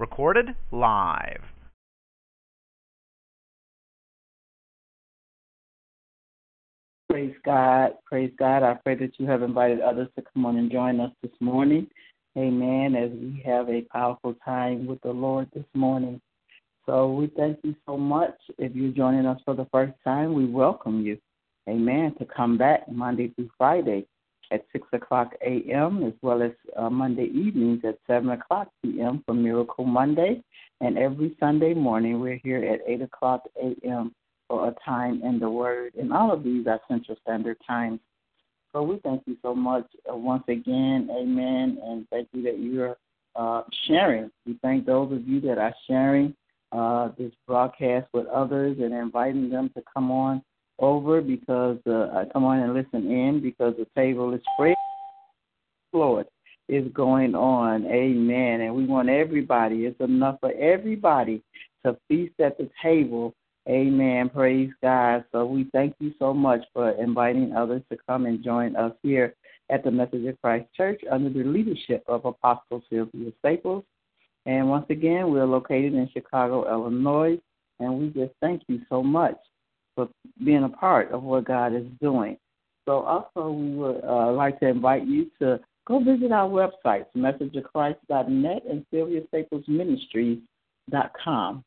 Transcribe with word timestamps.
Recorded 0.00 0.54
live. 0.72 1.42
Praise 7.10 7.34
God. 7.44 7.90
Praise 8.06 8.32
God. 8.38 8.62
I 8.62 8.78
pray 8.82 8.94
that 8.94 9.10
you 9.18 9.26
have 9.26 9.42
invited 9.42 9.82
others 9.82 10.08
to 10.16 10.24
come 10.32 10.46
on 10.46 10.56
and 10.56 10.72
join 10.72 11.00
us 11.00 11.12
this 11.22 11.30
morning. 11.38 11.86
Amen. 12.38 12.96
As 12.96 13.10
we 13.10 13.42
have 13.44 13.68
a 13.68 13.82
powerful 13.92 14.34
time 14.42 14.86
with 14.86 15.02
the 15.02 15.12
Lord 15.12 15.50
this 15.54 15.66
morning. 15.74 16.18
So 16.86 17.12
we 17.12 17.26
thank 17.36 17.58
you 17.62 17.76
so 17.84 17.98
much. 17.98 18.38
If 18.56 18.74
you're 18.74 18.92
joining 18.92 19.26
us 19.26 19.42
for 19.44 19.54
the 19.54 19.66
first 19.70 19.92
time, 20.02 20.32
we 20.32 20.46
welcome 20.46 21.04
you. 21.04 21.18
Amen. 21.68 22.14
To 22.18 22.24
come 22.24 22.56
back 22.56 22.90
Monday 22.90 23.34
through 23.34 23.50
Friday 23.58 24.06
at 24.50 24.64
6 24.72 24.86
o'clock 24.92 25.32
a.m., 25.44 26.04
as 26.04 26.12
well 26.22 26.42
as 26.42 26.52
uh, 26.76 26.90
Monday 26.90 27.26
evenings 27.26 27.80
at 27.84 27.98
7 28.06 28.28
o'clock 28.30 28.68
p.m. 28.82 29.22
for 29.26 29.34
Miracle 29.34 29.84
Monday. 29.84 30.42
And 30.80 30.98
every 30.98 31.36
Sunday 31.38 31.74
morning, 31.74 32.20
we're 32.20 32.40
here 32.42 32.64
at 32.64 32.80
8 32.86 33.02
o'clock 33.02 33.42
a.m. 33.62 34.14
for 34.48 34.68
a 34.68 34.74
time 34.84 35.22
in 35.22 35.38
the 35.38 35.50
Word. 35.50 35.94
And 35.98 36.12
all 36.12 36.32
of 36.32 36.42
these 36.42 36.66
are 36.66 36.80
Central 36.88 37.16
Standard 37.22 37.58
Times. 37.66 38.00
So 38.72 38.82
we 38.82 38.98
thank 38.98 39.22
you 39.26 39.36
so 39.42 39.54
much 39.54 39.86
uh, 40.10 40.16
once 40.16 40.44
again. 40.48 41.08
Amen. 41.10 41.78
And 41.82 42.08
thank 42.10 42.28
you 42.32 42.42
that 42.44 42.58
you're 42.58 42.96
uh, 43.36 43.62
sharing. 43.86 44.30
We 44.46 44.58
thank 44.62 44.86
those 44.86 45.12
of 45.12 45.26
you 45.26 45.40
that 45.42 45.58
are 45.58 45.74
sharing 45.86 46.34
uh, 46.72 47.10
this 47.18 47.32
broadcast 47.46 48.06
with 48.12 48.26
others 48.26 48.78
and 48.80 48.94
inviting 48.94 49.50
them 49.50 49.70
to 49.76 49.82
come 49.92 50.10
on 50.10 50.42
over 50.80 51.20
because 51.20 51.78
uh, 51.86 52.24
come 52.32 52.44
on 52.44 52.58
and 52.58 52.74
listen 52.74 53.10
in 53.10 53.40
because 53.40 53.74
the 53.78 53.86
table 53.94 54.34
is 54.34 54.40
free. 54.58 54.74
Lord 55.92 56.26
is 56.68 56.90
going 56.92 57.34
on. 57.34 57.86
Amen. 57.86 58.60
And 58.60 58.74
we 58.74 58.86
want 58.86 59.08
everybody, 59.08 59.86
it's 59.86 60.00
enough 60.00 60.38
for 60.40 60.52
everybody 60.52 61.42
to 61.84 61.96
feast 62.08 62.34
at 62.40 62.56
the 62.58 62.70
table. 62.82 63.34
Amen. 63.68 64.30
Praise 64.30 64.70
God. 64.82 65.24
So 65.32 65.44
we 65.44 65.68
thank 65.72 65.94
you 65.98 66.12
so 66.18 66.32
much 66.32 66.60
for 66.72 66.90
inviting 66.92 67.54
others 67.54 67.82
to 67.90 67.98
come 68.08 68.26
and 68.26 68.42
join 68.42 68.76
us 68.76 68.92
here 69.02 69.34
at 69.68 69.84
the 69.84 69.90
Message 69.90 70.26
of 70.26 70.40
Christ 70.40 70.66
Church 70.76 71.00
under 71.10 71.28
the 71.28 71.48
leadership 71.48 72.02
of 72.06 72.24
Apostle 72.24 72.82
Sylvia 72.88 73.30
Staples. 73.40 73.84
And 74.46 74.68
once 74.68 74.86
again, 74.90 75.30
we're 75.30 75.44
located 75.44 75.94
in 75.94 76.08
Chicago, 76.12 76.68
Illinois. 76.70 77.38
And 77.78 77.98
we 77.98 78.08
just 78.08 78.32
thank 78.40 78.62
you 78.68 78.80
so 78.88 79.02
much 79.02 79.36
for 80.00 80.08
being 80.44 80.64
a 80.64 80.68
part 80.68 81.12
of 81.12 81.22
what 81.22 81.44
God 81.44 81.72
is 81.74 81.86
doing. 82.00 82.36
So 82.86 83.00
also, 83.00 83.50
we 83.50 83.74
would 83.74 84.02
uh, 84.04 84.32
like 84.32 84.58
to 84.60 84.68
invite 84.68 85.06
you 85.06 85.30
to 85.40 85.60
go 85.86 86.02
visit 86.02 86.32
our 86.32 86.48
websites, 86.48 87.04
messageofchrist.net 87.16 88.62
and 88.68 88.86
sylviastaplesministries.com. 88.92 91.64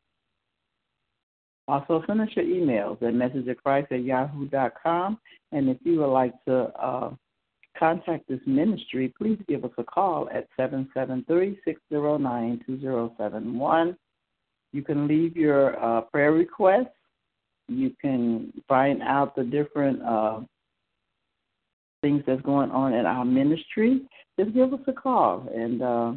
Also, 1.67 2.03
send 2.07 2.19
us 2.19 2.27
your 2.35 2.45
emails 2.45 3.01
at 3.01 3.13
messageofchrist 3.13 3.89
at 3.91 4.03
yahoo.com. 4.03 5.17
And 5.51 5.69
if 5.69 5.77
you 5.83 5.99
would 5.99 6.07
like 6.07 6.33
to 6.45 6.71
uh, 6.77 7.11
contact 7.77 8.27
this 8.27 8.41
ministry, 8.45 9.13
please 9.17 9.39
give 9.47 9.63
us 9.63 9.71
a 9.77 9.83
call 9.83 10.27
at 10.33 10.47
773 10.57 11.59
609 11.63 12.63
2071. 12.65 13.95
You 14.73 14.81
can 14.81 15.07
leave 15.07 15.37
your 15.37 15.81
uh, 15.81 16.01
prayer 16.01 16.33
requests 16.33 16.89
you 17.67 17.91
can 18.01 18.51
find 18.67 19.01
out 19.01 19.35
the 19.35 19.43
different 19.43 20.01
uh, 20.03 20.41
things 22.01 22.23
that's 22.27 22.41
going 22.41 22.71
on 22.71 22.93
in 22.93 23.05
our 23.05 23.25
ministry, 23.25 24.01
just 24.39 24.53
give 24.53 24.73
us 24.73 24.79
a 24.87 24.93
call, 24.93 25.47
and 25.53 25.81
uh, 25.81 26.13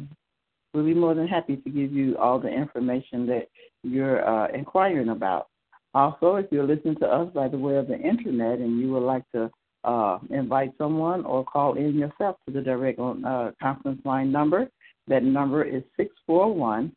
we'll 0.73 0.85
be 0.85 0.93
more 0.93 1.13
than 1.13 1.27
happy 1.27 1.55
to 1.55 1.69
give 1.69 1.91
you 1.91 2.17
all 2.17 2.39
the 2.39 2.49
information 2.49 3.25
that 3.27 3.47
you're 3.83 4.27
uh, 4.27 4.47
inquiring 4.53 5.09
about. 5.09 5.47
Also, 5.93 6.35
if 6.35 6.45
you're 6.51 6.67
listening 6.67 6.95
to 6.97 7.07
us 7.07 7.31
by 7.33 7.47
the 7.47 7.57
way 7.57 7.77
of 7.77 7.87
the 7.87 7.97
internet 7.97 8.59
and 8.59 8.79
you 8.79 8.91
would 8.91 9.03
like 9.03 9.23
to 9.33 9.49
uh, 9.83 10.19
invite 10.29 10.71
someone 10.77 11.25
or 11.25 11.45
call 11.45 11.75
in 11.75 11.97
yourself 11.97 12.35
to 12.45 12.53
the 12.53 12.61
direct 12.61 12.99
uh, 12.99 13.51
conference 13.61 14.01
line 14.05 14.31
number, 14.31 14.67
that 15.07 15.23
number 15.23 15.63
is 15.63 15.81
641 15.95 16.91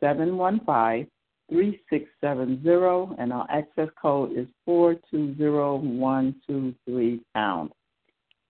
715 0.00 1.06
3670, 1.50 3.16
and 3.18 3.32
our 3.32 3.46
access 3.50 3.88
code 4.00 4.30
is 4.36 4.46
420123 4.64 7.20
pound. 7.34 7.72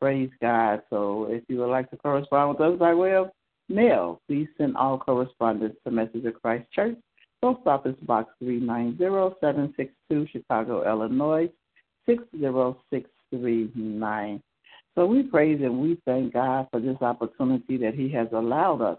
Praise 0.00 0.30
God. 0.40 0.82
So 0.90 1.26
if 1.30 1.42
you 1.48 1.58
would 1.58 1.70
like 1.70 1.90
to 1.90 1.96
correspond 1.96 2.50
with 2.50 2.60
us 2.60 2.78
by 2.78 2.94
way 2.94 3.14
of 3.14 3.30
mail, 3.68 4.20
please 4.28 4.46
send 4.56 4.76
all 4.76 4.96
correspondence 4.98 5.74
to 5.84 5.90
Message 5.90 6.24
of 6.24 6.40
Christ 6.40 6.70
Church, 6.72 6.96
Post 7.42 7.66
Office 7.66 7.96
Box 8.02 8.32
390762, 8.38 10.28
Chicago, 10.32 10.88
Illinois 10.88 11.50
60639. 12.06 14.40
So 14.94 15.06
we 15.06 15.22
praise 15.22 15.60
and 15.62 15.80
we 15.80 15.98
thank 16.04 16.34
God 16.34 16.68
for 16.70 16.78
this 16.80 16.98
opportunity 17.00 17.78
that 17.78 17.94
He 17.94 18.10
has 18.10 18.28
allowed 18.32 18.82
us 18.82 18.98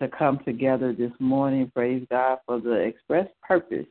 to 0.00 0.08
come 0.08 0.40
together 0.44 0.92
this 0.92 1.12
morning. 1.18 1.70
Praise 1.74 2.06
God 2.10 2.38
for 2.46 2.60
the 2.60 2.72
express 2.72 3.28
purpose. 3.42 3.86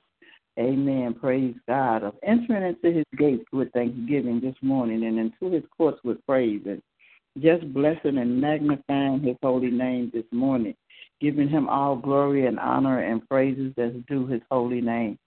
Amen. 0.60 1.14
Praise 1.14 1.56
God 1.68 2.04
of 2.04 2.16
entering 2.24 2.64
into 2.64 2.98
his 2.98 3.06
gates 3.18 3.46
with 3.54 3.72
thanksgiving 3.72 4.42
this 4.42 4.56
morning 4.62 5.06
and 5.06 5.20
into 5.20 5.54
his 5.54 5.64
courts 5.78 6.00
with 6.04 6.26
praise 6.26 6.62
and 6.66 6.82
just 7.40 7.72
blessing 7.74 8.18
and 8.18 8.42
magnifying 8.42 9.22
his 9.22 9.38
holy 9.42 9.72
name 9.72 10.12
this 10.14 10.26
morning, 10.32 10.76
giving 11.22 11.48
him 11.48 11.70
all 11.70 11.96
glory 11.96 12.48
and 12.48 12.60
honor 12.60 13.02
and 13.04 13.28
praises 13.30 13.72
that's 13.78 13.96
due 14.08 14.28
his 14.28 14.42
holy 14.52 14.82
name. 14.82 15.18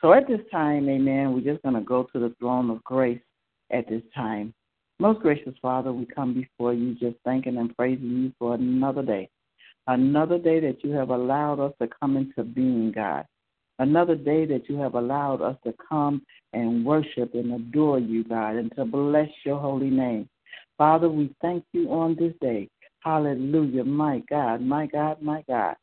So 0.00 0.12
at 0.12 0.28
this 0.28 0.40
time, 0.52 0.88
amen, 0.88 1.32
we're 1.32 1.52
just 1.52 1.62
going 1.62 1.74
to 1.74 1.80
go 1.80 2.04
to 2.12 2.20
the 2.20 2.34
throne 2.38 2.70
of 2.70 2.84
grace 2.84 3.20
at 3.72 3.88
this 3.88 4.02
time. 4.14 4.54
Most 5.00 5.20
gracious 5.20 5.54
Father, 5.60 5.92
we 5.92 6.06
come 6.06 6.34
before 6.34 6.72
you 6.72 6.94
just 6.94 7.16
thanking 7.24 7.56
and 7.56 7.74
praising 7.76 8.10
you 8.10 8.32
for 8.38 8.54
another 8.54 9.02
day 9.02 9.28
another 9.88 10.38
day 10.38 10.60
that 10.60 10.84
you 10.84 10.92
have 10.92 11.10
allowed 11.10 11.58
us 11.58 11.72
to 11.80 11.88
come 12.00 12.16
into 12.16 12.44
being, 12.44 12.92
God. 12.92 13.24
Another 13.80 14.14
day 14.14 14.44
that 14.46 14.68
you 14.68 14.76
have 14.76 14.94
allowed 14.94 15.42
us 15.42 15.56
to 15.64 15.74
come 15.88 16.22
and 16.52 16.84
worship 16.84 17.34
and 17.34 17.52
adore 17.52 17.98
you, 17.98 18.24
God, 18.24 18.56
and 18.56 18.72
to 18.76 18.84
bless 18.84 19.28
your 19.44 19.58
holy 19.58 19.90
name. 19.90 20.28
Father, 20.76 21.08
we 21.08 21.34
thank 21.40 21.64
you 21.72 21.90
on 21.90 22.14
this 22.16 22.34
day. 22.40 22.68
Hallelujah, 23.00 23.84
my 23.84 24.22
God, 24.28 24.60
my 24.60 24.86
God, 24.86 25.22
my 25.22 25.42
God, 25.48 25.76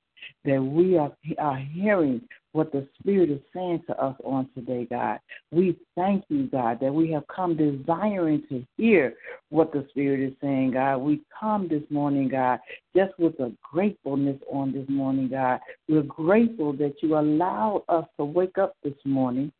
that 0.43 0.61
we 0.61 0.97
are, 0.97 1.11
are 1.39 1.57
hearing 1.57 2.21
what 2.55 2.71
the 2.71 2.87
Spirit 2.99 3.29
is 3.29 3.41
saying 3.53 3.83
to 3.85 4.01
us 4.01 4.15
on 4.23 4.47
today, 4.55 4.87
God. 4.89 5.19
We 5.51 5.77
thank 5.95 6.23
you, 6.29 6.47
God, 6.47 6.79
that 6.79 6.93
we 6.93 7.11
have 7.11 7.27
come 7.27 7.57
desiring 7.57 8.43
to 8.47 8.65
hear 8.77 9.15
what 9.49 9.73
the 9.73 9.85
Spirit 9.89 10.21
is 10.21 10.33
saying, 10.41 10.71
God. 10.71 10.97
We 10.99 11.21
come 11.37 11.67
this 11.67 11.83
morning, 11.89 12.29
God, 12.29 12.59
just 12.95 13.11
with 13.19 13.37
a 13.41 13.51
gratefulness 13.61 14.39
on 14.49 14.71
this 14.71 14.87
morning, 14.87 15.27
God. 15.27 15.59
We're 15.89 16.03
grateful 16.03 16.71
that 16.73 16.95
you 17.01 17.17
allowed 17.17 17.83
us 17.89 18.05
to 18.17 18.23
wake 18.23 18.57
up 18.57 18.75
this 18.85 18.93
morning, 19.03 19.51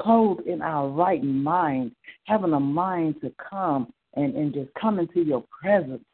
clothed 0.00 0.46
in 0.46 0.62
our 0.62 0.88
right 0.88 1.24
mind, 1.24 1.90
having 2.26 2.52
a 2.52 2.60
mind 2.60 3.16
to 3.22 3.32
come 3.50 3.92
and, 4.14 4.34
and 4.36 4.54
just 4.54 4.70
come 4.80 5.00
into 5.00 5.24
your 5.24 5.42
presence 5.60 6.04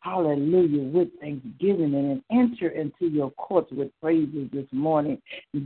hallelujah, 0.00 0.82
with 0.82 1.08
thanksgiving 1.20 1.94
and 1.94 2.22
enter 2.30 2.68
into 2.68 3.06
your 3.08 3.30
courts 3.32 3.70
with 3.72 3.88
praises 4.00 4.48
this 4.52 4.66
morning 4.72 5.20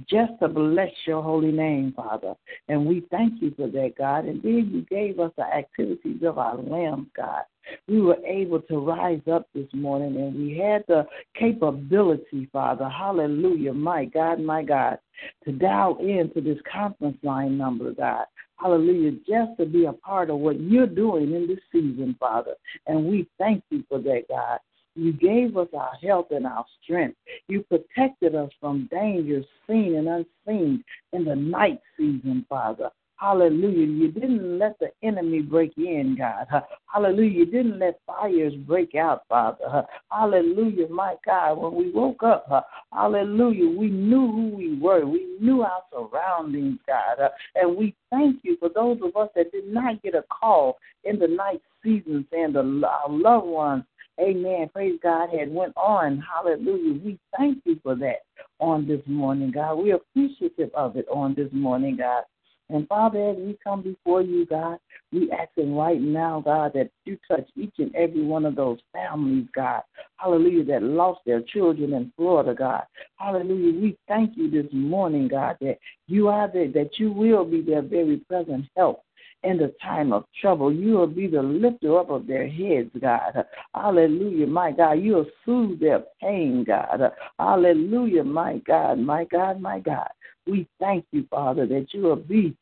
just 0.09 0.33
to 0.41 0.49
bless 0.49 0.91
your 1.07 1.23
holy 1.23 1.53
name, 1.53 1.93
Father. 1.97 2.35
And 2.69 2.87
we 2.87 3.05
thank 3.11 3.41
you 3.41 3.53
for 3.57 3.69
that, 3.69 3.95
God. 3.97 4.25
And 4.27 4.43
then 4.43 4.71
you 4.73 4.83
gave 4.91 5.21
us 5.21 5.33
the 5.37 5.45
activities 5.45 6.23
of 6.25 6.39
our 6.39 6.57
limbs, 6.57 7.07
God. 7.17 7.43
We 7.89 8.03
were 8.03 8.19
able 8.27 8.61
to 8.63 8.79
rise 8.79 9.23
up 9.31 9.49
this 9.55 9.69
morning 9.73 10.17
and 10.17 10.35
we 10.35 10.59
had 10.59 10.85
the 10.87 11.07
capability, 11.35 12.49
Father, 12.53 12.89
hallelujah, 12.89 13.73
my 13.73 14.05
God, 14.05 14.41
my 14.41 14.63
God, 14.63 14.99
to 15.45 15.53
dial 15.53 15.97
into 15.99 16.43
this 16.43 16.59
conference 16.71 17.17
line 17.23 17.57
number, 17.57 17.93
God. 17.93 18.27
Hallelujah, 18.65 19.11
just 19.29 19.59
to 19.59 19.67
be 19.67 19.85
a 19.85 19.93
part 19.93 20.31
of 20.31 20.39
what 20.39 20.59
you're 20.59 20.87
doing 20.87 21.35
in 21.35 21.47
this 21.47 21.59
season, 21.71 22.17
Father. 22.19 22.55
And 22.87 23.05
we 23.05 23.29
thank 23.39 23.63
you 23.69 23.85
for 23.91 23.99
that, 23.99 24.23
God. 24.31 24.59
You 24.95 25.13
gave 25.13 25.59
us 25.59 25.69
our 25.77 25.93
health 26.03 26.29
and 26.31 26.47
our 26.47 26.65
strength. 26.83 27.19
You 27.47 27.63
protected 27.65 28.35
us 28.35 28.49
from 28.59 28.89
dangers 28.91 29.45
seen 29.67 29.97
and 29.97 30.09
unseen 30.09 30.83
in 31.13 31.27
the 31.27 31.37
night 31.37 31.81
season, 31.99 32.47
Father. 32.49 32.89
Hallelujah. 33.17 33.87
You 33.87 34.09
didn't 34.09 34.59
let 34.59 34.79
the 34.81 34.91
enemy 35.03 35.41
break 35.41 35.73
in, 35.77 36.17
God. 36.19 36.47
Hallelujah. 36.93 37.31
You 37.31 37.47
didn't 37.47 37.79
let 37.79 38.01
fires 38.07 38.55
break 38.67 38.95
out, 38.95 39.23
Father. 39.29 39.87
Hallelujah. 40.11 40.89
My 40.89 41.15
God, 41.25 41.55
when 41.55 41.75
we 41.75 41.91
woke 41.91 42.23
up, 42.23 42.67
hallelujah, 42.93 43.69
we 43.69 43.89
knew 43.89 44.31
who 44.31 44.49
we 44.49 44.79
were. 44.79 45.07
We 45.07 45.37
knew 45.41 45.63
our 45.63 45.83
surroundings, 45.93 46.79
God. 46.87 47.31
And 47.55 47.77
we 47.77 47.95
thank 48.11 48.41
you 48.43 48.57
for 48.59 48.69
those 48.69 48.99
of 49.03 49.17
us 49.17 49.31
that 49.37 49.53
did 49.53 49.69
not 49.69 50.03
get 50.03 50.15
a 50.15 50.25
call 50.29 50.79
in 51.05 51.19
the 51.19 51.29
night 51.29 51.63
season 51.83 52.27
saying 52.31 52.53
the, 52.53 52.61
our 52.87 53.09
loved 53.09 53.47
ones 53.47 53.85
Amen. 54.21 54.71
Praise 54.73 54.99
God 55.03 55.29
had 55.37 55.53
went 55.53 55.73
on. 55.77 56.23
Hallelujah. 56.23 57.01
We 57.05 57.19
thank 57.37 57.59
you 57.65 57.81
for 57.83 57.97
that 57.97 58.23
on 58.61 58.87
this 58.87 59.01
morning, 59.07 59.51
God. 59.51 59.75
We're 59.75 59.97
appreciative 59.97 60.71
of 60.75 60.97
it 60.97 61.07
on 61.13 61.35
this 61.35 61.49
morning, 61.53 61.97
God. 61.97 62.23
And 62.71 62.89
Father, 62.89 63.31
as 63.31 63.37
we 63.37 63.59
come 63.63 63.83
before 63.83 64.23
you, 64.23 64.47
God, 64.47 64.79
we 65.13 65.31
asking 65.31 65.77
right 65.77 66.01
now, 66.01 66.41
God, 66.45 66.73
that 66.75 66.91
you 67.05 67.19
touch 67.29 67.47
each 67.57 67.75
and 67.79 67.95
every 67.95 68.25
one 68.25 68.47
of 68.47 68.57
those 68.57 68.79
families, 68.93 69.47
God. 69.55 69.83
Hallelujah, 70.17 70.65
that 70.65 70.83
lost 70.83 71.21
their 71.27 71.43
children 71.43 71.93
in 71.93 72.13
Florida, 72.17 72.55
God. 72.55 72.85
Hallelujah. 73.17 73.81
We 73.81 73.99
thank 74.09 74.37
you 74.37 74.51
this 74.51 74.71
morning, 74.73 75.29
God, 75.29 75.57
that 75.61 75.79
you 76.07 76.29
are 76.29 76.51
there, 76.51 76.69
that 76.73 76.99
you 76.99 77.13
will 77.13 77.45
be 77.45 77.61
their 77.61 77.83
very 77.83 78.17
present 78.19 78.67
help 78.77 79.03
in 79.45 79.59
the 79.59 79.73
time 79.83 80.13
of 80.13 80.25
trouble. 80.41 80.73
You 80.73 80.93
will 80.95 81.07
be 81.07 81.27
the 81.27 81.43
lifter 81.43 81.99
up 81.99 82.11
of 82.11 82.27
their 82.27 82.49
heads, 82.49 82.91
God. 83.01 83.45
Hallelujah, 83.75 84.47
my 84.47 84.73
God. 84.73 84.93
You'll 84.93 85.27
soothe 85.45 85.81
their 85.81 86.03
pain, 86.21 86.65
God. 86.65 87.13
Hallelujah, 87.39 88.25
my 88.25 88.59
God, 88.67 88.99
my 88.99 89.25
God, 89.25 89.61
my 89.61 89.81
God. 89.81 90.09
We 90.47 90.67
thank 90.79 91.07
you, 91.13 91.27
Father, 91.31 91.67
that 91.67 91.87
you 91.93 92.03
will 92.03 92.17
be 92.17 92.57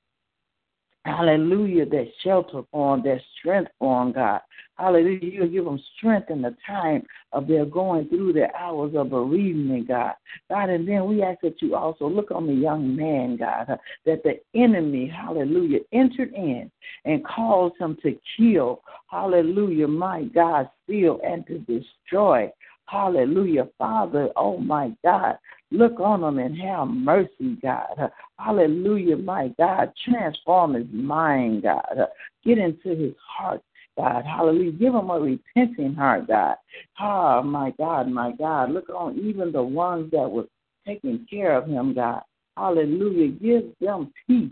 Hallelujah, 1.04 1.84
that 1.86 2.06
shelter 2.22 2.62
on, 2.72 3.02
that 3.02 3.20
strength 3.38 3.72
on, 3.80 4.12
God. 4.12 4.40
Hallelujah, 4.78 5.18
you'll 5.20 5.48
give 5.48 5.64
them 5.64 5.82
strength 5.96 6.30
in 6.30 6.42
the 6.42 6.56
time 6.64 7.02
of 7.32 7.48
their 7.48 7.64
going 7.64 8.08
through 8.08 8.32
their 8.32 8.54
hours 8.56 8.94
of 8.94 9.10
bereavement, 9.10 9.88
God. 9.88 10.12
God, 10.48 10.70
and 10.70 10.86
then 10.86 11.06
we 11.06 11.22
ask 11.22 11.40
that 11.42 11.60
you 11.60 11.74
also 11.74 12.08
look 12.08 12.30
on 12.30 12.46
the 12.46 12.54
young 12.54 12.94
man, 12.94 13.36
God, 13.36 13.68
uh, 13.68 13.76
that 14.06 14.22
the 14.22 14.40
enemy, 14.54 15.08
hallelujah, 15.08 15.80
entered 15.92 16.32
in 16.34 16.70
and 17.04 17.24
caused 17.24 17.76
him 17.78 17.96
to 18.02 18.16
kill, 18.36 18.82
hallelujah, 19.10 19.88
my 19.88 20.22
God, 20.24 20.70
steal 20.84 21.18
and 21.24 21.44
to 21.48 21.58
destroy. 21.58 22.50
Hallelujah. 22.86 23.68
Father, 23.78 24.28
oh 24.36 24.58
my 24.58 24.92
God, 25.02 25.38
look 25.72 25.98
on 26.00 26.22
him 26.22 26.38
and 26.38 26.56
have 26.58 26.88
mercy, 26.88 27.56
God. 27.62 28.10
Hallelujah, 28.38 29.16
my 29.16 29.52
God. 29.58 29.92
Transform 30.08 30.74
his 30.74 30.86
mind, 30.92 31.62
God. 31.62 32.08
Get 32.44 32.58
into 32.58 32.90
his 32.90 33.14
heart, 33.26 33.62
God. 33.96 34.24
Hallelujah. 34.24 34.72
Give 34.72 34.94
him 34.94 35.10
a 35.10 35.18
repenting 35.18 35.94
heart, 35.94 36.28
God. 36.28 36.56
Oh, 37.00 37.42
my 37.42 37.72
God, 37.78 38.08
my 38.08 38.32
God. 38.32 38.70
Look 38.70 38.88
on 38.90 39.18
even 39.18 39.52
the 39.52 39.62
ones 39.62 40.10
that 40.12 40.30
were 40.30 40.46
taking 40.86 41.26
care 41.28 41.56
of 41.56 41.66
him, 41.66 41.94
God. 41.94 42.22
Hallelujah. 42.56 43.28
Give 43.28 43.64
them 43.80 44.12
peace. 44.26 44.50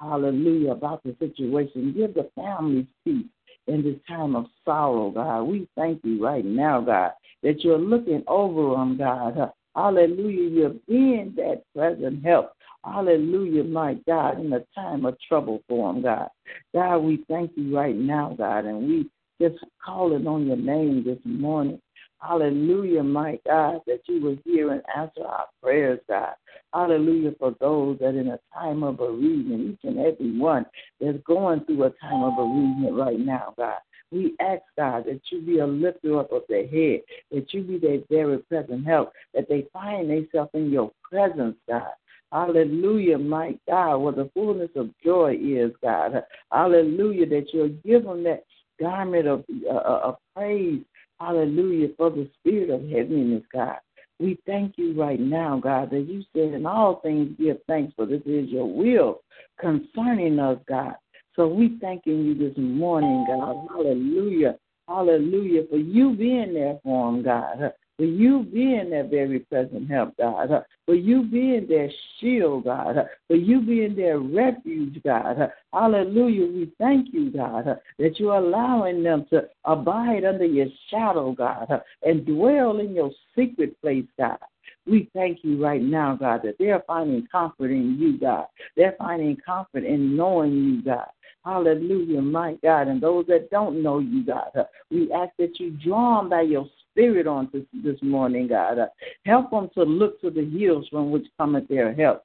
Hallelujah 0.00 0.72
about 0.72 1.02
the 1.02 1.14
situation. 1.18 1.92
Give 1.92 2.14
the 2.14 2.30
families 2.34 2.86
peace 3.04 3.26
in 3.66 3.82
this 3.82 3.96
time 4.08 4.34
of 4.34 4.46
sorrow, 4.64 5.10
God. 5.10 5.42
We 5.42 5.68
thank 5.76 6.00
you 6.04 6.24
right 6.24 6.44
now, 6.44 6.80
God, 6.80 7.12
that 7.42 7.62
you're 7.62 7.78
looking 7.78 8.22
over 8.26 8.76
them, 8.76 8.96
God. 8.96 9.52
Hallelujah. 9.74 10.50
You're 10.50 10.74
being 10.88 11.34
that 11.36 11.62
present 11.74 12.24
help. 12.24 12.52
Hallelujah, 12.84 13.64
my 13.64 13.94
God, 14.06 14.40
in 14.40 14.52
a 14.52 14.64
time 14.74 15.04
of 15.04 15.16
trouble 15.28 15.62
for 15.68 15.92
them, 15.92 16.02
God. 16.02 16.28
God, 16.74 16.98
we 16.98 17.24
thank 17.28 17.52
you 17.54 17.76
right 17.76 17.94
now, 17.94 18.34
God, 18.36 18.64
and 18.64 18.88
we 18.88 19.10
just 19.40 19.62
calling 19.84 20.26
on 20.26 20.46
your 20.46 20.56
name 20.56 21.04
this 21.04 21.18
morning. 21.24 21.80
Hallelujah, 22.20 23.02
my 23.02 23.38
God, 23.46 23.80
that 23.86 24.00
you 24.06 24.20
will 24.20 24.36
hear 24.44 24.72
and 24.72 24.82
answer 24.96 25.24
our 25.26 25.46
prayers, 25.62 26.00
God. 26.08 26.34
Hallelujah, 26.72 27.32
for 27.38 27.54
those 27.60 27.98
that 27.98 28.14
in 28.14 28.28
a 28.28 28.38
time 28.54 28.82
of 28.82 28.98
bereavement, 28.98 29.72
each 29.72 29.80
and 29.84 29.98
every 29.98 30.38
one 30.38 30.66
that's 31.00 31.18
going 31.26 31.64
through 31.64 31.84
a 31.84 31.90
time 32.00 32.22
of 32.22 32.36
bereavement 32.36 32.94
right 32.94 33.18
now, 33.18 33.54
God. 33.56 33.78
We 34.12 34.34
ask, 34.40 34.62
God, 34.76 35.04
that 35.06 35.20
you 35.30 35.40
be 35.42 35.58
a 35.58 35.66
lifter 35.66 36.18
up 36.18 36.32
of 36.32 36.42
their 36.48 36.66
head, 36.66 37.00
that 37.30 37.52
you 37.52 37.62
be 37.62 37.78
their 37.78 37.98
very 38.10 38.38
present 38.38 38.86
help, 38.86 39.12
that 39.34 39.48
they 39.48 39.66
find 39.72 40.10
themselves 40.10 40.50
in 40.54 40.70
your 40.70 40.90
presence, 41.02 41.56
God. 41.68 41.92
Hallelujah, 42.32 43.18
my 43.18 43.58
God, 43.68 43.98
where 43.98 44.12
the 44.12 44.30
fullness 44.34 44.70
of 44.76 44.90
joy 45.04 45.36
is, 45.40 45.72
God. 45.82 46.24
Hallelujah, 46.52 47.26
that 47.26 47.48
you'll 47.52 47.76
give 47.84 48.04
them 48.04 48.22
that 48.24 48.44
garment 48.80 49.26
of, 49.26 49.44
uh, 49.68 49.74
uh 49.74 50.00
of 50.04 50.16
praise. 50.34 50.82
Hallelujah, 51.20 51.88
for 51.96 52.10
the 52.10 52.28
spirit 52.38 52.70
of 52.70 52.88
heaviness, 52.88 53.42
God. 53.52 53.76
We 54.18 54.38
thank 54.46 54.74
you 54.76 54.92
right 55.00 55.18
now, 55.18 55.58
God, 55.58 55.90
that 55.90 56.00
you 56.00 56.22
said 56.34 56.54
in 56.54 56.66
all 56.66 57.00
things 57.00 57.36
give 57.38 57.58
thanks, 57.66 57.92
for 57.96 58.06
this 58.06 58.22
is 58.26 58.48
your 58.48 58.66
will 58.66 59.22
concerning 59.58 60.38
us, 60.38 60.58
God. 60.68 60.94
So 61.36 61.46
we 61.46 61.78
thanking 61.80 62.24
you 62.24 62.34
this 62.34 62.56
morning, 62.56 63.24
God. 63.28 63.66
Hallelujah. 63.70 64.56
Hallelujah. 64.88 65.62
For 65.70 65.76
you 65.76 66.14
being 66.16 66.54
there 66.54 66.78
for 66.82 67.12
them, 67.12 67.22
God. 67.22 67.72
For 67.96 68.04
you 68.04 68.44
being 68.52 68.90
their 68.90 69.06
very 69.06 69.40
present 69.40 69.90
help, 69.90 70.16
God. 70.16 70.48
For 70.86 70.94
you 70.94 71.22
being 71.22 71.66
their 71.68 71.90
shield, 72.18 72.64
God. 72.64 72.96
For 73.28 73.36
you 73.36 73.60
being 73.60 73.94
their 73.94 74.18
refuge, 74.18 75.00
God. 75.04 75.52
Hallelujah. 75.72 76.46
We 76.46 76.72
thank 76.78 77.12
you, 77.12 77.30
God, 77.30 77.78
that 77.98 78.18
you're 78.18 78.36
allowing 78.36 79.02
them 79.02 79.26
to 79.30 79.48
abide 79.64 80.24
under 80.24 80.46
your 80.46 80.68
shadow, 80.90 81.32
God, 81.32 81.68
and 82.02 82.26
dwell 82.26 82.80
in 82.80 82.94
your 82.94 83.10
secret 83.36 83.80
place, 83.80 84.06
God. 84.18 84.38
We 84.86 85.10
thank 85.12 85.40
you 85.42 85.62
right 85.62 85.82
now, 85.82 86.16
God, 86.16 86.40
that 86.44 86.56
they're 86.58 86.82
finding 86.86 87.26
comfort 87.30 87.70
in 87.70 87.98
you, 88.00 88.18
God. 88.18 88.46
They're 88.76 88.96
finding 88.98 89.36
comfort 89.36 89.84
in 89.84 90.16
knowing 90.16 90.52
you, 90.52 90.82
God. 90.82 91.06
Hallelujah, 91.44 92.20
my 92.20 92.56
God. 92.62 92.88
And 92.88 93.00
those 93.00 93.26
that 93.28 93.50
don't 93.50 93.82
know 93.82 93.98
you, 93.98 94.24
God, 94.24 94.50
uh, 94.54 94.64
we 94.90 95.10
ask 95.12 95.30
that 95.38 95.58
you 95.58 95.70
draw 95.70 96.20
them 96.20 96.28
by 96.28 96.42
your 96.42 96.66
spirit 96.90 97.26
on 97.26 97.48
this, 97.52 97.64
this 97.82 97.96
morning, 98.02 98.46
God. 98.46 98.78
Uh, 98.78 98.86
help 99.24 99.50
them 99.50 99.70
to 99.74 99.82
look 99.84 100.20
to 100.20 100.30
the 100.30 100.44
hills 100.44 100.86
from 100.90 101.10
which 101.10 101.26
cometh 101.38 101.66
their 101.68 101.94
help, 101.94 102.24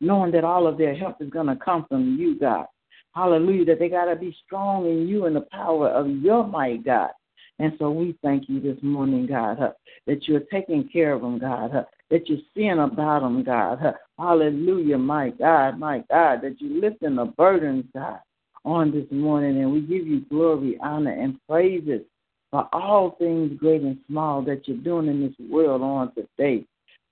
knowing 0.00 0.32
that 0.32 0.42
all 0.42 0.66
of 0.66 0.78
their 0.78 0.96
help 0.96 1.22
is 1.22 1.30
going 1.30 1.46
to 1.46 1.56
come 1.56 1.86
from 1.88 2.16
you, 2.18 2.38
God. 2.38 2.66
Hallelujah, 3.14 3.64
that 3.66 3.78
they 3.78 3.88
got 3.88 4.06
to 4.06 4.16
be 4.16 4.36
strong 4.44 4.86
in 4.86 5.06
you 5.06 5.26
and 5.26 5.36
the 5.36 5.46
power 5.52 5.88
of 5.88 6.10
your 6.10 6.44
might, 6.44 6.84
God. 6.84 7.10
And 7.58 7.72
so 7.78 7.90
we 7.90 8.18
thank 8.22 8.48
you 8.48 8.60
this 8.60 8.76
morning, 8.82 9.26
God, 9.26 9.62
uh, 9.62 9.72
that 10.06 10.26
you're 10.26 10.40
taking 10.40 10.88
care 10.88 11.12
of 11.12 11.22
them, 11.22 11.38
God, 11.38 11.86
that 12.10 12.28
you're 12.28 12.38
seeing 12.54 12.80
about 12.80 13.20
them, 13.20 13.44
God. 13.44 13.94
Hallelujah, 14.18 14.98
my 14.98 15.30
God, 15.30 15.78
my 15.78 16.04
God, 16.10 16.40
that 16.42 16.56
you're 16.58 16.80
lifting 16.80 17.14
the 17.14 17.26
burdens, 17.26 17.84
God 17.94 18.18
on 18.66 18.90
this 18.90 19.06
morning, 19.10 19.62
and 19.62 19.72
we 19.72 19.80
give 19.80 20.06
you 20.06 20.20
glory, 20.28 20.76
honor, 20.82 21.12
and 21.12 21.38
praises 21.48 22.02
for 22.50 22.68
all 22.72 23.16
things 23.18 23.58
great 23.58 23.82
and 23.82 23.98
small 24.08 24.42
that 24.42 24.66
you're 24.66 24.76
doing 24.76 25.06
in 25.06 25.22
this 25.22 25.48
world 25.48 25.82
on 25.82 26.12
today. 26.14 26.64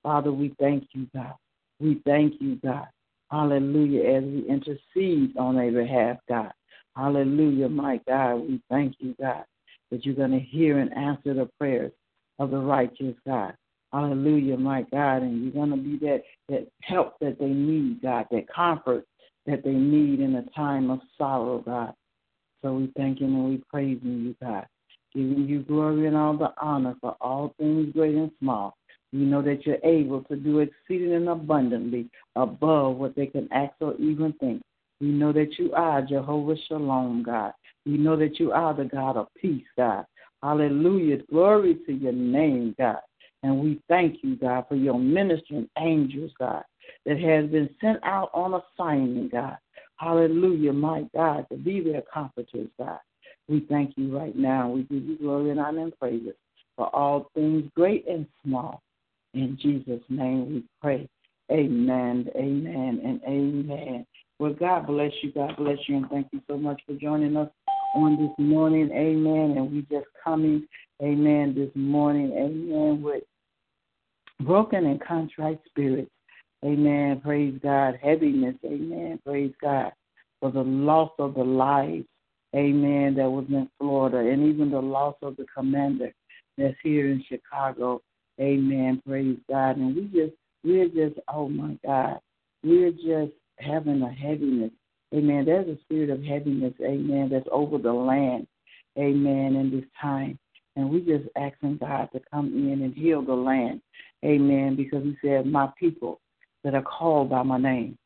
Father, 0.02 0.32
we 0.32 0.54
thank 0.60 0.88
you, 0.92 1.06
God. 1.14 1.34
We 1.80 2.02
thank 2.04 2.34
you, 2.40 2.56
God. 2.56 2.88
Hallelujah, 3.30 4.16
as 4.16 4.24
we 4.24 4.46
intercede 4.48 5.36
on 5.38 5.56
their 5.56 5.72
behalf, 5.72 6.18
God. 6.28 6.52
Hallelujah, 6.96 7.68
my 7.68 8.00
God. 8.06 8.34
We 8.36 8.60
thank 8.68 8.96
you, 8.98 9.14
God, 9.20 9.44
that 9.90 10.04
you're 10.04 10.14
going 10.14 10.32
to 10.32 10.40
hear 10.40 10.78
and 10.78 10.92
answer 10.96 11.34
the 11.34 11.48
prayers 11.58 11.92
of 12.38 12.50
the 12.50 12.58
righteous, 12.58 13.14
God. 13.26 13.54
Hallelujah, 13.92 14.56
my 14.56 14.82
God. 14.92 15.22
And 15.22 15.42
you're 15.42 15.52
going 15.52 15.70
to 15.70 15.76
be 15.76 16.04
that, 16.04 16.22
that 16.48 16.68
help 16.82 17.18
that 17.20 17.38
they 17.38 17.46
need, 17.46 18.02
God, 18.02 18.26
that 18.30 18.52
comfort 18.52 19.06
that 19.46 19.62
they 19.64 19.72
need 19.72 20.20
in 20.20 20.36
a 20.36 20.42
time 20.50 20.90
of 20.90 21.00
sorrow, 21.18 21.58
God. 21.58 21.94
So 22.62 22.74
we 22.74 22.90
thank 22.96 23.20
you 23.20 23.26
and 23.26 23.48
we 23.48 23.62
praise 23.68 23.98
you, 24.02 24.34
God, 24.42 24.66
giving 25.14 25.46
you 25.46 25.60
glory 25.62 26.06
and 26.06 26.16
all 26.16 26.36
the 26.36 26.52
honor 26.60 26.94
for 27.00 27.16
all 27.20 27.54
things 27.58 27.92
great 27.92 28.14
and 28.14 28.30
small. 28.40 28.76
We 29.12 29.20
know 29.20 29.42
that 29.42 29.66
you're 29.66 29.84
able 29.84 30.22
to 30.24 30.36
do 30.36 30.60
exceeding 30.60 31.12
and 31.12 31.28
abundantly 31.28 32.08
above 32.36 32.96
what 32.96 33.14
they 33.14 33.26
can 33.26 33.48
ask 33.52 33.74
or 33.80 33.94
even 33.96 34.32
think. 34.40 34.62
We 35.00 35.08
know 35.08 35.32
that 35.32 35.58
you 35.58 35.72
are 35.74 36.02
Jehovah 36.02 36.56
Shalom, 36.66 37.22
God. 37.22 37.52
We 37.84 37.98
know 37.98 38.16
that 38.16 38.40
you 38.40 38.52
are 38.52 38.74
the 38.74 38.84
God 38.84 39.16
of 39.16 39.28
peace, 39.40 39.66
God. 39.76 40.06
Hallelujah. 40.42 41.18
Glory 41.30 41.78
to 41.86 41.92
your 41.92 42.12
name, 42.12 42.74
God. 42.78 43.00
And 43.42 43.60
we 43.60 43.80
thank 43.88 44.16
you, 44.22 44.36
God, 44.36 44.64
for 44.68 44.74
your 44.74 44.98
ministering 44.98 45.68
angels, 45.78 46.32
God 46.38 46.64
that 47.06 47.18
has 47.18 47.50
been 47.50 47.68
sent 47.80 47.98
out 48.04 48.30
on 48.34 48.60
assignment, 48.60 49.32
God. 49.32 49.56
hallelujah, 49.96 50.72
my 50.72 51.04
God, 51.14 51.46
to 51.50 51.56
be 51.56 51.80
their 51.80 52.02
comforters, 52.02 52.68
God. 52.78 52.98
We 53.48 53.66
thank 53.68 53.94
you 53.96 54.16
right 54.16 54.34
now. 54.34 54.70
We 54.70 54.82
give 54.84 55.04
you 55.04 55.18
glory 55.18 55.50
and 55.50 55.60
honor 55.60 55.82
and 55.82 55.98
praises 55.98 56.34
for 56.76 56.94
all 56.94 57.30
things 57.34 57.70
great 57.76 58.06
and 58.08 58.26
small. 58.44 58.82
In 59.34 59.58
Jesus' 59.60 60.02
name 60.08 60.54
we 60.54 60.64
pray. 60.80 61.08
Amen, 61.52 62.28
amen, 62.36 63.00
and 63.04 63.20
amen. 63.24 64.06
Well, 64.38 64.54
God 64.54 64.86
bless 64.86 65.12
you. 65.22 65.32
God 65.32 65.56
bless 65.56 65.78
you. 65.86 65.96
And 65.96 66.08
thank 66.08 66.28
you 66.32 66.40
so 66.48 66.56
much 66.56 66.80
for 66.86 66.94
joining 66.94 67.36
us 67.36 67.50
on 67.94 68.16
this 68.16 68.44
morning. 68.44 68.90
Amen. 68.92 69.56
And 69.56 69.72
we 69.72 69.82
just 69.82 70.06
coming, 70.22 70.66
amen, 71.02 71.54
this 71.54 71.70
morning. 71.74 72.32
Amen. 72.32 73.02
With 73.02 73.24
broken 74.40 74.86
and 74.86 75.00
contrite 75.00 75.60
spirits. 75.66 76.10
Amen. 76.64 77.20
Praise 77.20 77.58
God. 77.62 77.98
Heaviness. 78.02 78.56
Amen. 78.64 79.20
Praise 79.24 79.52
God. 79.60 79.92
For 80.40 80.50
the 80.50 80.62
loss 80.62 81.10
of 81.18 81.34
the 81.34 81.44
life. 81.44 82.04
Amen. 82.54 83.14
That 83.16 83.30
was 83.30 83.46
in 83.48 83.68
Florida. 83.78 84.18
And 84.18 84.46
even 84.46 84.70
the 84.70 84.80
loss 84.80 85.16
of 85.22 85.36
the 85.36 85.46
commander 85.54 86.12
that's 86.56 86.76
here 86.82 87.10
in 87.10 87.24
Chicago. 87.28 88.00
Amen. 88.40 89.02
Praise 89.06 89.38
God. 89.48 89.76
And 89.76 89.94
we 89.94 90.02
just, 90.04 90.34
we're 90.62 90.88
just, 90.88 91.20
oh 91.28 91.48
my 91.48 91.78
God, 91.84 92.18
we're 92.62 92.92
just 92.92 93.32
having 93.58 94.02
a 94.02 94.10
heaviness. 94.10 94.70
Amen. 95.14 95.44
There's 95.44 95.68
a 95.68 95.80
spirit 95.82 96.10
of 96.10 96.22
heaviness, 96.24 96.74
amen, 96.82 97.28
that's 97.30 97.46
over 97.52 97.78
the 97.78 97.92
land. 97.92 98.48
Amen. 98.98 99.54
In 99.56 99.70
this 99.70 99.84
time. 100.00 100.38
And 100.76 100.90
we 100.90 101.00
just 101.00 101.28
asking 101.36 101.78
God 101.78 102.08
to 102.12 102.20
come 102.32 102.46
in 102.48 102.82
and 102.82 102.94
heal 102.94 103.22
the 103.22 103.34
land. 103.34 103.80
Amen. 104.24 104.74
Because 104.74 105.04
He 105.04 105.16
said, 105.22 105.46
My 105.46 105.68
people 105.78 106.20
that 106.64 106.74
are 106.74 106.82
called 106.82 107.30
by 107.30 107.42
my 107.42 107.58
name 107.58 107.96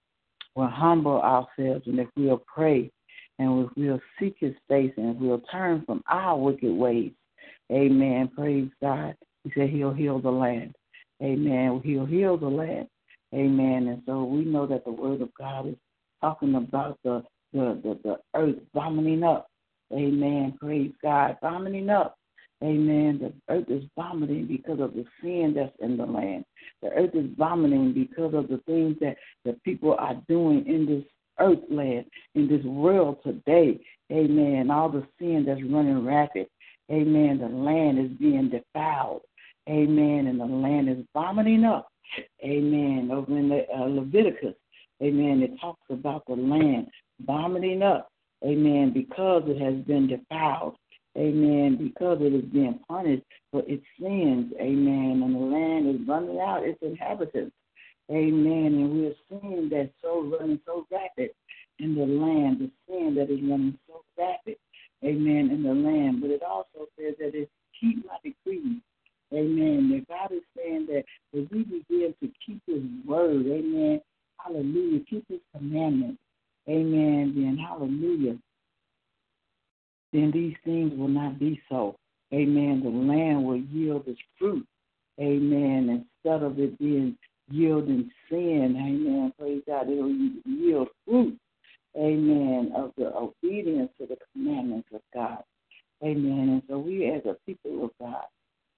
will 0.55 0.67
humble 0.67 1.21
ourselves 1.21 1.87
and 1.87 2.00
if 2.00 2.09
we'll 2.17 2.43
pray 2.53 2.91
and 3.38 3.67
if 3.67 3.71
we'll 3.77 4.00
seek 4.19 4.37
his 4.41 4.55
face 4.69 4.93
and 4.97 5.15
if 5.15 5.23
we'll 5.23 5.43
turn 5.53 5.85
from 5.87 6.03
our 6.11 6.37
wicked 6.37 6.73
ways. 6.73 7.12
Amen. 7.71 8.29
Praise 8.35 8.69
God. 8.83 9.15
He 9.45 9.53
said 9.55 9.71
he'll 9.71 9.95
heal 9.95 10.21
the 10.21 10.31
land. 10.31 10.75
Amen. 11.23 11.81
He'll 11.85 12.07
heal 12.07 12.37
the 12.37 12.49
land. 12.49 12.88
Amen. 13.33 13.88
And 13.88 14.03
so 14.07 14.25
we 14.25 14.45
know 14.45 14.67
that 14.67 14.85
the 14.85 14.91
word 14.91 15.21
of 15.21 15.29
God 15.38 15.69
is 15.69 15.77
talking 16.21 16.55
about 16.57 16.99
the 17.05 17.23
the, 17.53 17.81
the, 17.83 17.99
the 18.05 18.17
earth 18.35 18.57
vomiting 18.75 19.23
up. 19.23 19.49
Amen. 19.93 20.55
Praise 20.61 20.93
God. 21.03 21.38
Vomiting 21.41 21.88
up. 21.88 22.17
Amen. 22.62 23.21
The 23.21 23.55
earth 23.55 23.71
is 23.71 23.85
vomiting 23.97 24.47
because 24.47 24.81
of 24.81 24.95
the 24.95 25.05
sin 25.23 25.55
that's 25.55 25.73
in 25.81 25.97
the 25.97 26.07
land. 26.07 26.45
The 26.83 26.88
earth 26.91 27.15
is 27.15 27.31
vomiting 27.37 27.93
because 27.93 28.35
of 28.35 28.49
the 28.49 28.61
things 28.67 28.97
that 29.00 29.17
the 29.45 29.53
people 29.65 29.95
are 29.99 30.17
doing 30.29 30.67
in 30.67 30.85
this 30.87 31.05
earth 31.38 31.61
land, 31.71 32.07
in 32.35 32.49
this 32.49 32.65
world 32.65 33.19
today. 33.25 33.81
Amen. 34.11 34.71
All 34.71 34.88
the 34.88 35.07
sin 35.21 35.45
that's 35.47 35.62
running 35.62 36.05
rapid. 36.05 36.49
Amen. 36.91 37.38
The 37.38 37.49
land 37.49 37.99
is 37.99 38.17
being 38.19 38.50
defiled. 38.50 39.23
Amen. 39.69 40.27
And 40.27 40.41
the 40.41 40.47
land 40.47 40.88
is 40.88 41.05
vomiting 41.15 41.65
up. 41.65 41.93
Amen. 42.43 43.11
Over 43.12 43.38
in 43.38 43.49
the, 43.50 43.67
uh, 43.73 43.85
Leviticus. 43.85 44.55
Amen. 45.03 45.43
It 45.43 45.61
talks 45.61 45.85
about 45.91 46.25
the 46.27 46.35
land 46.35 46.88
vomiting 47.25 47.83
up. 47.83 48.11
Amen. 48.45 48.93
Because 48.93 49.45
it 49.47 49.61
has 49.61 49.75
been 49.85 50.09
defiled. 50.09 50.77
Amen. 51.17 51.77
Because 51.77 52.19
it 52.21 52.33
is 52.33 52.45
being 52.53 52.79
punished 52.88 53.25
for 53.50 53.62
its 53.67 53.85
sins. 54.00 54.53
Amen. 54.61 55.23
And 55.25 55.35
the 55.35 55.38
land 55.38 55.88
is 55.88 56.09
running 56.09 56.38
out 56.41 56.65
its 56.65 56.79
inhabitants. 56.83 57.55
Amen. 58.11 58.75
And 58.75 58.93
we're 58.93 59.15
seeing 59.29 59.69
that 59.71 59.91
so 60.03 60.23
running 60.23 60.61
so 60.65 60.87
rapid 60.91 61.31
in 61.79 61.95
the 61.95 62.07
land, 62.07 62.59
the 62.61 62.71
sin 62.87 63.15
that 63.17 63.31
is 63.31 63.41
running 63.43 63.79
so 63.87 64.03
rapid. 64.19 64.57
Amen. 65.05 65.50
In 65.50 65.62
the 65.62 65.75
land. 65.75 66.21
But 66.21 66.31
it 66.31 66.43
also 66.43 66.88
says 66.99 67.15
that 67.19 67.35
it's 67.35 67.50
keep 67.81 68.05
my 68.07 68.17
decrees. 68.23 68.81
Amen. 69.33 69.91
That 69.91 70.09
God 70.09 70.33
is 70.33 70.43
saying 70.57 70.87
that 70.87 71.05
if 71.33 71.50
we 71.50 71.65
begin 71.65 72.15
to 72.23 72.31
keep 72.45 72.62
his 72.67 72.83
word, 73.07 73.47
amen. 73.47 74.00
Hallelujah. 74.38 75.00
Keep 75.09 75.29
his 75.29 75.41
commandments. 75.55 76.21
Amen. 76.69 77.33
Then 77.35 77.59
hallelujah. 77.59 78.38
Then 80.12 80.31
these 80.33 80.55
things 80.65 80.93
will 80.99 81.09
not 81.09 81.38
be 81.38 81.61
so. 81.69 81.97
Amen. 82.33 82.83
The 82.83 82.91
land 82.91 83.45
will 83.45 83.57
yield 83.57 84.07
its 84.07 84.21
fruit. 84.38 84.67
Amen. 85.21 86.07
Instead 86.25 86.43
of 86.43 86.59
it 86.59 86.79
being 86.79 87.17
yielding 87.50 88.11
sin, 88.31 88.77
amen. 88.77 89.33
Praise 89.38 89.62
God. 89.67 89.88
It 89.88 90.00
will 90.00 90.31
yield 90.45 90.88
fruit. 91.07 91.38
Amen. 91.97 92.73
Of 92.77 92.93
the 92.97 93.15
obedience 93.15 93.91
to 93.99 94.07
the 94.07 94.17
commandments 94.33 94.88
of 94.95 95.00
God. 95.12 95.43
Amen. 96.03 96.49
And 96.49 96.62
so 96.69 96.79
we 96.79 97.11
as 97.11 97.23
a 97.25 97.37
people 97.45 97.85
of 97.85 97.91
God, 98.00 98.25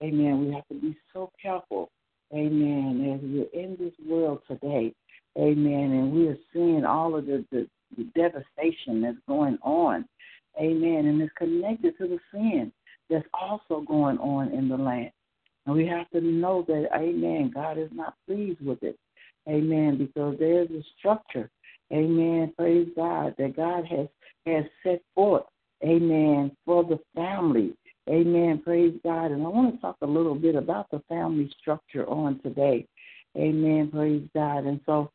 amen, 0.03 0.47
we 0.47 0.55
have 0.55 0.67
to 0.69 0.75
be 0.75 0.97
so 1.13 1.31
careful. 1.41 1.91
Amen. 2.33 3.13
As 3.15 3.21
we're 3.23 3.63
in 3.63 3.77
this 3.79 3.93
world 4.09 4.41
today, 4.49 4.95
amen, 5.37 5.91
and 5.93 6.13
we 6.13 6.29
are 6.29 6.39
seeing 6.53 6.85
all 6.85 7.17
of 7.17 7.27
the, 7.27 7.45
the, 7.51 7.69
the 7.97 8.05
devastation 8.15 9.03
that's 9.03 9.19
going 9.29 9.59
on. 9.63 10.07
Amen. 10.59 11.07
And 11.07 11.21
it's 11.21 11.33
connected 11.37 11.97
to 11.99 12.09
the 12.09 12.19
sin 12.33 12.73
that's 13.09 13.27
also 13.33 13.83
going 13.87 14.19
on 14.19 14.53
in 14.53 14.69
the 14.69 14.77
land. 14.77 15.11
And 15.67 15.75
we 15.75 15.87
have 15.87 16.09
to 16.11 16.21
know 16.21 16.65
that, 16.69 16.89
amen, 16.95 17.53
God 17.55 17.79
is 17.79 17.91
not 17.93 18.15
pleased 18.27 18.61
with 18.61 18.83
it. 18.83 18.99
Amen. 19.49 19.99
Because 19.99 20.37
there's 20.39 20.71
a 20.71 20.83
structure, 20.99 21.51
amen, 21.93 22.53
praise 22.57 22.89
God, 22.97 23.35
that 23.39 23.57
God 23.57 23.85
has, 23.87 24.07
has 24.47 24.65
set 24.83 25.03
forth, 25.15 25.45
amen, 25.85 26.53
for 26.65 26.85
the 26.85 26.99
family. 27.15 27.75
Amen. 28.09 28.61
Praise 28.65 28.95
God. 29.05 29.31
And 29.31 29.45
I 29.45 29.49
want 29.49 29.75
to 29.75 29.81
talk 29.81 29.97
a 30.03 30.07
little 30.07 30.35
bit 30.35 30.57
about 30.57 30.91
the 30.91 31.01
family 31.09 31.51
structure 31.61 32.09
on 32.09 32.41
today. 32.41 32.87
Amen. 33.37 33.91
Praise 33.93 34.27
God. 34.35 34.65
And 34.65 34.81
so 34.85 35.13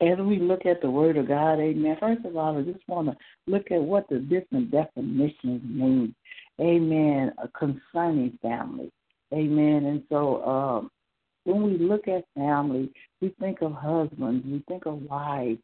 as 0.00 0.18
we 0.18 0.38
look 0.38 0.66
at 0.66 0.82
the 0.82 0.90
Word 0.90 1.16
of 1.16 1.28
God, 1.28 1.58
amen, 1.58 1.96
first 1.98 2.24
of 2.24 2.36
all, 2.36 2.58
I 2.58 2.62
just 2.62 2.86
want 2.86 3.08
to 3.08 3.16
look 3.46 3.70
at 3.70 3.80
what 3.80 4.08
the 4.08 4.18
different 4.18 4.70
definitions 4.70 5.62
mean, 5.64 6.14
amen, 6.60 7.32
uh, 7.42 7.46
concerning 7.58 8.38
family, 8.42 8.92
amen. 9.32 9.86
And 9.86 10.02
so 10.10 10.44
um, 10.44 10.90
when 11.44 11.62
we 11.62 11.78
look 11.78 12.08
at 12.08 12.24
family, 12.34 12.92
we 13.22 13.34
think 13.40 13.62
of 13.62 13.72
husbands, 13.72 14.44
we 14.46 14.62
think 14.68 14.84
of 14.84 15.00
wives, 15.02 15.60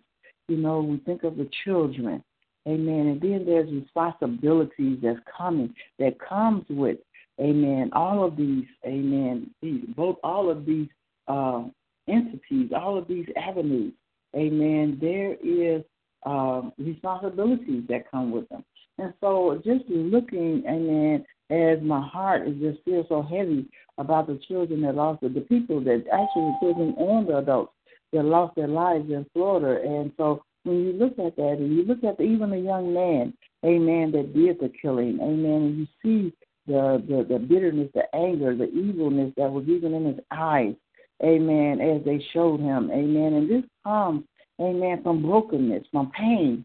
you 0.48 0.56
know, 0.56 0.80
we 0.80 0.96
think 0.98 1.24
of 1.24 1.36
the 1.36 1.48
children, 1.64 2.24
amen. 2.66 3.08
And 3.08 3.20
then 3.20 3.44
there's 3.44 3.70
responsibilities 3.70 4.98
that's 5.02 5.20
coming, 5.36 5.74
that 5.98 6.18
comes 6.18 6.64
with, 6.70 6.96
amen, 7.38 7.90
all 7.92 8.24
of 8.24 8.38
these, 8.38 8.64
amen, 8.86 9.50
these, 9.60 9.84
both 9.94 10.16
all 10.24 10.50
of 10.50 10.64
these 10.64 10.88
uh, 11.28 11.64
entities, 12.08 12.70
all 12.74 12.96
of 12.96 13.06
these 13.08 13.26
avenues 13.36 13.92
amen, 14.36 14.98
there 15.00 15.36
is 15.42 15.82
um, 16.24 16.72
responsibilities 16.78 17.84
that 17.88 18.10
come 18.10 18.30
with 18.30 18.48
them. 18.48 18.64
And 18.98 19.12
so 19.20 19.60
just 19.64 19.84
looking, 19.88 20.64
amen, 20.68 21.24
as 21.50 21.82
my 21.82 22.06
heart 22.06 22.46
is 22.46 22.54
just 22.60 22.84
feels 22.84 23.06
so 23.08 23.22
heavy 23.22 23.66
about 23.98 24.26
the 24.26 24.40
children 24.48 24.82
that 24.82 24.94
lost 24.94 25.22
it, 25.22 25.34
the 25.34 25.40
people 25.40 25.80
that 25.80 26.04
actually 26.12 26.52
the 26.52 26.56
children 26.60 26.94
and 26.98 27.28
the 27.28 27.38
adults 27.38 27.72
that 28.12 28.24
lost 28.24 28.54
their 28.54 28.68
lives 28.68 29.10
in 29.10 29.26
Florida. 29.32 29.82
And 29.82 30.12
so 30.16 30.42
when 30.64 30.84
you 30.84 30.92
look 30.92 31.18
at 31.18 31.36
that 31.36 31.56
and 31.58 31.74
you 31.74 31.84
look 31.84 32.04
at 32.04 32.18
the, 32.18 32.24
even 32.24 32.50
the 32.50 32.58
young 32.58 32.94
man, 32.94 33.34
amen, 33.64 34.12
that 34.12 34.34
did 34.34 34.60
the 34.60 34.70
killing, 34.80 35.18
amen, 35.20 35.62
and 35.62 35.78
you 35.78 35.86
see 36.02 36.34
the, 36.66 37.02
the, 37.08 37.26
the 37.28 37.38
bitterness, 37.38 37.88
the 37.94 38.14
anger, 38.14 38.54
the 38.54 38.70
evilness 38.70 39.32
that 39.36 39.50
was 39.50 39.64
even 39.68 39.94
in 39.94 40.06
his 40.06 40.20
eyes, 40.30 40.74
amen, 41.22 41.80
as 41.80 42.04
they 42.04 42.24
showed 42.32 42.60
him, 42.60 42.90
amen. 42.90 43.34
And 43.34 43.50
this 43.50 43.64
comes, 43.84 44.24
amen, 44.60 45.02
from 45.02 45.22
brokenness, 45.22 45.84
from 45.90 46.10
pain, 46.10 46.64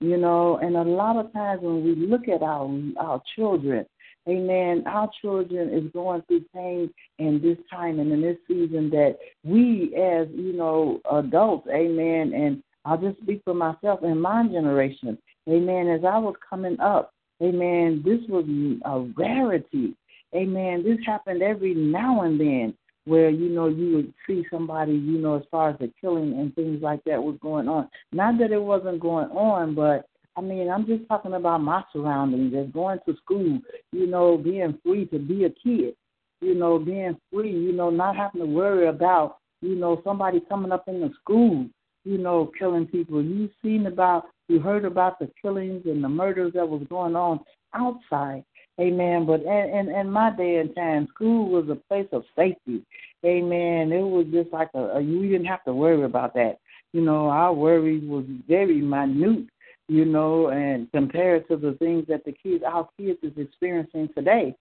you 0.00 0.16
know. 0.16 0.58
And 0.58 0.76
a 0.76 0.82
lot 0.82 1.16
of 1.16 1.32
times 1.32 1.62
when 1.62 1.84
we 1.84 1.94
look 1.94 2.28
at 2.28 2.42
our 2.42 2.68
our 2.98 3.22
children, 3.36 3.86
amen, 4.28 4.84
our 4.86 5.10
children 5.20 5.68
is 5.72 5.90
going 5.92 6.22
through 6.22 6.44
pain 6.54 6.92
in 7.18 7.40
this 7.40 7.58
time 7.70 8.00
and 8.00 8.12
in 8.12 8.20
this 8.20 8.38
season 8.48 8.90
that 8.90 9.18
we 9.44 9.94
as, 9.96 10.28
you 10.34 10.52
know, 10.52 11.00
adults, 11.10 11.68
amen, 11.72 12.32
and 12.34 12.62
I'll 12.84 12.98
just 12.98 13.20
speak 13.22 13.42
for 13.44 13.54
myself 13.54 14.00
and 14.02 14.20
my 14.20 14.46
generation, 14.48 15.18
amen, 15.48 15.88
as 15.88 16.04
I 16.04 16.18
was 16.18 16.34
coming 16.48 16.78
up, 16.80 17.12
amen, 17.42 18.02
this 18.04 18.20
was 18.28 18.44
a 18.84 19.00
rarity. 19.20 19.96
Amen. 20.34 20.82
This 20.82 20.96
happened 21.04 21.42
every 21.42 21.74
now 21.74 22.22
and 22.22 22.40
then 22.40 22.74
where 23.04 23.30
you 23.30 23.48
know 23.48 23.66
you 23.68 23.96
would 23.96 24.14
see 24.26 24.44
somebody, 24.50 24.92
you 24.92 25.18
know, 25.18 25.36
as 25.36 25.42
far 25.50 25.70
as 25.70 25.78
the 25.78 25.92
killing 26.00 26.38
and 26.38 26.54
things 26.54 26.82
like 26.82 27.02
that 27.04 27.22
was 27.22 27.36
going 27.40 27.68
on. 27.68 27.88
Not 28.12 28.38
that 28.38 28.52
it 28.52 28.62
wasn't 28.62 29.00
going 29.00 29.30
on, 29.30 29.74
but 29.74 30.06
I 30.36 30.40
mean, 30.40 30.70
I'm 30.70 30.86
just 30.86 31.06
talking 31.08 31.34
about 31.34 31.62
my 31.62 31.82
surroundings, 31.92 32.54
as 32.54 32.72
going 32.72 32.98
to 33.06 33.16
school, 33.16 33.60
you 33.92 34.06
know, 34.06 34.38
being 34.38 34.78
free 34.82 35.06
to 35.06 35.18
be 35.18 35.44
a 35.44 35.50
kid, 35.50 35.94
you 36.40 36.54
know, 36.54 36.78
being 36.78 37.18
free, 37.32 37.52
you 37.52 37.72
know, 37.72 37.90
not 37.90 38.16
having 38.16 38.40
to 38.40 38.46
worry 38.46 38.88
about, 38.88 39.38
you 39.60 39.74
know, 39.74 40.00
somebody 40.04 40.40
coming 40.48 40.72
up 40.72 40.88
in 40.88 41.00
the 41.00 41.10
school, 41.20 41.66
you 42.04 42.18
know, 42.18 42.50
killing 42.58 42.86
people. 42.86 43.22
You've 43.22 43.50
seen 43.62 43.86
about, 43.86 44.24
you 44.48 44.58
heard 44.58 44.84
about 44.84 45.18
the 45.18 45.30
killings 45.40 45.82
and 45.84 46.02
the 46.02 46.08
murders 46.08 46.52
that 46.54 46.68
was 46.68 46.82
going 46.88 47.14
on 47.14 47.40
outside. 47.74 48.44
Amen. 48.80 49.26
But 49.26 49.42
in, 49.42 49.88
in, 49.88 49.94
in 49.94 50.10
my 50.10 50.34
day 50.34 50.56
and 50.56 50.74
time, 50.74 51.08
school 51.14 51.50
was 51.50 51.68
a 51.68 51.74
place 51.74 52.08
of 52.12 52.24
safety. 52.36 52.84
Amen. 53.24 53.92
It 53.92 54.02
was 54.02 54.26
just 54.32 54.52
like 54.52 54.70
a, 54.74 54.96
a 54.96 55.00
we 55.00 55.28
didn't 55.28 55.46
have 55.46 55.64
to 55.64 55.74
worry 55.74 56.02
about 56.04 56.34
that. 56.34 56.58
You 56.92 57.02
know, 57.02 57.28
our 57.28 57.52
worries 57.52 58.02
was 58.08 58.24
very 58.48 58.80
minute 58.80 59.48
you 59.88 60.06
know, 60.06 60.48
and 60.48 60.90
compared 60.92 61.46
to 61.48 61.56
the 61.56 61.74
things 61.74 62.06
that 62.08 62.24
the 62.24 62.32
kids, 62.32 62.64
our 62.66 62.88
kids 62.98 63.18
is 63.22 63.32
experiencing 63.36 64.08
today. 64.16 64.54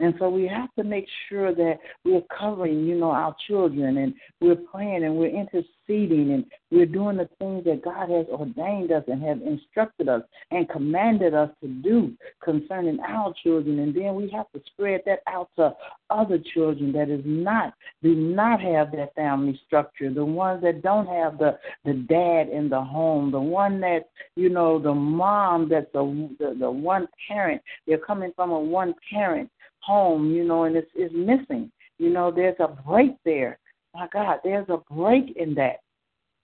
And 0.00 0.14
so 0.18 0.28
we 0.28 0.48
have 0.48 0.74
to 0.74 0.82
make 0.82 1.06
sure 1.28 1.54
that 1.54 1.78
we're 2.04 2.22
covering, 2.36 2.84
you 2.84 2.96
know, 2.96 3.12
our 3.12 3.34
children 3.46 3.98
and 3.98 4.14
we're 4.40 4.56
praying 4.56 5.04
and 5.04 5.16
we're 5.16 5.28
interceding 5.28 6.32
and 6.32 6.44
we're 6.72 6.86
doing 6.86 7.16
the 7.16 7.28
things 7.38 7.64
that 7.64 7.84
God 7.84 8.10
has 8.10 8.26
ordained 8.26 8.90
us 8.90 9.04
and 9.06 9.22
have 9.22 9.40
instructed 9.42 10.08
us 10.08 10.22
and 10.50 10.68
commanded 10.68 11.32
us 11.32 11.50
to 11.62 11.68
do 11.68 12.12
concerning 12.42 12.98
our 13.00 13.32
children. 13.42 13.78
And 13.78 13.94
then 13.94 14.16
we 14.16 14.28
have 14.30 14.50
to 14.52 14.60
spread 14.66 15.02
that 15.06 15.20
out 15.28 15.50
to 15.56 15.74
other 16.10 16.38
children 16.54 16.92
that 16.92 17.08
is 17.08 17.22
not 17.24 17.74
do 18.02 18.14
not 18.14 18.60
have 18.60 18.92
that 18.92 19.14
family 19.14 19.58
structure, 19.66 20.12
the 20.12 20.24
ones 20.24 20.62
that 20.62 20.82
don't 20.82 21.06
have 21.06 21.38
the 21.38 21.58
the 21.84 21.94
dad 21.94 22.48
in 22.48 22.68
the 22.68 22.80
home, 22.80 23.30
the 23.30 23.40
one 23.40 23.80
that 23.80 24.08
you 24.36 24.48
know 24.48 24.78
the 24.78 24.92
mom 24.92 25.68
that's 25.68 25.90
the 25.92 26.28
the, 26.38 26.56
the 26.58 26.70
one 26.70 27.06
parent. 27.28 27.62
They're 27.86 27.98
coming 27.98 28.32
from 28.34 28.50
a 28.50 28.58
one 28.58 28.94
parent 29.10 29.50
home, 29.84 30.32
you 30.32 30.44
know, 30.44 30.64
and 30.64 30.76
it's, 30.76 30.90
it's 30.94 31.14
missing. 31.14 31.70
You 31.98 32.10
know, 32.10 32.30
there's 32.30 32.56
a 32.60 32.68
break 32.68 33.12
there. 33.24 33.58
My 33.94 34.08
God, 34.12 34.38
there's 34.42 34.68
a 34.68 34.78
break 34.92 35.36
in 35.36 35.54
that. 35.54 35.80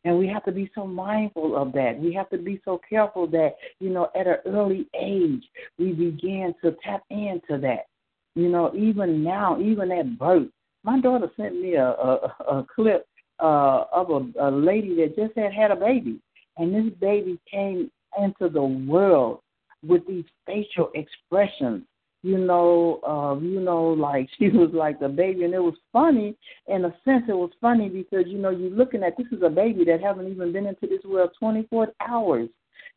And 0.04 0.18
we 0.18 0.26
have 0.28 0.44
to 0.44 0.52
be 0.52 0.70
so 0.74 0.86
mindful 0.86 1.56
of 1.56 1.72
that. 1.72 1.98
We 1.98 2.12
have 2.14 2.30
to 2.30 2.38
be 2.38 2.60
so 2.64 2.80
careful 2.88 3.26
that, 3.28 3.56
you 3.80 3.90
know, 3.90 4.08
at 4.18 4.26
an 4.26 4.36
early 4.46 4.88
age, 4.98 5.42
we 5.78 5.92
begin 5.92 6.54
to 6.64 6.76
tap 6.82 7.02
into 7.10 7.58
that. 7.60 7.86
You 8.34 8.48
know, 8.48 8.72
even 8.74 9.22
now, 9.22 9.60
even 9.60 9.90
at 9.90 10.18
birth. 10.18 10.48
My 10.84 11.00
daughter 11.00 11.30
sent 11.36 11.60
me 11.60 11.74
a, 11.74 11.88
a, 11.88 12.14
a 12.48 12.66
clip 12.74 13.06
uh, 13.40 13.84
of 13.92 14.10
a, 14.10 14.48
a 14.48 14.50
lady 14.50 14.94
that 14.96 15.16
just 15.16 15.36
had 15.36 15.52
had 15.52 15.70
a 15.70 15.76
baby. 15.76 16.20
And 16.56 16.74
this 16.74 16.94
baby 17.00 17.38
came 17.50 17.90
into 18.18 18.48
the 18.48 18.62
world 18.62 19.40
with 19.86 20.06
these 20.06 20.24
facial 20.46 20.90
expressions 20.94 21.82
you 22.22 22.38
know, 22.38 23.00
uh, 23.06 23.40
you 23.42 23.60
know, 23.60 23.88
like 23.88 24.28
she 24.38 24.48
was 24.48 24.70
like 24.72 25.00
a 25.00 25.08
baby, 25.08 25.44
and 25.44 25.54
it 25.54 25.62
was 25.62 25.76
funny 25.92 26.36
in 26.66 26.84
a 26.84 26.94
sense. 27.04 27.24
It 27.28 27.36
was 27.36 27.50
funny 27.60 27.88
because 27.88 28.24
you 28.26 28.38
know 28.38 28.50
you're 28.50 28.70
looking 28.70 29.02
at 29.02 29.16
this 29.16 29.26
is 29.32 29.42
a 29.42 29.50
baby 29.50 29.84
that 29.84 30.02
haven't 30.02 30.30
even 30.30 30.52
been 30.52 30.66
into 30.66 30.86
this 30.86 31.04
world 31.04 31.30
24 31.38 31.88
hours, 32.06 32.48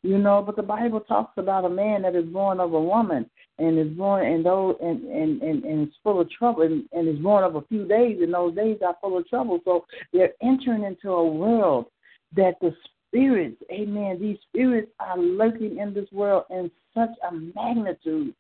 you 0.02 0.18
know. 0.18 0.44
But 0.46 0.56
the 0.56 0.64
Bible 0.64 1.00
talks 1.02 1.34
about 1.38 1.66
a 1.66 1.70
man 1.70 2.02
that 2.04 2.16
is 2.16 2.26
born 2.26 2.60
of 2.60 2.74
a 2.74 2.82
woman 2.82 3.30
and 3.60 3.78
is 3.78 3.96
born 3.96 4.26
and 4.26 4.46
those 4.46 4.76
and 4.82 5.04
and 5.06 5.42
and, 5.42 5.64
and 5.64 5.88
is 5.88 5.94
full 6.04 6.20
of 6.20 6.30
trouble 6.30 6.64
and, 6.64 6.86
and 6.92 7.08
is 7.08 7.22
born 7.22 7.44
of 7.44 7.56
a 7.56 7.62
few 7.64 7.86
days, 7.88 8.20
and 8.22 8.34
those 8.34 8.56
days 8.56 8.80
are 8.86 8.98
full 9.02 9.18
of 9.18 9.28
trouble. 9.28 9.60
So 9.64 9.86
they're 10.12 10.34
entering 10.42 10.84
into 10.84 11.12
a 11.12 11.26
world 11.26 11.86
that 12.36 12.56
the 12.62 12.76
spirits, 13.08 13.62
amen, 13.72 14.18
these 14.20 14.38
spirits 14.50 14.92
are 15.00 15.18
lurking 15.18 15.78
in 15.78 15.94
this 15.94 16.12
world 16.12 16.46
in 16.50 16.72
such 16.96 17.12
a 17.30 17.34
magnitude 17.56 18.34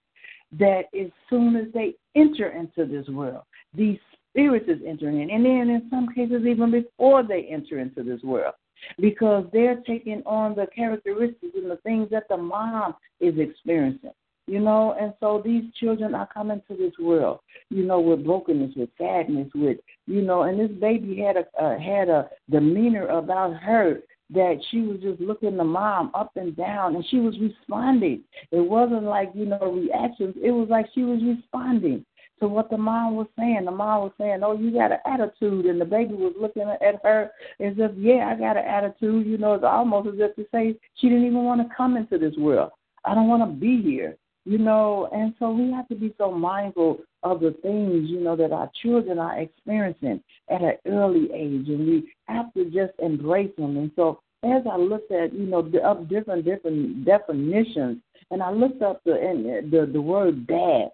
that 0.59 0.83
as 0.99 1.09
soon 1.29 1.55
as 1.55 1.67
they 1.73 1.95
enter 2.15 2.49
into 2.49 2.85
this 2.85 3.07
world, 3.07 3.43
these 3.73 3.97
spirits 4.29 4.65
is 4.67 4.79
entering 4.85 5.21
in. 5.21 5.29
And 5.29 5.45
then 5.45 5.69
in 5.69 5.87
some 5.89 6.07
cases, 6.13 6.45
even 6.45 6.71
before 6.71 7.23
they 7.23 7.47
enter 7.49 7.79
into 7.79 8.03
this 8.03 8.21
world, 8.23 8.53
because 8.99 9.45
they're 9.53 9.81
taking 9.87 10.21
on 10.25 10.55
the 10.55 10.67
characteristics 10.75 11.55
and 11.55 11.71
the 11.71 11.77
things 11.77 12.09
that 12.11 12.27
the 12.29 12.37
mom 12.37 12.95
is 13.19 13.35
experiencing. 13.37 14.11
You 14.45 14.59
know, 14.59 14.93
and 14.99 15.13
so 15.21 15.41
these 15.43 15.63
children 15.79 16.13
are 16.13 16.27
coming 16.27 16.61
to 16.67 16.75
this 16.75 16.91
world, 16.99 17.39
you 17.69 17.85
know, 17.85 18.01
with 18.01 18.25
brokenness, 18.25 18.75
with 18.75 18.89
sadness, 18.97 19.47
with 19.55 19.77
you 20.05 20.21
know, 20.21 20.41
and 20.41 20.59
this 20.59 20.77
baby 20.81 21.15
had 21.15 21.37
a 21.37 21.63
uh, 21.63 21.79
had 21.79 22.09
a 22.09 22.29
demeanor 22.49 23.07
about 23.07 23.53
her 23.53 23.99
that 24.33 24.59
she 24.69 24.81
was 24.81 24.99
just 25.01 25.19
looking 25.21 25.57
the 25.57 25.63
mom 25.63 26.11
up 26.13 26.31
and 26.35 26.55
down 26.55 26.95
and 26.95 27.05
she 27.09 27.17
was 27.17 27.35
responding. 27.39 28.21
It 28.51 28.59
wasn't 28.59 29.03
like, 29.03 29.31
you 29.33 29.45
know, 29.45 29.59
reactions. 29.59 30.35
It 30.41 30.51
was 30.51 30.67
like 30.69 30.87
she 30.93 31.03
was 31.03 31.21
responding 31.23 32.05
to 32.39 32.47
what 32.47 32.69
the 32.69 32.77
mom 32.77 33.15
was 33.15 33.27
saying. 33.37 33.65
The 33.65 33.71
mom 33.71 34.01
was 34.01 34.11
saying, 34.17 34.41
Oh, 34.43 34.57
you 34.57 34.71
got 34.71 34.91
an 34.91 34.99
attitude 35.05 35.65
and 35.65 35.79
the 35.79 35.85
baby 35.85 36.13
was 36.13 36.33
looking 36.39 36.63
at 36.63 37.01
her 37.03 37.31
as 37.59 37.73
if, 37.77 37.91
Yeah, 37.97 38.33
I 38.33 38.39
got 38.39 38.57
an 38.57 38.65
attitude, 38.65 39.27
you 39.27 39.37
know, 39.37 39.53
it's 39.53 39.63
almost 39.63 40.09
as 40.09 40.15
if 40.17 40.35
to 40.35 40.45
say 40.51 40.75
she 40.95 41.09
didn't 41.09 41.25
even 41.25 41.43
want 41.43 41.61
to 41.61 41.75
come 41.75 41.95
into 41.97 42.17
this 42.17 42.35
world. 42.37 42.71
I 43.05 43.13
don't 43.13 43.27
want 43.27 43.43
to 43.43 43.59
be 43.59 43.81
here. 43.81 44.17
You 44.45 44.57
know, 44.57 45.09
and 45.13 45.33
so 45.39 45.51
we 45.51 45.71
have 45.71 45.87
to 45.87 45.95
be 45.95 46.13
so 46.17 46.29
mindful 46.29 46.99
of 47.23 47.39
the 47.39 47.55
things, 47.61 48.09
you 48.09 48.19
know, 48.19 48.35
that 48.35 48.51
our 48.51 48.69
children 48.81 49.19
are 49.19 49.39
experiencing 49.39 50.21
at 50.49 50.61
an 50.61 50.73
early 50.87 51.29
age, 51.33 51.67
and 51.67 51.87
we 51.87 52.13
have 52.27 52.53
to 52.53 52.65
just 52.65 52.93
embrace 52.99 53.51
them. 53.57 53.77
And 53.77 53.91
so, 53.95 54.19
as 54.43 54.63
I 54.69 54.77
looked 54.77 55.11
at, 55.11 55.33
you 55.33 55.45
know, 55.45 55.61
the 55.61 55.81
up 55.81 56.07
different 56.09 56.45
different 56.45 57.05
definitions, 57.05 57.99
and 58.31 58.43
I 58.43 58.51
looked 58.51 58.81
up 58.81 59.01
the 59.05 59.61
the 59.71 59.89
the 59.91 60.01
word 60.01 60.47
dad. 60.47 60.89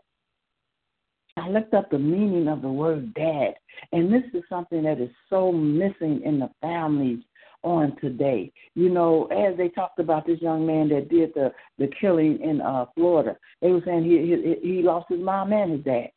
I 1.37 1.47
looked 1.49 1.73
up 1.73 1.89
the 1.89 1.99
meaning 1.99 2.47
of 2.47 2.61
the 2.61 2.69
word 2.69 3.13
dad, 3.13 3.53
and 3.91 4.13
this 4.13 4.23
is 4.33 4.43
something 4.49 4.83
that 4.83 4.99
is 4.99 5.09
so 5.29 5.51
missing 5.51 6.21
in 6.23 6.39
the 6.39 6.49
families 6.61 7.19
on 7.63 7.95
today. 7.99 8.51
You 8.75 8.89
know, 8.89 9.25
as 9.27 9.57
they 9.57 9.69
talked 9.69 9.99
about 9.99 10.25
this 10.25 10.41
young 10.41 10.65
man 10.65 10.89
that 10.89 11.09
did 11.09 11.33
the 11.33 11.51
the 11.77 11.89
killing 11.99 12.39
in 12.41 12.61
uh 12.61 12.85
Florida, 12.95 13.37
they 13.61 13.71
were 13.71 13.81
saying 13.85 14.03
he 14.03 14.17
he, 14.61 14.75
he 14.75 14.81
lost 14.81 15.07
his 15.09 15.19
mom 15.19 15.53
and 15.53 15.71
his 15.73 15.83
dad. 15.83 16.09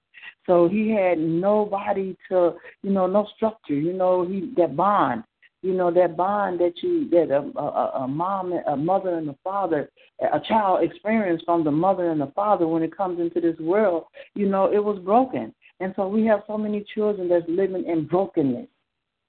So 0.46 0.68
he 0.68 0.90
had 0.90 1.18
nobody 1.18 2.16
to, 2.30 2.54
you 2.82 2.90
know, 2.90 3.06
no 3.06 3.26
structure. 3.36 3.74
You 3.74 3.92
know, 3.92 4.26
he 4.26 4.52
that 4.56 4.76
bond. 4.76 5.24
You 5.62 5.74
know 5.74 5.92
that 5.92 6.16
bond 6.16 6.58
that 6.58 6.72
you 6.82 7.08
that 7.10 7.30
a, 7.30 7.58
a, 7.58 8.02
a 8.02 8.08
mom, 8.08 8.52
a 8.52 8.76
mother, 8.76 9.14
and 9.14 9.28
a 9.28 9.36
father, 9.44 9.90
a 10.20 10.40
child 10.48 10.82
experience 10.82 11.40
from 11.44 11.62
the 11.62 11.70
mother 11.70 12.10
and 12.10 12.20
the 12.20 12.32
father 12.34 12.66
when 12.66 12.82
it 12.82 12.96
comes 12.96 13.20
into 13.20 13.40
this 13.40 13.56
world. 13.60 14.06
You 14.34 14.48
know, 14.48 14.72
it 14.72 14.82
was 14.82 14.98
broken, 14.98 15.54
and 15.78 15.92
so 15.94 16.08
we 16.08 16.26
have 16.26 16.40
so 16.48 16.58
many 16.58 16.84
children 16.92 17.28
that's 17.28 17.44
living 17.48 17.84
in 17.86 18.08
brokenness 18.08 18.66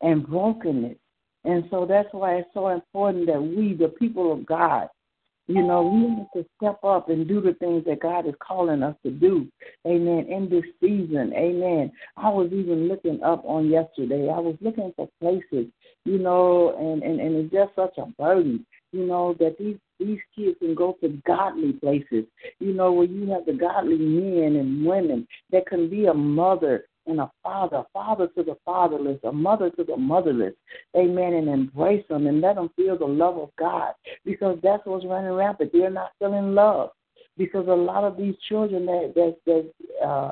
and 0.02 0.26
brokenness 0.26 0.98
and 1.46 1.66
so 1.70 1.86
that's 1.86 2.08
why 2.12 2.36
it's 2.36 2.50
so 2.54 2.70
important 2.70 3.28
that 3.28 3.42
we, 3.42 3.74
the 3.74 3.90
people 3.90 4.32
of 4.32 4.46
God, 4.46 4.88
you 5.48 5.62
know, 5.62 5.84
we 5.84 6.00
need 6.00 6.28
to 6.36 6.46
step 6.58 6.84
up 6.84 7.10
and 7.10 7.28
do 7.28 7.42
the 7.42 7.54
things 7.56 7.84
that 7.86 8.00
God 8.02 8.28
is 8.28 8.34
calling 8.40 8.82
us 8.82 8.96
to 9.04 9.12
do. 9.12 9.48
Amen. 9.86 10.26
In 10.30 10.50
this 10.50 10.64
season. 10.82 11.34
Amen. 11.36 11.92
I 12.16 12.30
was 12.30 12.50
even 12.54 12.88
looking 12.88 13.22
up 13.24 13.44
on 13.46 13.70
yesterday. 13.70 14.30
I 14.30 14.40
was 14.40 14.56
looking 14.62 14.94
for 14.96 15.10
places, 15.20 15.68
you 16.06 16.18
know, 16.20 16.78
and, 16.78 17.04
and, 17.04 17.20
and 17.20 17.36
it's 17.36 17.54
just 17.54 17.76
such 17.76 17.98
a 17.98 18.06
burden, 18.22 18.66
you 18.92 19.06
know, 19.06 19.36
that 19.40 19.58
these 19.60 19.78
these 20.00 20.20
kids 20.36 20.58
can 20.60 20.76
go 20.76 20.98
to 21.02 21.10
godly 21.26 21.74
places, 21.74 22.26
you 22.60 22.74
know, 22.74 22.92
where 22.92 23.06
you 23.06 23.30
have 23.32 23.46
the 23.46 23.54
godly 23.54 23.98
men 23.98 24.56
and 24.60 24.86
women 24.86 25.28
that 25.52 25.66
can 25.68 25.90
be 25.90 26.08
a 26.08 26.14
mother 26.14 26.86
and 27.08 27.20
a 27.20 27.32
father, 27.42 27.78
a 27.78 27.86
father 27.94 28.28
to 28.28 28.44
the 28.44 28.56
fatherless, 28.66 29.20
a 29.24 29.32
mother 29.32 29.70
to 29.72 29.84
the 29.84 29.98
motherless. 29.98 30.54
Amen. 30.96 31.34
And 31.34 31.50
embrace 31.50 32.06
them 32.10 32.28
and 32.28 32.42
let 32.42 32.56
them 32.56 32.70
feel 32.76 32.98
the 32.98 33.06
love 33.06 33.38
of 33.38 33.50
God 33.58 33.94
because 34.26 34.58
that's 34.64 34.86
what's 34.86 35.06
running 35.06 35.32
rampant. 35.32 35.72
They're 35.74 35.90
not 35.90 36.12
feeling 36.20 36.56
love 36.56 36.92
because 37.38 37.68
a 37.68 37.72
lot 37.72 38.04
of 38.04 38.18
these 38.18 38.36
children 38.48 38.86
that 38.86 39.14
that 39.16 39.38
that 39.46 40.06
uh, 40.06 40.32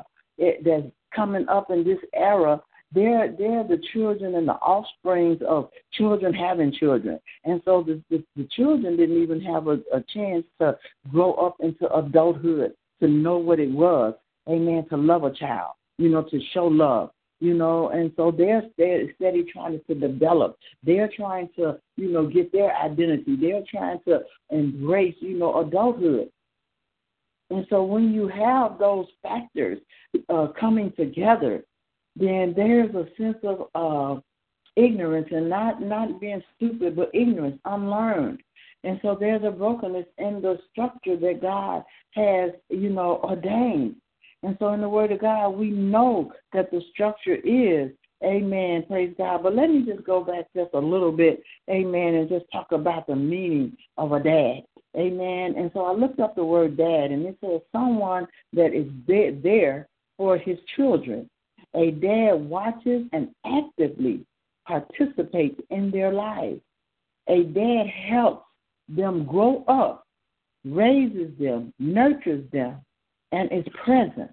that's 0.64 0.86
coming 1.14 1.48
up 1.48 1.70
in 1.70 1.84
this 1.84 1.98
era. 2.14 2.60
They're 2.94 3.34
they're 3.38 3.64
the 3.64 3.80
children 3.94 4.34
and 4.34 4.46
the 4.46 4.52
offsprings 4.52 5.40
of 5.48 5.70
children 5.94 6.34
having 6.34 6.72
children, 6.72 7.18
and 7.44 7.62
so 7.64 7.82
the 7.82 8.02
the, 8.10 8.22
the 8.36 8.46
children 8.54 8.98
didn't 8.98 9.16
even 9.22 9.40
have 9.40 9.66
a, 9.66 9.80
a 9.94 10.04
chance 10.12 10.44
to 10.60 10.76
grow 11.10 11.32
up 11.32 11.56
into 11.60 11.90
adulthood 11.94 12.74
to 13.00 13.08
know 13.08 13.38
what 13.38 13.60
it 13.60 13.70
was, 13.70 14.12
amen, 14.46 14.84
to 14.90 14.98
love 14.98 15.24
a 15.24 15.32
child 15.32 15.72
you 15.98 16.08
know, 16.08 16.22
to 16.22 16.40
show 16.52 16.66
love, 16.66 17.10
you 17.40 17.54
know, 17.54 17.88
and 17.90 18.12
so 18.16 18.30
they're, 18.30 18.62
they're 18.78 19.12
steady 19.14 19.44
trying 19.44 19.80
to 19.86 19.94
develop. 19.94 20.56
They're 20.82 21.10
trying 21.14 21.48
to, 21.56 21.78
you 21.96 22.10
know, 22.10 22.26
get 22.26 22.52
their 22.52 22.76
identity. 22.76 23.36
They're 23.36 23.64
trying 23.70 24.00
to 24.08 24.20
embrace, 24.50 25.16
you 25.20 25.38
know, 25.38 25.60
adulthood. 25.60 26.30
And 27.50 27.66
so 27.68 27.84
when 27.84 28.14
you 28.14 28.28
have 28.28 28.78
those 28.78 29.06
factors 29.22 29.78
uh, 30.30 30.48
coming 30.58 30.92
together, 30.96 31.62
then 32.16 32.54
there's 32.56 32.94
a 32.94 33.06
sense 33.16 33.38
of 33.42 33.68
uh, 33.74 34.20
ignorance 34.76 35.28
and 35.30 35.48
not 35.48 35.82
not 35.82 36.20
being 36.20 36.42
stupid, 36.56 36.96
but 36.96 37.10
ignorance, 37.14 37.58
unlearned. 37.64 38.42
And 38.84 38.98
so 39.02 39.16
there's 39.18 39.44
a 39.44 39.50
brokenness 39.50 40.06
in 40.18 40.42
the 40.42 40.58
structure 40.70 41.16
that 41.16 41.40
God 41.40 41.84
has, 42.12 42.50
you 42.68 42.90
know, 42.90 43.20
ordained. 43.22 43.96
And 44.42 44.56
so 44.58 44.72
in 44.72 44.80
the 44.80 44.88
Word 44.88 45.12
of 45.12 45.20
God, 45.20 45.50
we 45.50 45.70
know 45.70 46.32
that 46.52 46.70
the 46.70 46.82
structure 46.92 47.36
is 47.36 47.90
Amen. 48.24 48.84
Praise 48.88 49.14
God. 49.18 49.42
But 49.42 49.56
let 49.56 49.68
me 49.68 49.84
just 49.84 50.04
go 50.04 50.22
back 50.22 50.46
just 50.54 50.70
a 50.74 50.78
little 50.78 51.12
bit, 51.12 51.42
amen, 51.68 52.14
and 52.14 52.28
just 52.28 52.44
talk 52.52 52.70
about 52.70 53.06
the 53.06 53.16
meaning 53.16 53.76
of 53.98 54.12
a 54.12 54.22
dad. 54.22 54.62
Amen. 54.96 55.54
And 55.56 55.70
so 55.74 55.86
I 55.86 55.92
looked 55.92 56.20
up 56.20 56.36
the 56.36 56.44
word 56.44 56.76
dad, 56.76 57.10
and 57.10 57.26
it 57.26 57.36
says 57.40 57.60
someone 57.72 58.28
that 58.52 58.74
is 58.74 58.86
there 59.42 59.88
for 60.16 60.38
his 60.38 60.58
children. 60.76 61.28
A 61.74 61.90
dad 61.90 62.34
watches 62.34 63.06
and 63.12 63.30
actively 63.44 64.24
participates 64.66 65.60
in 65.70 65.90
their 65.90 66.12
lives. 66.12 66.60
A 67.28 67.44
dad 67.44 67.86
helps 67.86 68.46
them 68.88 69.24
grow 69.24 69.64
up, 69.66 70.06
raises 70.64 71.36
them, 71.38 71.72
nurtures 71.78 72.44
them, 72.52 72.82
and 73.32 73.50
is 73.52 73.64
present. 73.84 74.30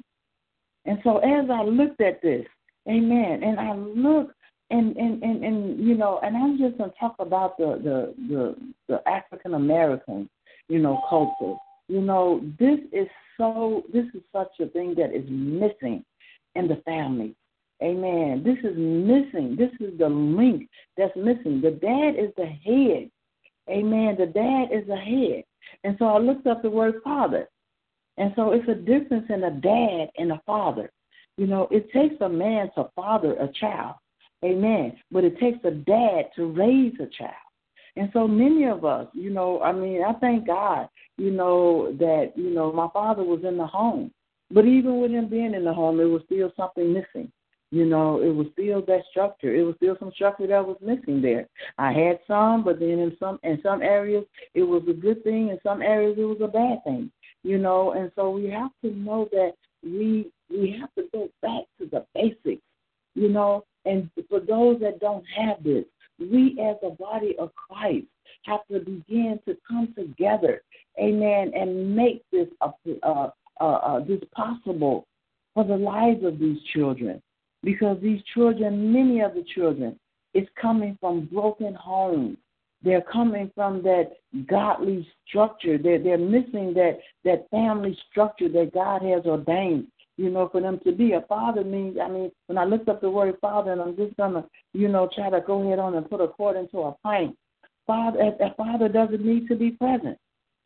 And 0.85 0.99
so 1.03 1.17
as 1.17 1.49
I 1.49 1.63
looked 1.63 2.01
at 2.01 2.21
this, 2.21 2.45
amen, 2.87 3.43
and 3.43 3.59
I 3.59 3.73
look 3.75 4.31
and 4.71 4.95
and, 4.97 5.23
and, 5.23 5.43
and 5.43 5.79
you 5.79 5.95
know, 5.95 6.19
and 6.21 6.37
I'm 6.37 6.57
just 6.57 6.77
gonna 6.77 6.93
talk 6.99 7.15
about 7.19 7.57
the 7.57 7.79
the 7.83 8.13
the, 8.27 8.55
the 8.87 9.09
African 9.09 9.55
American, 9.55 10.29
you 10.67 10.79
know, 10.79 11.01
culture. 11.09 11.57
You 11.87 12.01
know, 12.01 12.41
this 12.59 12.79
is 12.91 13.07
so 13.37 13.83
this 13.91 14.05
is 14.13 14.21
such 14.31 14.51
a 14.59 14.67
thing 14.67 14.93
that 14.95 15.15
is 15.15 15.25
missing 15.27 16.03
in 16.55 16.67
the 16.67 16.81
family. 16.85 17.35
Amen. 17.81 18.43
This 18.43 18.57
is 18.59 18.77
missing. 18.77 19.55
This 19.57 19.71
is 19.79 19.97
the 19.97 20.09
link 20.09 20.69
that's 20.97 21.15
missing. 21.15 21.61
The 21.61 21.71
dad 21.71 22.15
is 22.21 22.31
the 22.35 22.45
head. 22.45 23.09
Amen. 23.69 24.17
The 24.19 24.25
dad 24.25 24.77
is 24.77 24.85
the 24.87 24.97
head. 24.97 25.43
And 25.83 25.95
so 25.97 26.05
I 26.05 26.17
looked 26.17 26.45
up 26.45 26.61
the 26.61 26.69
word 26.69 26.95
father. 27.03 27.47
And 28.19 28.33
so 28.35 28.51
it's 28.51 28.67
a 28.67 28.75
difference 28.75 29.25
in 29.29 29.43
a 29.45 29.51
dad 29.51 30.09
and 30.17 30.33
a 30.33 30.41
father. 30.45 30.91
You 31.37 31.47
know, 31.47 31.67
it 31.71 31.91
takes 31.91 32.21
a 32.21 32.29
man 32.29 32.69
to 32.75 32.89
father 32.95 33.33
a 33.33 33.47
child. 33.59 33.95
Amen. 34.43 34.97
But 35.09 35.23
it 35.23 35.39
takes 35.39 35.59
a 35.63 35.71
dad 35.71 36.25
to 36.35 36.51
raise 36.51 36.93
a 36.99 37.07
child. 37.07 37.33
And 37.95 38.09
so 38.13 38.27
many 38.27 38.65
of 38.65 38.85
us, 38.85 39.07
you 39.13 39.29
know, 39.29 39.61
I 39.61 39.71
mean, 39.71 40.03
I 40.03 40.13
thank 40.19 40.45
God, 40.45 40.89
you 41.17 41.31
know, 41.31 41.93
that, 41.97 42.33
you 42.35 42.51
know, 42.51 42.71
my 42.71 42.87
father 42.93 43.23
was 43.23 43.43
in 43.43 43.57
the 43.57 43.65
home. 43.65 44.11
But 44.51 44.65
even 44.65 44.99
with 44.99 45.11
him 45.11 45.29
being 45.29 45.53
in 45.53 45.63
the 45.63 45.73
home, 45.73 45.97
there 45.97 46.07
was 46.07 46.21
still 46.25 46.51
something 46.57 46.93
missing. 46.93 47.31
You 47.71 47.85
know, 47.85 48.21
it 48.21 48.33
was 48.33 48.47
still 48.53 48.81
that 48.87 49.03
structure. 49.11 49.53
It 49.53 49.63
was 49.63 49.75
still 49.75 49.95
some 49.99 50.11
structure 50.13 50.47
that 50.47 50.65
was 50.65 50.77
missing 50.81 51.21
there. 51.21 51.47
I 51.77 51.93
had 51.93 52.19
some, 52.25 52.63
but 52.63 52.79
then 52.79 52.97
in 52.97 53.15
some 53.19 53.39
in 53.43 53.59
some 53.61 53.83
areas 53.83 54.25
it 54.55 54.63
was 54.63 54.81
a 54.89 54.93
good 54.93 55.23
thing, 55.23 55.49
in 55.49 55.59
some 55.61 55.83
areas 55.83 56.17
it 56.17 56.23
was 56.23 56.39
a 56.41 56.47
bad 56.47 56.83
thing. 56.83 57.11
You 57.43 57.57
know, 57.57 57.91
and 57.93 58.11
so 58.15 58.31
we 58.31 58.49
have 58.49 58.71
to 58.83 58.91
know 58.91 59.29
that 59.31 59.53
we 59.83 60.29
we 60.49 60.77
have 60.79 60.93
to 60.95 61.09
go 61.13 61.29
back 61.41 61.63
to 61.79 61.85
the 61.85 62.05
basics. 62.13 62.61
You 63.15 63.29
know, 63.29 63.65
and 63.85 64.09
for 64.29 64.39
those 64.39 64.79
that 64.81 64.99
don't 64.99 65.25
have 65.35 65.63
this, 65.63 65.85
we 66.19 66.57
as 66.61 66.75
a 66.83 66.91
body 66.91 67.35
of 67.39 67.51
Christ 67.55 68.05
have 68.45 68.61
to 68.71 68.79
begin 68.79 69.39
to 69.47 69.57
come 69.67 69.93
together, 69.97 70.61
Amen, 70.99 71.51
and 71.55 71.95
make 71.95 72.23
this 72.31 72.47
a, 72.61 72.71
uh, 73.03 73.29
uh, 73.59 73.63
uh, 73.63 73.99
this 74.05 74.21
possible 74.33 75.05
for 75.53 75.63
the 75.63 75.75
lives 75.75 76.23
of 76.23 76.39
these 76.39 76.57
children 76.73 77.21
because 77.63 77.97
these 78.01 78.21
children, 78.33 78.93
many 78.93 79.21
of 79.21 79.33
the 79.33 79.43
children, 79.55 79.99
is 80.33 80.47
coming 80.61 80.97
from 80.99 81.25
broken 81.25 81.73
homes. 81.73 82.37
They're 82.81 83.01
coming 83.01 83.51
from 83.55 83.81
that 83.83 84.11
godly 84.47 85.07
structure. 85.27 85.77
They're 85.77 86.01
they're 86.01 86.17
missing 86.17 86.73
that 86.75 86.99
that 87.25 87.49
family 87.51 87.97
structure 88.09 88.49
that 88.49 88.73
God 88.73 89.01
has 89.01 89.25
ordained. 89.25 89.87
You 90.17 90.29
know, 90.29 90.49
for 90.49 90.59
them 90.59 90.79
to 90.85 90.91
be 90.91 91.13
a 91.13 91.21
father 91.21 91.63
means. 91.63 91.97
I 92.01 92.09
mean, 92.09 92.31
when 92.47 92.57
I 92.57 92.65
looked 92.65 92.89
up 92.89 93.01
the 93.01 93.09
word 93.09 93.35
father, 93.39 93.71
and 93.71 93.81
I'm 93.81 93.95
just 93.95 94.15
gonna, 94.17 94.45
you 94.73 94.87
know, 94.87 95.09
try 95.13 95.29
to 95.29 95.41
go 95.41 95.61
ahead 95.61 95.79
on 95.79 95.95
and 95.95 96.09
put 96.09 96.21
a 96.21 96.27
cord 96.27 96.57
into 96.57 96.79
a 96.79 96.95
pint. 97.03 97.35
Father, 97.87 98.19
a 98.39 98.53
father 98.55 98.87
doesn't 98.87 99.25
need 99.25 99.47
to 99.47 99.55
be 99.55 99.71
present 99.71 100.17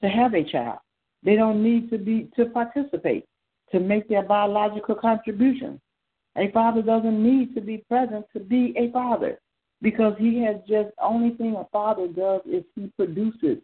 to 0.02 0.10
have 0.10 0.34
a 0.34 0.43
child. 0.43 0.80
They 1.23 1.36
don't 1.36 1.63
need 1.63 1.89
to 1.91 1.97
be 1.97 2.30
to 2.36 2.45
participate 2.45 3.26
to 3.71 3.80
make 3.80 4.10
their 4.10 4.23
biological 4.23 4.95
contribution. 4.95 5.80
A 6.36 6.52
father 6.52 6.82
doesn't 6.82 7.23
need 7.23 7.56
to 7.56 7.62
be 7.62 7.78
present 7.89 8.26
to 8.34 8.39
be 8.39 8.73
a 8.78 8.91
father 8.91 9.39
because 9.84 10.15
he 10.17 10.41
has 10.43 10.56
just 10.67 10.89
only 11.00 11.36
thing 11.36 11.56
a 11.56 11.65
father 11.72 12.08
does 12.08 12.41
is 12.50 12.63
he 12.74 12.89
produces. 12.96 13.58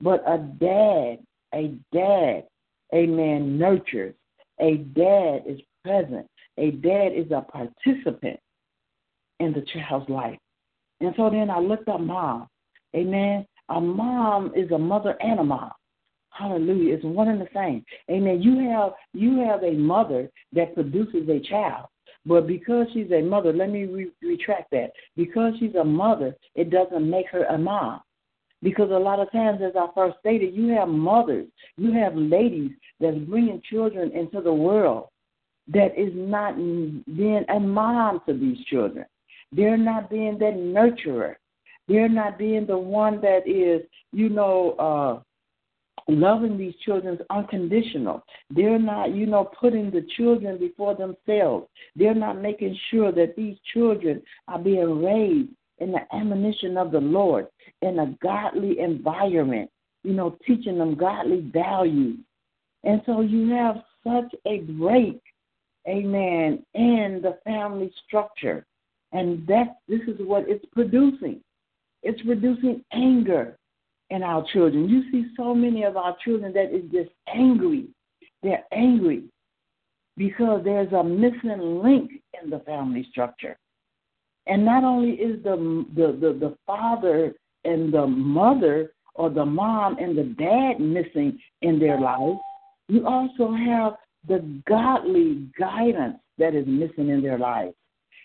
But 0.00 0.24
a 0.26 0.38
dad, 0.38 1.18
a 1.54 1.74
dad, 1.92 2.44
a 2.92 3.06
man 3.06 3.58
nurtures. 3.58 4.14
A 4.58 4.78
dad 4.78 5.42
is 5.46 5.60
present. 5.84 6.26
A 6.56 6.70
dad 6.72 7.12
is 7.14 7.30
a 7.30 7.42
participant 7.42 8.40
in 9.38 9.52
the 9.52 9.64
child's 9.72 10.08
life. 10.08 10.38
And 11.00 11.14
so 11.16 11.30
then 11.30 11.50
I 11.50 11.58
looked 11.58 11.88
up 11.88 12.00
mom. 12.00 12.48
Amen. 12.96 13.46
A 13.68 13.80
mom 13.80 14.52
is 14.56 14.70
a 14.72 14.78
mother 14.78 15.16
and 15.20 15.40
a 15.40 15.44
mom. 15.44 15.70
Hallelujah. 16.30 16.94
It's 16.94 17.04
one 17.04 17.28
and 17.28 17.40
the 17.40 17.48
same. 17.54 17.84
Amen. 18.10 18.40
You 18.40 18.70
have 18.70 18.92
you 19.12 19.40
have 19.40 19.62
a 19.62 19.72
mother 19.72 20.30
that 20.54 20.74
produces 20.74 21.28
a 21.28 21.40
child. 21.40 21.86
But 22.26 22.46
because 22.46 22.86
she's 22.92 23.10
a 23.12 23.22
mother, 23.22 23.52
let 23.52 23.70
me 23.70 23.84
re- 23.84 24.12
retract 24.22 24.70
that. 24.72 24.92
Because 25.16 25.54
she's 25.58 25.74
a 25.74 25.84
mother, 25.84 26.36
it 26.54 26.70
doesn't 26.70 27.08
make 27.08 27.28
her 27.28 27.44
a 27.44 27.58
mom. 27.58 28.00
Because 28.62 28.90
a 28.90 28.98
lot 28.98 29.20
of 29.20 29.32
times, 29.32 29.60
as 29.62 29.72
I 29.74 29.86
first 29.94 30.18
stated, 30.20 30.54
you 30.54 30.68
have 30.68 30.88
mothers, 30.88 31.46
you 31.76 31.92
have 31.92 32.14
ladies 32.14 32.72
that's 33.00 33.16
bringing 33.16 33.62
children 33.70 34.12
into 34.12 34.42
the 34.42 34.52
world 34.52 35.08
that 35.68 35.98
is 35.98 36.12
not 36.14 36.56
being 36.56 37.44
a 37.48 37.58
mom 37.58 38.20
to 38.26 38.34
these 38.34 38.62
children. 38.66 39.06
They're 39.52 39.78
not 39.78 40.10
being 40.10 40.38
that 40.38 40.54
nurturer. 40.54 41.36
They're 41.88 42.08
not 42.08 42.38
being 42.38 42.66
the 42.66 42.78
one 42.78 43.20
that 43.22 43.48
is, 43.48 43.82
you 44.12 44.28
know, 44.28 44.72
uh, 44.72 45.22
loving 46.10 46.56
these 46.56 46.74
children 46.84 47.14
is 47.14 47.26
unconditional. 47.30 48.24
They're 48.50 48.78
not, 48.78 49.14
you 49.14 49.26
know, 49.26 49.50
putting 49.60 49.90
the 49.90 50.06
children 50.16 50.58
before 50.58 50.94
themselves. 50.94 51.66
They're 51.96 52.14
not 52.14 52.40
making 52.40 52.78
sure 52.90 53.12
that 53.12 53.36
these 53.36 53.56
children 53.72 54.22
are 54.48 54.58
being 54.58 55.02
raised 55.02 55.50
in 55.78 55.92
the 55.92 56.00
admonition 56.14 56.76
of 56.76 56.92
the 56.92 57.00
Lord 57.00 57.46
in 57.82 57.98
a 57.98 58.14
godly 58.22 58.78
environment, 58.80 59.70
you 60.04 60.12
know, 60.12 60.36
teaching 60.46 60.78
them 60.78 60.94
godly 60.94 61.40
values. 61.52 62.18
And 62.84 63.02
so 63.06 63.20
you 63.20 63.50
have 63.50 63.76
such 64.04 64.34
a 64.46 64.58
break, 64.60 65.20
amen, 65.88 66.64
in 66.74 67.20
the 67.22 67.38
family 67.44 67.92
structure. 68.06 68.66
And 69.12 69.46
that 69.48 69.78
this 69.88 70.00
is 70.06 70.16
what 70.20 70.48
it's 70.48 70.64
producing. 70.72 71.40
It's 72.02 72.22
producing 72.22 72.84
anger 72.92 73.58
in 74.10 74.22
our 74.22 74.44
children. 74.52 74.88
You 74.88 75.10
see 75.10 75.28
so 75.36 75.54
many 75.54 75.84
of 75.84 75.96
our 75.96 76.16
children 76.24 76.52
that 76.52 76.74
is 76.74 76.90
just 76.92 77.10
angry. 77.32 77.88
They're 78.42 78.64
angry 78.72 79.24
because 80.16 80.62
there's 80.64 80.92
a 80.92 81.04
missing 81.04 81.82
link 81.82 82.10
in 82.42 82.50
the 82.50 82.60
family 82.60 83.06
structure. 83.10 83.56
And 84.46 84.64
not 84.64 84.84
only 84.84 85.12
is 85.12 85.42
the 85.42 85.84
the, 85.94 86.12
the, 86.20 86.32
the 86.38 86.56
father 86.66 87.34
and 87.64 87.92
the 87.92 88.06
mother 88.06 88.92
or 89.14 89.30
the 89.30 89.44
mom 89.44 89.98
and 89.98 90.16
the 90.16 90.24
dad 90.24 90.80
missing 90.80 91.38
in 91.62 91.78
their 91.78 92.00
life, 92.00 92.36
you 92.88 93.06
also 93.06 93.52
have 93.52 93.94
the 94.26 94.44
godly 94.68 95.46
guidance 95.58 96.18
that 96.38 96.54
is 96.54 96.66
missing 96.66 97.08
in 97.08 97.22
their 97.22 97.38
lives. 97.38 97.74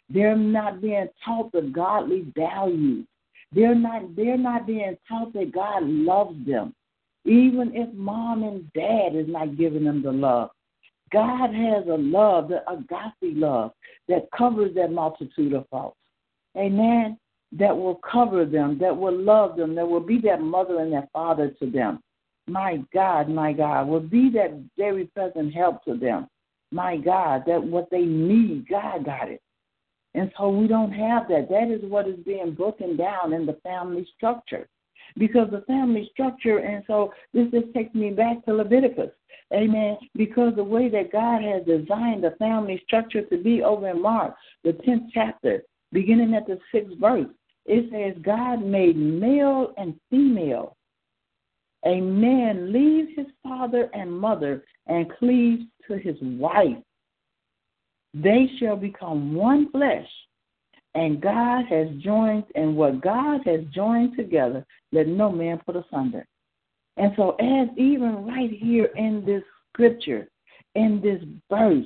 They're 0.10 0.38
not 0.38 0.82
being 0.82 1.08
taught 1.24 1.52
the 1.52 1.62
godly 1.62 2.32
values. 2.36 3.06
They're 3.52 3.76
not 3.76 4.16
they're 4.16 4.38
not 4.38 4.68
being 4.68 4.98
taught 5.08 5.34
that 5.34 5.54
God 5.54 5.84
loves 5.84 6.46
them. 6.46 6.74
Even 7.26 7.76
if 7.76 7.92
mom 7.94 8.44
and 8.44 8.72
dad 8.74 9.16
is 9.16 9.28
not 9.28 9.58
giving 9.58 9.86
them 9.86 10.04
the 10.04 10.12
love. 10.12 10.52
God 11.12 11.54
has 11.54 11.86
a 11.88 11.98
love, 11.98 12.50
the 12.50 12.62
agape 12.70 13.38
love, 13.38 13.72
that 14.08 14.28
covers 14.36 14.76
that 14.76 14.92
multitude 14.92 15.54
of 15.54 15.68
faults. 15.70 15.98
Amen. 16.58 17.18
That 17.54 17.76
will 17.76 17.96
cover 17.96 18.46
them, 18.46 18.78
that 18.80 18.96
will 18.96 19.18
love 19.18 19.56
them, 19.56 19.76
that 19.76 19.88
will 19.88 20.02
be 20.02 20.20
that 20.22 20.42
mother 20.42 20.80
and 20.82 20.92
that 20.94 21.10
father 21.14 21.50
to 21.60 21.70
them. 21.70 22.00
My 22.48 22.84
God, 22.94 23.30
my 23.30 23.54
God, 23.54 23.88
will 23.88 24.02
be 24.02 24.30
that 24.32 24.62
very 24.78 25.06
present 25.06 25.54
help 25.54 25.84
to 25.86 25.96
them. 25.96 26.28
My 26.72 26.98
God, 26.98 27.44
that 27.48 27.64
what 27.64 27.90
they 27.92 28.04
need, 28.04 28.68
God 28.70 29.06
got 29.06 29.30
it. 29.30 29.42
And 30.16 30.32
so 30.38 30.50
we 30.50 30.68
don't 30.68 30.94
have 30.94 31.28
that. 31.28 31.50
That 31.50 31.70
is 31.70 31.82
what 31.90 32.08
is 32.08 32.18
being 32.26 32.54
broken 32.54 32.96
down 32.96 33.34
in 33.34 33.46
the 33.46 33.58
family 33.64 34.08
structure. 34.16 34.68
Because 35.18 35.50
the 35.52 35.62
family 35.68 36.10
structure, 36.14 36.60
and 36.60 36.84
so 36.88 37.14
this 37.34 37.52
just 37.52 37.74
takes 37.74 37.94
me 37.94 38.12
back 38.12 38.44
to 38.46 38.54
Leviticus. 38.54 39.12
Amen. 39.54 39.98
Because 40.16 40.56
the 40.56 40.64
way 40.64 40.90
that 40.90 41.12
God 41.12 41.44
has 41.44 41.64
designed 41.66 42.24
the 42.24 42.36
family 42.40 42.82
structure 42.86 43.24
to 43.24 43.38
be 43.38 43.62
over 43.62 43.90
in 43.90 44.02
Mark, 44.02 44.36
the 44.64 44.72
10th 44.72 45.10
chapter, 45.14 45.64
beginning 45.92 46.34
at 46.34 46.48
the 46.48 46.60
6th 46.74 47.00
verse, 47.00 47.28
it 47.66 47.90
says, 47.92 48.22
God 48.24 48.64
made 48.64 48.96
male 48.96 49.74
and 49.78 50.00
female. 50.10 50.78
A 51.86 52.02
man 52.02 52.72
leaves 52.74 53.10
his 53.16 53.28
father 53.44 53.90
and 53.94 54.12
mother 54.12 54.64
and 54.88 55.12
cleaves 55.20 55.64
to 55.88 55.98
his 55.98 56.16
wife, 56.22 56.78
they 58.16 58.50
shall 58.60 58.78
become 58.78 59.34
one 59.36 59.70
flesh. 59.72 60.08
And 60.94 61.22
God 61.22 61.66
has 61.66 61.90
joined, 62.00 62.46
and 62.56 62.78
what 62.78 63.02
God 63.02 63.42
has 63.46 63.62
joined 63.74 64.16
together, 64.16 64.66
let 64.94 65.08
no 65.08 65.30
man 65.30 65.60
put 65.66 65.76
asunder. 65.76 66.26
And 66.96 67.12
so, 67.18 67.32
as 67.32 67.68
even 67.78 68.26
right 68.26 68.50
here 68.50 68.90
in 68.96 69.26
this 69.26 69.44
scripture, 69.74 70.30
in 70.76 71.02
this 71.02 71.22
verse, 71.50 71.86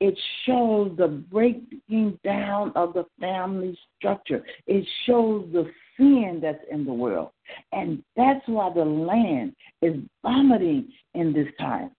it 0.00 0.18
shows 0.46 0.96
the 0.96 1.08
breaking 1.08 2.18
down 2.24 2.72
of 2.74 2.94
the 2.94 3.04
family 3.20 3.78
structure. 3.98 4.42
It 4.66 4.86
shows 5.04 5.46
the 5.52 5.70
sin 5.98 6.40
that's 6.42 6.64
in 6.70 6.86
the 6.86 6.92
world. 6.92 7.30
And 7.72 8.02
that's 8.16 8.46
why 8.46 8.72
the 8.72 8.84
land 8.84 9.54
is 9.82 9.96
vomiting 10.22 10.88
in 11.14 11.34
this 11.34 11.48
time. 11.58 11.90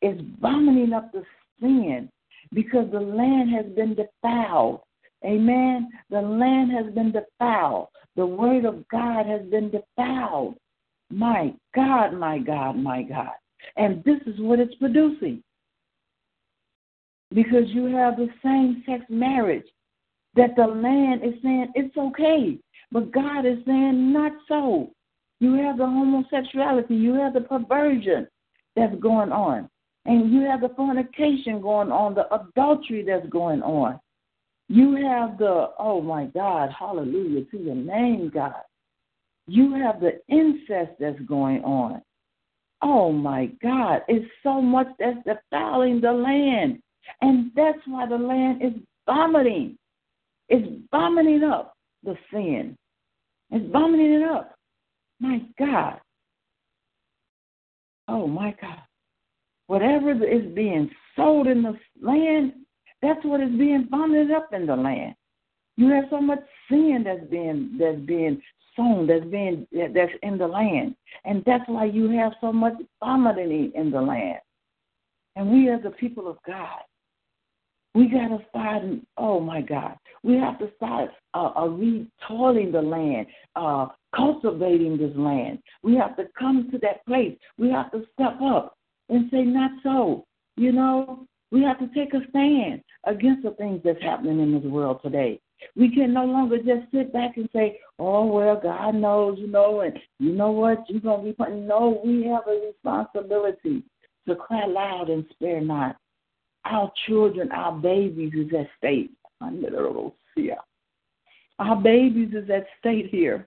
It's 0.00 0.20
vomiting 0.40 0.92
up 0.92 1.12
the 1.12 1.24
sin 1.60 2.08
because 2.52 2.90
the 2.92 3.00
land 3.00 3.50
has 3.50 3.66
been 3.74 3.94
defiled. 3.94 4.80
Amen. 5.24 5.88
The 6.10 6.20
land 6.20 6.70
has 6.72 6.92
been 6.94 7.12
defiled. 7.12 7.88
The 8.16 8.26
word 8.26 8.64
of 8.64 8.86
God 8.88 9.26
has 9.26 9.42
been 9.50 9.70
defiled. 9.70 10.56
My 11.10 11.54
God, 11.74 12.12
my 12.12 12.38
God, 12.38 12.76
my 12.76 13.02
God. 13.02 13.32
And 13.76 14.04
this 14.04 14.20
is 14.26 14.38
what 14.38 14.60
it's 14.60 14.74
producing. 14.76 15.42
Because 17.32 17.68
you 17.68 17.86
have 17.86 18.16
the 18.16 18.28
same 18.42 18.82
sex 18.86 19.04
marriage 19.08 19.66
that 20.36 20.54
the 20.56 20.66
land 20.66 21.22
is 21.24 21.34
saying 21.42 21.72
it's 21.74 21.96
okay. 21.96 22.58
But 22.92 23.12
God 23.12 23.46
is 23.46 23.58
saying 23.66 24.12
not 24.12 24.32
so. 24.46 24.90
You 25.40 25.54
have 25.54 25.78
the 25.78 25.86
homosexuality, 25.86 26.94
you 26.94 27.14
have 27.14 27.34
the 27.34 27.40
perversion 27.40 28.28
that's 28.76 28.94
going 29.00 29.32
on, 29.32 29.68
and 30.06 30.32
you 30.32 30.42
have 30.42 30.60
the 30.60 30.68
fornication 30.70 31.60
going 31.60 31.90
on, 31.90 32.14
the 32.14 32.32
adultery 32.34 33.04
that's 33.06 33.26
going 33.28 33.62
on. 33.62 33.98
You 34.68 34.96
have 34.96 35.38
the, 35.38 35.70
oh 35.78 36.00
my 36.00 36.26
God, 36.26 36.70
hallelujah 36.78 37.44
to 37.50 37.58
your 37.58 37.74
name, 37.74 38.30
God. 38.32 38.62
You 39.46 39.74
have 39.74 40.00
the 40.00 40.20
incest 40.28 40.92
that's 40.98 41.20
going 41.20 41.62
on. 41.64 42.02
Oh 42.82 43.12
my 43.12 43.46
God, 43.62 44.02
it's 44.08 44.30
so 44.42 44.60
much 44.60 44.88
that's 44.98 45.18
defiling 45.24 46.00
the 46.00 46.12
land. 46.12 46.82
And 47.20 47.50
that's 47.54 47.78
why 47.86 48.06
the 48.06 48.16
land 48.16 48.62
is 48.62 48.72
vomiting. 49.06 49.78
It's 50.48 50.66
vomiting 50.90 51.44
up 51.44 51.74
the 52.02 52.16
sin. 52.32 52.76
It's 53.50 53.70
vomiting 53.72 54.12
it 54.12 54.22
up. 54.22 54.54
My 55.20 55.42
God. 55.58 56.00
Oh 58.08 58.26
my 58.26 58.54
God. 58.60 58.78
Whatever 59.66 60.12
is 60.12 60.54
being 60.54 60.90
sold 61.16 61.46
in 61.46 61.62
the 61.62 61.78
land, 62.00 62.52
that's 63.02 63.24
what 63.24 63.40
is 63.40 63.50
being 63.50 63.86
vomited 63.90 64.30
up 64.30 64.52
in 64.52 64.66
the 64.66 64.76
land. 64.76 65.14
You 65.76 65.90
have 65.90 66.04
so 66.10 66.20
much 66.20 66.40
sin 66.70 67.02
that's 67.04 67.28
being 67.30 67.76
that's 67.78 68.00
being 68.00 68.40
sown, 68.76 69.06
that's 69.06 69.24
being 69.24 69.66
that's 69.72 70.12
in 70.22 70.38
the 70.38 70.46
land, 70.46 70.94
and 71.24 71.42
that's 71.46 71.64
why 71.66 71.86
you 71.86 72.10
have 72.10 72.32
so 72.40 72.52
much 72.52 72.74
vomiting 73.00 73.72
in 73.74 73.90
the 73.90 74.00
land. 74.00 74.38
And 75.36 75.50
we, 75.50 75.68
as 75.70 75.82
the 75.82 75.90
people 75.90 76.28
of 76.28 76.36
God, 76.46 76.80
we 77.94 78.08
got 78.08 78.28
to 78.28 78.44
start, 78.50 78.82
oh 79.16 79.40
my 79.40 79.60
God, 79.60 79.96
we 80.22 80.34
have 80.34 80.58
to 80.58 80.70
start 80.76 81.10
uh, 81.32 81.50
uh, 81.56 81.66
retoiling 81.66 82.72
the 82.72 82.82
land, 82.82 83.26
uh, 83.56 83.86
cultivating 84.14 84.96
this 84.96 85.12
land. 85.16 85.58
We 85.82 85.94
have 85.96 86.16
to 86.16 86.24
come 86.38 86.68
to 86.72 86.78
that 86.78 87.04
place. 87.06 87.36
We 87.56 87.70
have 87.70 87.90
to 87.92 88.04
step 88.14 88.40
up 88.42 88.76
and 89.08 89.30
say, 89.30 89.42
not 89.42 89.70
so. 89.82 90.24
You 90.56 90.72
know, 90.72 91.26
we 91.50 91.62
have 91.62 91.78
to 91.80 91.88
take 91.94 92.14
a 92.14 92.20
stand 92.30 92.82
against 93.06 93.42
the 93.42 93.50
things 93.52 93.80
that's 93.84 94.02
happening 94.02 94.40
in 94.40 94.52
this 94.54 94.64
world 94.64 95.00
today. 95.02 95.40
We 95.76 95.94
can 95.94 96.12
no 96.12 96.24
longer 96.24 96.58
just 96.58 96.90
sit 96.92 97.12
back 97.12 97.36
and 97.36 97.48
say, 97.52 97.80
oh, 97.98 98.26
well, 98.26 98.60
God 98.60 98.94
knows, 98.94 99.38
you 99.38 99.46
know, 99.46 99.80
and 99.80 99.98
you 100.18 100.32
know 100.32 100.50
what, 100.50 100.84
you're 100.88 101.00
going 101.00 101.20
to 101.20 101.26
be 101.26 101.32
putting. 101.32 101.66
No, 101.66 102.00
we 102.04 102.24
have 102.24 102.42
a 102.46 102.66
responsibility 102.66 103.82
to 104.26 104.36
cry 104.36 104.66
loud 104.66 105.10
and 105.10 105.24
spare 105.30 105.60
not 105.60 105.96
our 106.64 106.90
children, 107.06 107.50
our 107.52 107.72
babies 107.72 108.32
is 108.34 108.52
at 108.58 108.68
stake. 108.78 109.10
Our 111.58 111.76
babies 111.76 112.30
is 112.32 112.50
at 112.50 112.66
stake 112.78 113.06
here. 113.10 113.46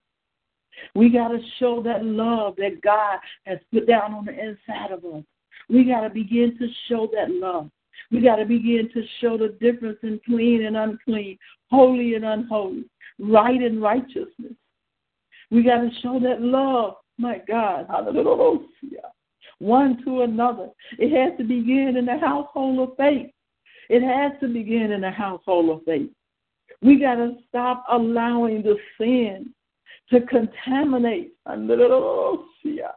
We 0.93 1.09
got 1.09 1.29
to 1.29 1.39
show 1.59 1.81
that 1.83 2.05
love 2.05 2.55
that 2.57 2.81
God 2.83 3.19
has 3.45 3.57
put 3.73 3.87
down 3.87 4.13
on 4.13 4.25
the 4.25 4.33
inside 4.33 4.91
of 4.91 5.03
us. 5.05 5.23
We 5.69 5.83
got 5.83 6.01
to 6.01 6.09
begin 6.09 6.57
to 6.59 6.67
show 6.87 7.09
that 7.13 7.29
love. 7.31 7.69
We 8.11 8.21
got 8.21 8.37
to 8.37 8.45
begin 8.45 8.89
to 8.93 9.03
show 9.19 9.37
the 9.37 9.57
difference 9.59 9.99
in 10.03 10.19
clean 10.25 10.65
and 10.65 10.77
unclean, 10.77 11.37
holy 11.69 12.15
and 12.15 12.25
unholy, 12.25 12.85
right 13.19 13.61
and 13.61 13.81
righteousness. 13.81 14.53
We 15.51 15.63
got 15.63 15.81
to 15.81 15.89
show 16.01 16.19
that 16.19 16.41
love, 16.41 16.95
my 17.17 17.41
God. 17.47 17.87
Hallelujah 17.89 18.59
one 19.59 20.03
to 20.03 20.21
another. 20.21 20.69
It 20.99 21.15
has 21.15 21.37
to 21.37 21.43
begin 21.43 21.95
in 21.97 22.05
the 22.05 22.17
household 22.17 22.79
of 22.79 22.95
faith. 22.97 23.31
It 23.89 24.01
has 24.01 24.33
to 24.41 24.47
begin 24.47 24.91
in 24.91 25.01
the 25.01 25.11
household 25.11 25.69
of 25.69 25.85
faith. 25.85 26.09
We 26.81 26.99
got 26.99 27.15
to 27.15 27.37
stop 27.47 27.85
allowing 27.89 28.61
the 28.61 28.77
sin 28.99 29.53
to 30.11 30.21
contaminate. 30.21 31.33
Hallelujah. 31.45 32.93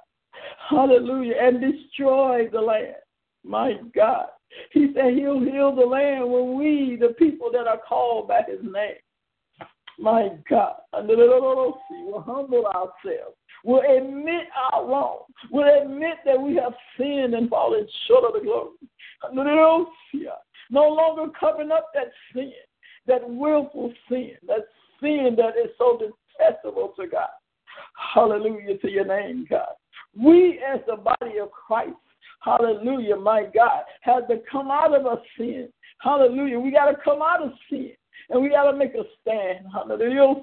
And 0.70 1.60
destroy 1.60 2.48
the 2.50 2.60
land. 2.60 2.96
My 3.44 3.74
God. 3.94 4.26
He 4.72 4.92
said 4.94 5.14
he'll 5.14 5.40
heal 5.40 5.74
the 5.74 5.86
land 5.86 6.30
when 6.30 6.58
we, 6.58 6.96
the 7.00 7.14
people 7.14 7.50
that 7.52 7.66
are 7.66 7.80
called 7.88 8.28
by 8.28 8.42
his 8.48 8.60
name. 8.62 8.96
My 9.98 10.30
God. 10.48 10.74
We'll 10.92 12.20
humble 12.22 12.66
ourselves 12.66 13.36
will 13.64 13.82
admit 13.82 14.44
our 14.72 14.86
wrong, 14.86 15.18
will 15.50 15.82
admit 15.82 16.18
that 16.24 16.40
we 16.40 16.56
have 16.56 16.74
sinned 16.98 17.34
and 17.34 17.48
fallen 17.48 17.86
short 18.06 18.24
of 18.24 18.32
the 18.34 18.40
glory. 18.40 18.76
No 20.72 20.88
longer 20.88 21.32
covering 21.38 21.72
up 21.72 21.90
that 21.94 22.10
sin, 22.32 22.52
that 23.06 23.28
willful 23.28 23.92
sin, 24.08 24.32
that 24.46 24.66
sin 25.00 25.36
that 25.36 25.56
is 25.62 25.70
so 25.76 25.98
detestable 25.98 26.94
to 26.98 27.06
God. 27.06 27.28
Hallelujah 28.14 28.78
to 28.78 28.90
your 28.90 29.04
name, 29.04 29.46
God. 29.48 29.74
We, 30.18 30.60
as 30.66 30.80
the 30.86 30.96
body 30.96 31.38
of 31.38 31.50
Christ, 31.50 31.96
hallelujah, 32.40 33.16
my 33.16 33.46
God, 33.54 33.82
have 34.02 34.28
to 34.28 34.40
come 34.50 34.70
out 34.70 34.94
of 34.94 35.06
a 35.06 35.20
sin. 35.36 35.68
Hallelujah. 36.00 36.58
We 36.58 36.70
got 36.70 36.90
to 36.90 36.96
come 37.02 37.22
out 37.22 37.42
of 37.42 37.52
sin 37.68 37.92
and 38.30 38.42
we 38.42 38.50
got 38.50 38.70
to 38.70 38.76
make 38.76 38.94
a 38.94 39.04
stand. 39.20 39.66
Hallelujah. 39.72 40.42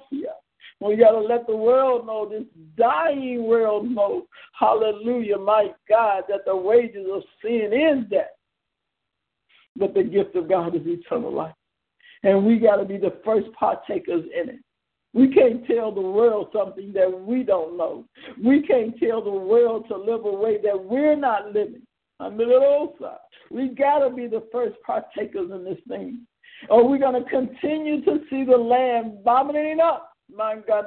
We 0.79 0.95
got 0.95 1.11
to 1.11 1.19
let 1.19 1.47
the 1.47 1.55
world 1.55 2.05
know, 2.05 2.29
this 2.29 2.43
dying 2.77 3.43
world 3.43 3.89
know, 3.89 4.27
hallelujah, 4.57 5.37
my 5.37 5.71
God, 5.89 6.23
that 6.29 6.45
the 6.45 6.55
wages 6.55 7.07
of 7.11 7.23
sin 7.41 7.71
is 7.73 8.09
death. 8.09 8.27
But 9.75 9.95
the 9.95 10.03
gift 10.03 10.35
of 10.35 10.47
God 10.47 10.75
is 10.75 10.81
eternal 10.85 11.33
life. 11.33 11.55
And 12.23 12.45
we 12.45 12.59
got 12.59 12.75
to 12.77 12.85
be 12.85 12.97
the 12.97 13.19
first 13.25 13.47
partakers 13.53 14.23
in 14.39 14.49
it. 14.49 14.59
We 15.13 15.33
can't 15.33 15.65
tell 15.65 15.91
the 15.91 16.01
world 16.01 16.49
something 16.53 16.93
that 16.93 17.09
we 17.09 17.43
don't 17.43 17.77
know. 17.77 18.05
We 18.43 18.61
can't 18.61 18.97
tell 18.99 19.23
the 19.23 19.31
world 19.31 19.85
to 19.87 19.97
live 19.97 20.25
a 20.25 20.31
way 20.31 20.59
that 20.63 20.83
we're 20.83 21.15
not 21.15 21.53
living. 21.53 21.81
I'm 22.19 22.37
We 22.37 23.69
got 23.69 23.99
to 23.99 24.09
be 24.09 24.27
the 24.27 24.47
first 24.51 24.75
partakers 24.85 25.51
in 25.51 25.63
this 25.63 25.77
thing. 25.87 26.25
Or 26.69 26.87
we're 26.87 26.97
going 26.97 27.23
to 27.23 27.29
continue 27.29 28.03
to 28.03 28.19
see 28.29 28.43
the 28.43 28.57
land 28.57 29.19
vomiting 29.23 29.79
up 29.79 30.11
my 30.35 30.57
God, 30.67 30.85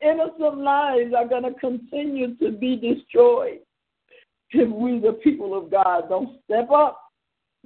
innocent 0.00 0.58
lives 0.58 1.12
are 1.16 1.28
going 1.28 1.42
to 1.42 1.54
continue 1.60 2.34
to 2.36 2.50
be 2.52 2.76
destroyed 2.76 3.58
if 4.50 4.68
we, 4.70 5.00
the 5.00 5.14
people 5.24 5.56
of 5.56 5.70
God, 5.70 6.08
don't 6.08 6.40
step 6.44 6.70
up. 6.70 7.00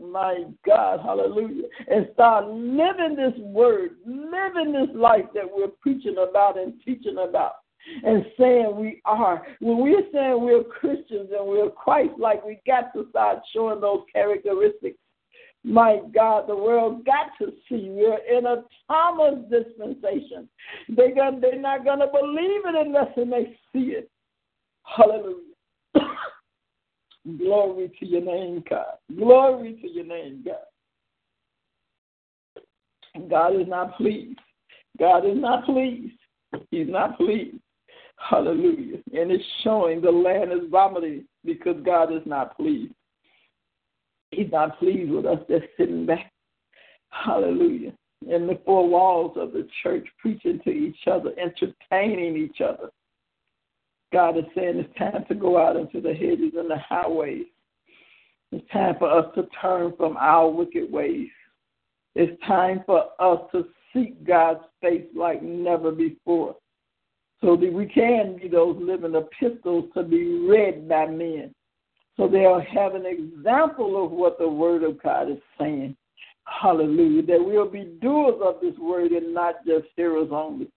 My 0.01 0.45
God, 0.67 1.01
hallelujah. 1.01 1.65
And 1.89 2.09
start 2.15 2.49
living 2.49 3.17
this 3.17 3.39
word, 3.39 3.91
living 4.07 4.73
this 4.73 4.95
life 4.95 5.27
that 5.35 5.45
we're 5.45 5.69
preaching 5.81 6.17
about 6.19 6.59
and 6.59 6.75
teaching 6.85 7.17
about 7.29 7.55
and 8.03 8.25
saying 8.39 8.77
we 8.77 9.01
are. 9.05 9.47
When 9.61 9.79
we're 9.79 10.03
saying 10.13 10.41
we're 10.41 10.65
Christians 10.65 11.31
and 11.37 11.47
we're 11.47 11.71
Christ 11.71 12.13
like, 12.19 12.45
we 12.45 12.61
got 12.67 12.93
to 12.95 13.07
start 13.11 13.41
showing 13.53 13.81
those 13.81 14.05
characteristics 14.13 14.99
my 15.63 16.01
God, 16.15 16.49
the 16.49 16.57
world 16.57 17.05
got 17.05 17.33
to 17.39 17.53
see 17.69 17.89
we're 17.91 18.19
in 18.39 18.47
a 18.47 18.65
Thomas 18.89 19.45
dispensation. 19.51 20.49
They 20.89 21.11
got, 21.11 21.41
they're 21.41 21.61
not 21.61 21.85
going 21.85 21.99
to 21.99 22.07
believe 22.07 22.63
it 22.65 22.87
unless 22.87 23.15
they 23.15 23.57
see 23.73 23.93
it. 23.93 24.11
Hallelujah. 24.85 25.37
Glory 27.39 27.93
to 28.01 28.07
your 28.07 28.23
name, 28.23 28.65
God. 28.69 28.97
Glory 29.17 29.79
to 29.83 29.89
your 29.89 30.07
name, 30.07 30.45
God. 30.45 30.57
God 33.29 33.61
is 33.61 33.69
not 33.69 33.97
pleased. 33.97 34.39
God 34.99 35.27
is 35.27 35.37
not 35.37 35.65
pleased. 35.65 36.15
He's 36.71 36.89
not 36.89 37.17
pleased. 37.17 37.59
Hallelujah. 38.17 38.99
And 39.13 39.31
it's 39.31 39.45
showing 39.63 40.01
the 40.01 40.11
land 40.11 40.53
is 40.53 40.71
vomiting 40.71 41.25
because 41.45 41.77
God 41.85 42.13
is 42.13 42.23
not 42.27 42.57
pleased. 42.57 42.93
He's 44.31 44.51
not 44.53 44.79
pleased 44.79 45.11
with 45.11 45.27
us 45.27 45.39
just 45.49 45.65
sitting 45.77 46.07
back. 46.07 46.33
Hallelujah. 47.11 47.93
in 48.29 48.47
the 48.47 48.61
four 48.65 48.89
walls 48.89 49.37
of 49.37 49.53
the 49.53 49.67
church, 49.83 50.07
preaching 50.19 50.61
to 50.65 50.71
each 50.71 51.07
other, 51.11 51.33
entertaining 51.39 52.37
each 52.37 52.61
other. 52.61 52.91
God 54.13 54.37
is 54.37 54.45
saying 54.55 54.79
it's 54.79 54.99
time 54.99 55.25
to 55.29 55.35
go 55.35 55.59
out 55.59 55.77
into 55.77 56.01
the 56.01 56.13
hedges 56.13 56.53
and 56.57 56.71
the 56.71 56.79
highways. 56.79 57.47
It's 58.53 58.69
time 58.73 58.97
for 58.99 59.09
us 59.11 59.27
to 59.37 59.47
turn 59.61 59.93
from 59.97 60.17
our 60.17 60.49
wicked 60.49 60.91
ways. 60.91 61.29
It's 62.17 62.41
time 62.47 62.83
for 62.87 63.05
us 63.21 63.41
to 63.53 63.67
seek 63.93 64.27
God's 64.27 64.65
face 64.81 65.07
like 65.15 65.43
never 65.43 65.93
before 65.93 66.57
so 67.41 67.57
that 67.57 67.73
we 67.73 67.87
can 67.87 68.37
be 68.37 68.49
those 68.49 68.77
living 68.81 69.15
epistles 69.15 69.87
to 69.95 70.03
be 70.03 70.47
read 70.47 70.89
by 70.89 71.07
men. 71.07 71.55
So 72.17 72.29
they'll 72.29 72.61
have 72.61 72.95
an 72.95 73.07
example 73.07 74.05
of 74.05 74.11
what 74.11 74.39
the 74.39 74.49
Word 74.49 74.83
of 74.83 75.03
God 75.03 75.31
is 75.31 75.39
saying. 75.59 75.97
Hallelujah. 76.45 77.23
That 77.23 77.43
we'll 77.43 77.71
be 77.71 77.97
doers 78.03 78.41
of 78.43 78.61
this 78.61 78.77
Word 78.79 79.13
and 79.13 79.33
not 79.33 79.65
just 79.67 79.87
hearers 79.97 80.29
only. 80.31 80.69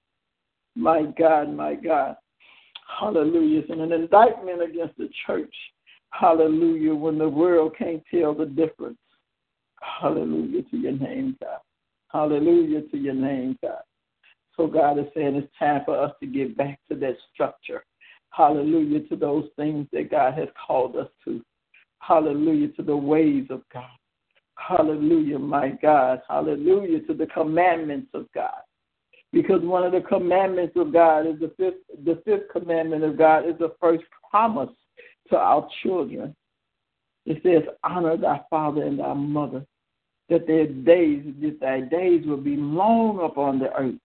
My 0.76 1.04
God, 1.17 1.54
my 1.54 1.76
God. 1.76 2.15
Hallelujah. 2.88 3.60
It's 3.60 3.69
an 3.69 3.91
indictment 3.91 4.62
against 4.62 4.98
the 4.98 5.10
church. 5.26 5.54
Hallelujah. 6.12 6.93
When 6.93 7.17
the 7.17 7.30
world 7.30 7.76
can't 7.78 8.04
tell 8.13 8.34
the 8.34 8.46
difference. 8.46 8.98
Hallelujah 9.82 10.63
to 10.63 10.78
your 10.78 10.93
name, 10.93 11.36
God. 11.41 11.60
Hallelujah 12.10 12.82
to 12.89 12.98
your 12.98 13.15
name, 13.15 13.58
God. 13.62 13.82
So 14.56 14.67
God 14.67 15.00
is 15.00 15.06
saying 15.15 15.36
it's 15.36 15.52
time 15.58 15.82
for 15.86 16.00
us 16.00 16.12
to 16.22 16.28
get 16.28 16.56
back 16.56 16.80
to 16.89 16.96
that 16.98 17.17
structure. 17.34 17.84
Hallelujah 18.30 19.02
to 19.10 19.15
those 19.15 19.46
things 19.56 19.88
that 19.91 20.12
God 20.12 20.36
has 20.36 20.48
called 20.65 20.96
us 20.96 21.10
to. 21.26 21.41
Hallelujah 22.00 22.69
to 22.69 22.84
the 22.84 22.96
ways 22.96 23.46
of 23.50 23.62
God. 23.74 23.89
Hallelujah, 24.56 25.39
my 25.39 25.69
God. 25.82 26.22
Hallelujah 26.28 27.02
to 27.02 27.13
the 27.13 27.28
commandments 27.28 28.10
of 28.13 28.28
God. 28.34 28.62
Because 29.34 29.63
one 29.63 29.84
of 29.84 29.91
the 29.91 30.02
commandments 30.02 30.76
of 30.78 30.93
God 30.93 31.26
is 31.26 31.39
the 31.39 31.52
fifth 31.58 32.06
the 32.06 32.22
fifth 32.24 32.52
commandment 32.52 33.04
of 33.04 33.17
God 33.17 33.50
is 33.50 33.58
the 33.58 33.74
first 33.82 34.04
promise 34.30 34.69
to 35.30 35.36
our 35.36 35.67
children. 35.82 36.36
It 37.26 37.41
says, 37.41 37.63
Honor 37.84 38.15
thy 38.15 38.41
father 38.50 38.84
and 38.84 39.00
thy 39.00 39.13
mother, 39.13 39.65
that 40.30 40.46
their 40.46 40.67
days, 40.67 41.26
that 41.41 41.60
thy 41.60 41.82
days 41.82 42.26
will 42.28 42.38
be 42.38 42.56
long 42.56 43.26
upon 43.26 43.58
the 43.58 43.74
earth. 43.74 43.96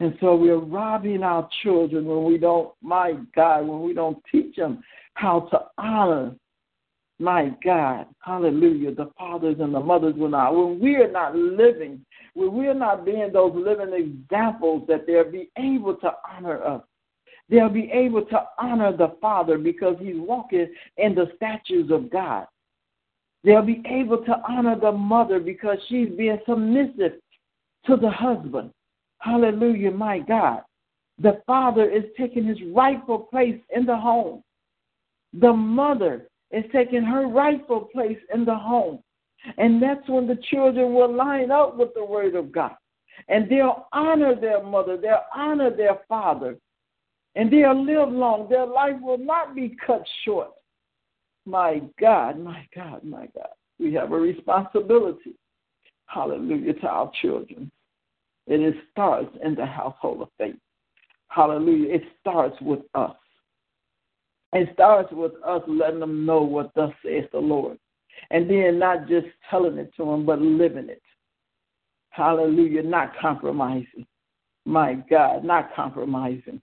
And 0.00 0.16
so 0.20 0.34
we're 0.34 0.58
robbing 0.58 1.22
our 1.22 1.48
children 1.62 2.04
when 2.06 2.24
we 2.24 2.36
don't, 2.36 2.72
my 2.82 3.14
God, 3.36 3.68
when 3.68 3.82
we 3.82 3.94
don't 3.94 4.18
teach 4.32 4.56
them 4.56 4.82
how 5.14 5.40
to 5.52 5.60
honor, 5.78 6.34
my 7.20 7.54
God, 7.64 8.06
hallelujah, 8.24 8.92
the 8.92 9.12
fathers 9.16 9.58
and 9.60 9.72
the 9.72 9.78
mothers 9.78 10.14
when 10.16 10.32
not. 10.32 10.56
When 10.56 10.80
we 10.80 10.96
are 10.96 11.10
not 11.10 11.36
living, 11.36 12.04
when 12.34 12.52
we're 12.52 12.74
not 12.74 13.04
being 13.04 13.30
those 13.32 13.52
living 13.54 13.92
examples 13.92 14.84
that 14.88 15.06
they'll 15.06 15.30
be 15.30 15.50
able 15.58 15.96
to 15.96 16.12
honor 16.30 16.62
us. 16.62 16.82
They'll 17.48 17.68
be 17.68 17.90
able 17.92 18.24
to 18.26 18.44
honor 18.58 18.96
the 18.96 19.16
Father 19.20 19.58
because 19.58 19.96
he's 20.00 20.16
walking 20.16 20.68
in 20.96 21.14
the 21.14 21.30
statues 21.36 21.90
of 21.90 22.10
God. 22.10 22.46
They'll 23.44 23.62
be 23.62 23.82
able 23.86 24.18
to 24.24 24.42
honor 24.48 24.78
the 24.78 24.92
mother 24.92 25.40
because 25.40 25.78
she's 25.88 26.08
being 26.10 26.38
submissive 26.48 27.14
to 27.86 27.96
the 27.96 28.10
husband. 28.10 28.70
Hallelujah, 29.18 29.90
my 29.90 30.20
God. 30.20 30.62
The 31.18 31.42
father 31.46 31.88
is 31.88 32.04
taking 32.18 32.44
his 32.44 32.58
rightful 32.72 33.18
place 33.18 33.60
in 33.74 33.84
the 33.84 33.96
home. 33.96 34.42
The 35.34 35.52
mother 35.52 36.28
is 36.50 36.64
taking 36.72 37.02
her 37.02 37.26
rightful 37.26 37.88
place 37.92 38.18
in 38.34 38.44
the 38.44 38.54
home. 38.54 39.00
And 39.58 39.82
that's 39.82 40.08
when 40.08 40.26
the 40.26 40.38
children 40.50 40.94
will 40.94 41.12
line 41.12 41.50
up 41.50 41.76
with 41.76 41.94
the 41.94 42.04
word 42.04 42.34
of 42.34 42.52
God. 42.52 42.76
And 43.28 43.48
they'll 43.48 43.86
honor 43.92 44.34
their 44.34 44.62
mother, 44.62 44.96
they'll 44.96 45.24
honor 45.34 45.74
their 45.74 46.00
father, 46.08 46.56
and 47.34 47.52
they'll 47.52 47.84
live 47.84 48.10
long. 48.10 48.48
Their 48.48 48.66
life 48.66 48.96
will 49.00 49.18
not 49.18 49.54
be 49.54 49.76
cut 49.84 50.04
short. 50.24 50.50
My 51.44 51.82
God, 52.00 52.38
my 52.38 52.66
God, 52.74 53.04
my 53.04 53.28
God. 53.34 53.48
We 53.78 53.92
have 53.94 54.12
a 54.12 54.16
responsibility, 54.16 55.34
hallelujah, 56.06 56.74
to 56.74 56.86
our 56.86 57.10
children. 57.20 57.70
And 58.48 58.62
it 58.62 58.74
starts 58.90 59.36
in 59.44 59.54
the 59.54 59.66
household 59.66 60.22
of 60.22 60.28
faith. 60.38 60.56
Hallelujah. 61.28 61.94
It 61.94 62.02
starts 62.20 62.56
with 62.60 62.80
us. 62.94 63.16
It 64.52 64.68
starts 64.74 65.10
with 65.12 65.32
us 65.46 65.62
letting 65.66 66.00
them 66.00 66.26
know 66.26 66.42
what 66.42 66.72
thus 66.74 66.92
says 67.04 67.24
the 67.32 67.38
Lord. 67.38 67.78
And 68.30 68.48
then 68.48 68.78
not 68.78 69.08
just 69.08 69.26
telling 69.50 69.78
it 69.78 69.92
to 69.96 70.04
them, 70.04 70.24
but 70.24 70.40
living 70.40 70.88
it. 70.88 71.02
Hallelujah. 72.10 72.82
Not 72.82 73.12
compromising. 73.20 74.06
My 74.64 74.94
God, 75.10 75.44
not 75.44 75.74
compromising. 75.74 76.60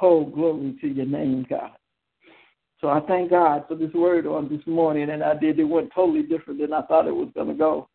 Oh, 0.00 0.24
glory 0.24 0.76
to 0.80 0.88
your 0.88 1.06
name, 1.06 1.46
God. 1.48 1.72
So 2.80 2.88
I 2.88 3.00
thank 3.00 3.30
God 3.30 3.64
for 3.68 3.74
this 3.74 3.92
word 3.92 4.26
on 4.26 4.48
this 4.48 4.66
morning, 4.66 5.10
and 5.10 5.22
I 5.22 5.34
did. 5.34 5.58
It 5.58 5.64
went 5.64 5.90
totally 5.94 6.22
different 6.22 6.60
than 6.60 6.72
I 6.72 6.82
thought 6.82 7.06
it 7.06 7.14
was 7.14 7.28
going 7.34 7.48
to 7.48 7.54
go. 7.54 7.88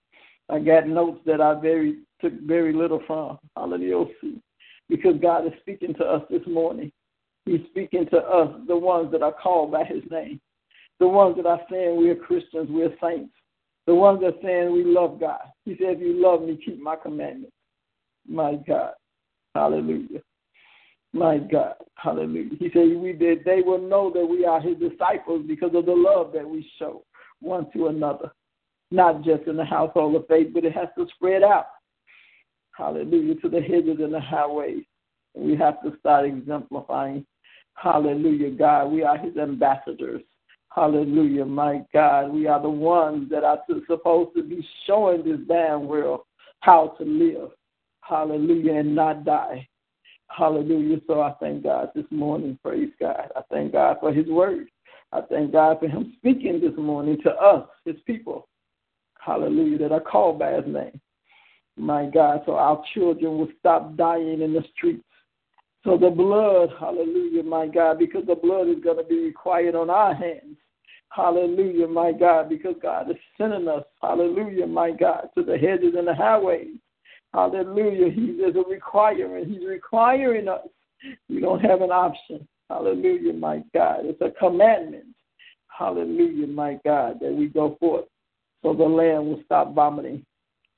I 0.49 0.59
got 0.59 0.87
notes 0.87 1.19
that 1.25 1.41
I 1.41 1.59
very 1.59 1.99
took 2.21 2.33
very 2.41 2.71
little 2.71 3.01
from. 3.07 3.39
Hallelujah. 3.55 4.05
Because 4.87 5.15
God 5.21 5.47
is 5.47 5.53
speaking 5.61 5.95
to 5.95 6.05
us 6.05 6.21
this 6.29 6.45
morning. 6.45 6.91
He's 7.45 7.61
speaking 7.69 8.05
to 8.11 8.17
us, 8.17 8.49
the 8.67 8.77
ones 8.77 9.11
that 9.11 9.23
are 9.23 9.33
called 9.33 9.71
by 9.71 9.83
His 9.83 10.03
name, 10.11 10.39
the 10.99 11.07
ones 11.07 11.35
that 11.37 11.45
are 11.45 11.61
saying 11.69 11.97
we're 11.97 12.15
Christians, 12.15 12.67
we're 12.69 12.95
saints, 13.01 13.33
the 13.85 13.95
ones 13.95 14.21
that 14.21 14.27
are 14.27 14.41
saying 14.41 14.73
we 14.73 14.83
love 14.83 15.19
God. 15.19 15.41
He 15.65 15.75
said, 15.77 15.97
"If 15.97 15.99
you 15.99 16.21
love 16.21 16.41
me, 16.41 16.57
keep 16.63 16.79
my 16.81 16.95
commandments." 16.95 17.51
My 18.27 18.55
God, 18.67 18.93
Hallelujah. 19.55 20.19
My 21.13 21.37
God, 21.37 21.75
hallelujah. 21.95 22.57
He 22.59 22.69
said, 22.73 22.97
we 22.97 23.13
did, 23.13 23.45
they 23.45 23.61
will 23.61 23.79
know 23.79 24.11
that 24.13 24.25
we 24.25 24.45
are 24.45 24.59
his 24.59 24.77
disciples 24.77 25.45
because 25.47 25.71
of 25.73 25.85
the 25.85 25.93
love 25.93 26.33
that 26.33 26.47
we 26.47 26.69
show 26.77 27.05
one 27.39 27.71
to 27.71 27.87
another, 27.87 28.33
not 28.91 29.23
just 29.23 29.47
in 29.47 29.55
the 29.55 29.63
household 29.63 30.15
of 30.15 30.27
faith, 30.27 30.49
but 30.53 30.65
it 30.65 30.73
has 30.73 30.89
to 30.97 31.07
spread 31.15 31.41
out. 31.41 31.67
Hallelujah, 32.77 33.35
to 33.35 33.47
the 33.47 33.61
hedges 33.61 33.99
and 34.01 34.13
the 34.13 34.19
highways. 34.19 34.83
We 35.33 35.55
have 35.55 35.81
to 35.83 35.97
start 36.01 36.25
exemplifying. 36.25 37.25
Hallelujah, 37.75 38.51
God. 38.51 38.87
We 38.87 39.03
are 39.03 39.17
his 39.17 39.37
ambassadors. 39.37 40.21
Hallelujah, 40.75 41.45
my 41.45 41.85
God. 41.93 42.33
We 42.33 42.47
are 42.47 42.61
the 42.61 42.69
ones 42.69 43.29
that 43.29 43.45
are 43.45 43.59
supposed 43.87 44.35
to 44.35 44.43
be 44.43 44.67
showing 44.85 45.23
this 45.23 45.39
damn 45.47 45.87
world 45.87 46.21
how 46.59 46.95
to 46.97 47.05
live. 47.05 47.51
Hallelujah, 48.01 48.73
and 48.73 48.93
not 48.93 49.23
die. 49.23 49.65
Hallelujah. 50.27 50.97
So 51.07 51.21
I 51.21 51.33
thank 51.39 51.63
God 51.63 51.91
this 51.95 52.03
morning. 52.11 52.59
Praise 52.61 52.89
God. 52.99 53.29
I 53.37 53.41
thank 53.49 53.71
God 53.71 53.97
for 54.01 54.11
His 54.11 54.27
word. 54.27 54.67
I 55.13 55.21
thank 55.21 55.53
God 55.53 55.79
for 55.79 55.87
Him 55.87 56.13
speaking 56.17 56.59
this 56.59 56.77
morning 56.77 57.19
to 57.23 57.31
us, 57.31 57.69
His 57.85 57.95
people. 58.05 58.49
Hallelujah. 59.17 59.77
That 59.77 59.93
are 59.93 60.01
called 60.01 60.39
by 60.39 60.55
His 60.55 60.67
name. 60.67 60.99
My 61.77 62.07
God. 62.07 62.41
So 62.45 62.55
our 62.55 62.83
children 62.93 63.37
will 63.37 63.49
stop 63.59 63.95
dying 63.95 64.41
in 64.41 64.51
the 64.51 64.63
streets. 64.75 65.05
So 65.85 65.97
the 65.97 66.09
blood, 66.09 66.71
hallelujah, 66.77 67.43
my 67.43 67.67
God, 67.67 67.97
because 67.97 68.25
the 68.27 68.35
blood 68.35 68.67
is 68.67 68.83
going 68.83 68.97
to 68.97 69.03
be 69.03 69.19
required 69.19 69.75
on 69.75 69.89
our 69.89 70.13
hands. 70.13 70.57
Hallelujah, 71.09 71.87
my 71.87 72.11
God, 72.11 72.49
because 72.49 72.75
God 72.81 73.09
is 73.09 73.17
sending 73.37 73.67
us, 73.67 73.83
hallelujah, 74.01 74.67
my 74.67 74.91
God, 74.91 75.29
to 75.37 75.43
the 75.43 75.57
hedges 75.57 75.93
and 75.97 76.07
the 76.07 76.13
highways 76.13 76.75
Hallelujah. 77.35 78.11
He 78.11 78.21
is 78.21 78.55
a 78.55 78.63
requirement. 78.69 79.47
He's 79.47 79.67
requiring 79.67 80.47
us. 80.47 80.65
We 81.27 81.41
don't 81.41 81.59
have 81.59 81.81
an 81.81 81.91
option. 81.91 82.47
Hallelujah, 82.69 83.33
my 83.33 83.61
God. 83.73 84.05
It's 84.05 84.21
a 84.21 84.31
commandment. 84.39 85.03
Hallelujah, 85.67 86.47
my 86.47 86.79
God, 86.85 87.19
that 87.19 87.33
we 87.33 87.47
go 87.47 87.75
forth 87.77 88.05
so 88.63 88.73
the 88.73 88.85
land 88.85 89.25
will 89.27 89.41
stop 89.43 89.75
vomiting. 89.75 90.25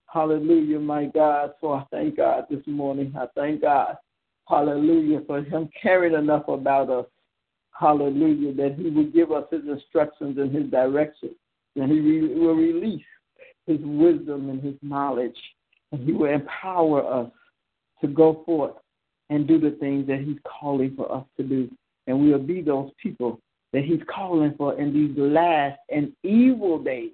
Hallelujah, 0.07 0.79
my 0.79 1.05
God. 1.05 1.51
So 1.61 1.73
I 1.73 1.85
thank 1.91 2.17
God 2.17 2.45
this 2.49 2.65
morning. 2.65 3.13
I 3.15 3.27
thank 3.35 3.61
God. 3.61 3.95
Hallelujah, 4.49 5.21
for 5.27 5.43
Him 5.43 5.69
caring 5.79 6.15
enough 6.15 6.47
about 6.47 6.89
us. 6.89 7.05
Hallelujah, 7.79 8.53
that 8.53 8.75
He 8.75 8.89
will 8.89 9.11
give 9.11 9.31
us 9.31 9.45
His 9.51 9.61
instructions 9.67 10.37
and 10.37 10.53
His 10.53 10.69
direction. 10.71 11.35
And 11.75 11.91
He 11.91 12.21
will 12.33 12.55
release 12.55 13.05
His 13.65 13.79
wisdom 13.81 14.49
and 14.49 14.61
His 14.61 14.75
knowledge 14.81 15.37
and 15.91 16.03
He 16.03 16.11
will 16.11 16.31
empower 16.31 17.05
us 17.05 17.31
to 18.01 18.07
go 18.07 18.43
forth 18.45 18.75
and 19.29 19.47
do 19.47 19.59
the 19.59 19.71
things 19.79 20.07
that 20.07 20.19
He's 20.19 20.37
calling 20.59 20.95
for 20.95 21.11
us 21.11 21.25
to 21.37 21.43
do. 21.43 21.69
And 22.07 22.19
we'll 22.19 22.39
be 22.39 22.61
those 22.61 22.91
people 23.01 23.39
that 23.73 23.83
He's 23.83 24.01
calling 24.13 24.53
for 24.57 24.79
in 24.79 24.93
these 24.93 25.17
last 25.17 25.79
and 25.89 26.11
evil 26.23 26.79
days. 26.79 27.11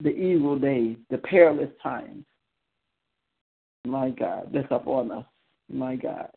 The 0.00 0.10
evil 0.10 0.58
days, 0.58 0.96
the 1.10 1.18
perilous 1.18 1.70
times. 1.82 2.24
My 3.86 4.10
God, 4.10 4.50
that's 4.52 4.66
upon 4.70 5.10
us. 5.10 5.24
My 5.72 5.96
God. 5.96 6.28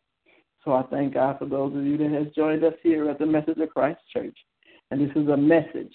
So 0.64 0.72
I 0.74 0.82
thank 0.90 1.14
God 1.14 1.38
for 1.38 1.46
those 1.46 1.74
of 1.74 1.84
you 1.84 1.96
that 1.98 2.10
has 2.10 2.26
joined 2.34 2.64
us 2.64 2.74
here 2.82 3.08
at 3.08 3.18
the 3.18 3.26
Message 3.26 3.58
of 3.58 3.70
Christ 3.70 4.00
Church. 4.12 4.36
And 4.90 5.00
this 5.00 5.16
is 5.16 5.28
a 5.28 5.36
message 5.36 5.94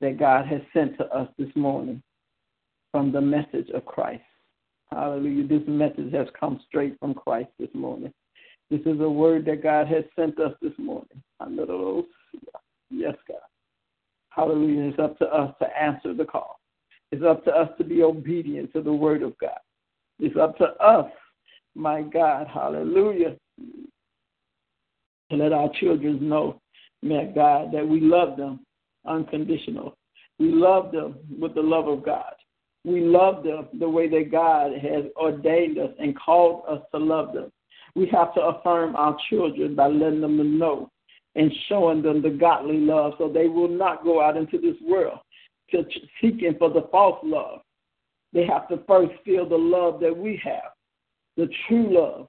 that 0.00 0.18
God 0.18 0.46
has 0.46 0.62
sent 0.72 0.96
to 0.98 1.04
us 1.06 1.28
this 1.38 1.54
morning 1.54 2.02
from 2.90 3.12
the 3.12 3.20
message 3.20 3.68
of 3.74 3.84
Christ. 3.84 4.22
Hallelujah. 4.90 5.46
This 5.46 5.66
message 5.66 6.12
has 6.14 6.26
come 6.38 6.60
straight 6.66 6.98
from 6.98 7.12
Christ 7.12 7.50
this 7.58 7.68
morning. 7.74 8.12
This 8.70 8.80
is 8.80 9.00
a 9.00 9.10
word 9.10 9.44
that 9.46 9.62
God 9.62 9.88
has 9.88 10.04
sent 10.16 10.38
us 10.40 10.54
this 10.62 10.72
morning. 10.78 11.22
Yes, 12.90 13.14
God. 13.26 13.38
Hallelujah. 14.30 14.88
It's 14.88 14.98
up 14.98 15.18
to 15.18 15.26
us 15.26 15.54
to 15.60 15.66
answer 15.78 16.14
the 16.14 16.24
call. 16.24 16.60
It's 17.10 17.24
up 17.24 17.44
to 17.44 17.50
us 17.50 17.68
to 17.78 17.84
be 17.84 18.02
obedient 18.02 18.72
to 18.72 18.80
the 18.80 18.92
word 18.92 19.22
of 19.22 19.36
God. 19.38 19.58
It's 20.18 20.36
up 20.36 20.56
to 20.58 20.66
us, 20.82 21.10
my 21.74 22.02
God, 22.02 22.46
hallelujah, 22.52 23.36
to 25.30 25.36
let 25.36 25.52
our 25.52 25.70
children 25.80 26.28
know, 26.28 26.60
my 27.02 27.24
God, 27.24 27.72
that 27.72 27.86
we 27.86 28.00
love 28.00 28.36
them 28.36 28.60
unconditional. 29.06 29.96
We 30.38 30.52
love 30.52 30.92
them 30.92 31.16
with 31.38 31.54
the 31.54 31.62
love 31.62 31.88
of 31.88 32.04
God. 32.04 32.32
We 32.84 33.00
love 33.00 33.42
them 33.42 33.68
the 33.78 33.88
way 33.88 34.08
that 34.08 34.30
God 34.30 34.72
has 34.78 35.04
ordained 35.16 35.78
us 35.78 35.90
and 35.98 36.18
called 36.18 36.62
us 36.68 36.80
to 36.92 36.98
love 36.98 37.34
them. 37.34 37.50
We 37.94 38.06
have 38.12 38.32
to 38.34 38.40
affirm 38.40 38.94
our 38.96 39.16
children 39.28 39.74
by 39.74 39.88
letting 39.88 40.20
them 40.20 40.58
know 40.58 40.90
and 41.34 41.52
showing 41.68 42.02
them 42.02 42.22
the 42.22 42.30
godly 42.30 42.78
love 42.78 43.14
so 43.18 43.28
they 43.28 43.48
will 43.48 43.68
not 43.68 44.04
go 44.04 44.20
out 44.22 44.36
into 44.36 44.58
this 44.58 44.76
world 44.86 45.18
to 45.70 45.84
seeking 46.20 46.54
for 46.58 46.70
the 46.70 46.88
false 46.90 47.18
love. 47.22 47.60
They 48.32 48.46
have 48.46 48.68
to 48.68 48.80
first 48.86 49.12
feel 49.24 49.48
the 49.48 49.56
love 49.56 50.00
that 50.00 50.16
we 50.16 50.40
have, 50.44 50.72
the 51.36 51.48
true 51.66 51.94
love, 51.94 52.28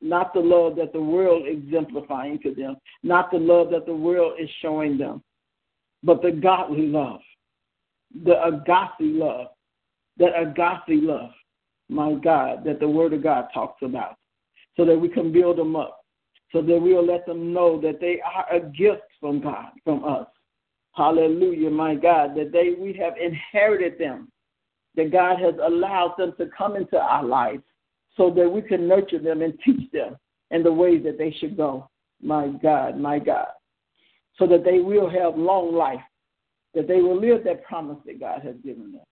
not 0.00 0.32
the 0.32 0.40
love 0.40 0.76
that 0.76 0.92
the 0.92 1.00
world 1.00 1.44
exemplifying 1.46 2.38
to 2.40 2.54
them, 2.54 2.76
not 3.02 3.30
the 3.30 3.38
love 3.38 3.70
that 3.70 3.86
the 3.86 3.94
world 3.94 4.34
is 4.38 4.48
showing 4.60 4.96
them, 4.96 5.22
but 6.02 6.22
the 6.22 6.30
godly 6.30 6.86
love, 6.86 7.20
the 8.24 8.42
agape 8.44 9.00
love, 9.00 9.48
that 10.18 10.38
agape 10.38 11.02
love, 11.02 11.30
my 11.88 12.14
God, 12.14 12.64
that 12.64 12.80
the 12.80 12.88
Word 12.88 13.12
of 13.12 13.22
God 13.22 13.48
talks 13.52 13.82
about, 13.82 14.16
so 14.76 14.84
that 14.84 14.98
we 14.98 15.08
can 15.08 15.32
build 15.32 15.58
them 15.58 15.74
up, 15.74 16.00
so 16.52 16.62
that 16.62 16.80
we'll 16.80 17.04
let 17.04 17.26
them 17.26 17.52
know 17.52 17.80
that 17.80 18.00
they 18.00 18.20
are 18.20 18.46
a 18.54 18.60
gift 18.60 19.02
from 19.20 19.40
God, 19.40 19.70
from 19.84 20.04
us. 20.04 20.26
Hallelujah, 20.92 21.70
my 21.70 21.94
God, 21.94 22.34
that 22.36 22.52
they 22.52 22.74
we 22.78 22.92
have 22.94 23.14
inherited 23.16 23.98
them, 23.98 24.30
that 24.96 25.12
God 25.12 25.38
has 25.38 25.54
allowed 25.62 26.14
them 26.18 26.34
to 26.38 26.48
come 26.56 26.76
into 26.76 26.98
our 26.98 27.24
lives 27.24 27.62
so 28.18 28.30
that 28.30 28.48
we 28.48 28.60
can 28.60 28.86
nurture 28.86 29.18
them 29.18 29.40
and 29.40 29.58
teach 29.64 29.90
them 29.92 30.16
in 30.50 30.62
the 30.62 30.72
ways 30.72 31.02
that 31.04 31.16
they 31.16 31.34
should 31.40 31.56
go. 31.56 31.88
My 32.20 32.48
God, 32.48 32.98
my 32.98 33.18
God 33.18 33.46
so 34.38 34.46
that 34.46 34.64
they 34.64 34.78
will 34.78 35.10
have 35.10 35.36
long 35.36 35.74
life, 35.74 36.00
that 36.74 36.86
they 36.86 37.00
will 37.00 37.20
live 37.20 37.44
that 37.44 37.64
promise 37.64 37.98
that 38.06 38.20
God 38.20 38.42
has 38.42 38.54
given 38.64 38.92
them. 38.92 39.02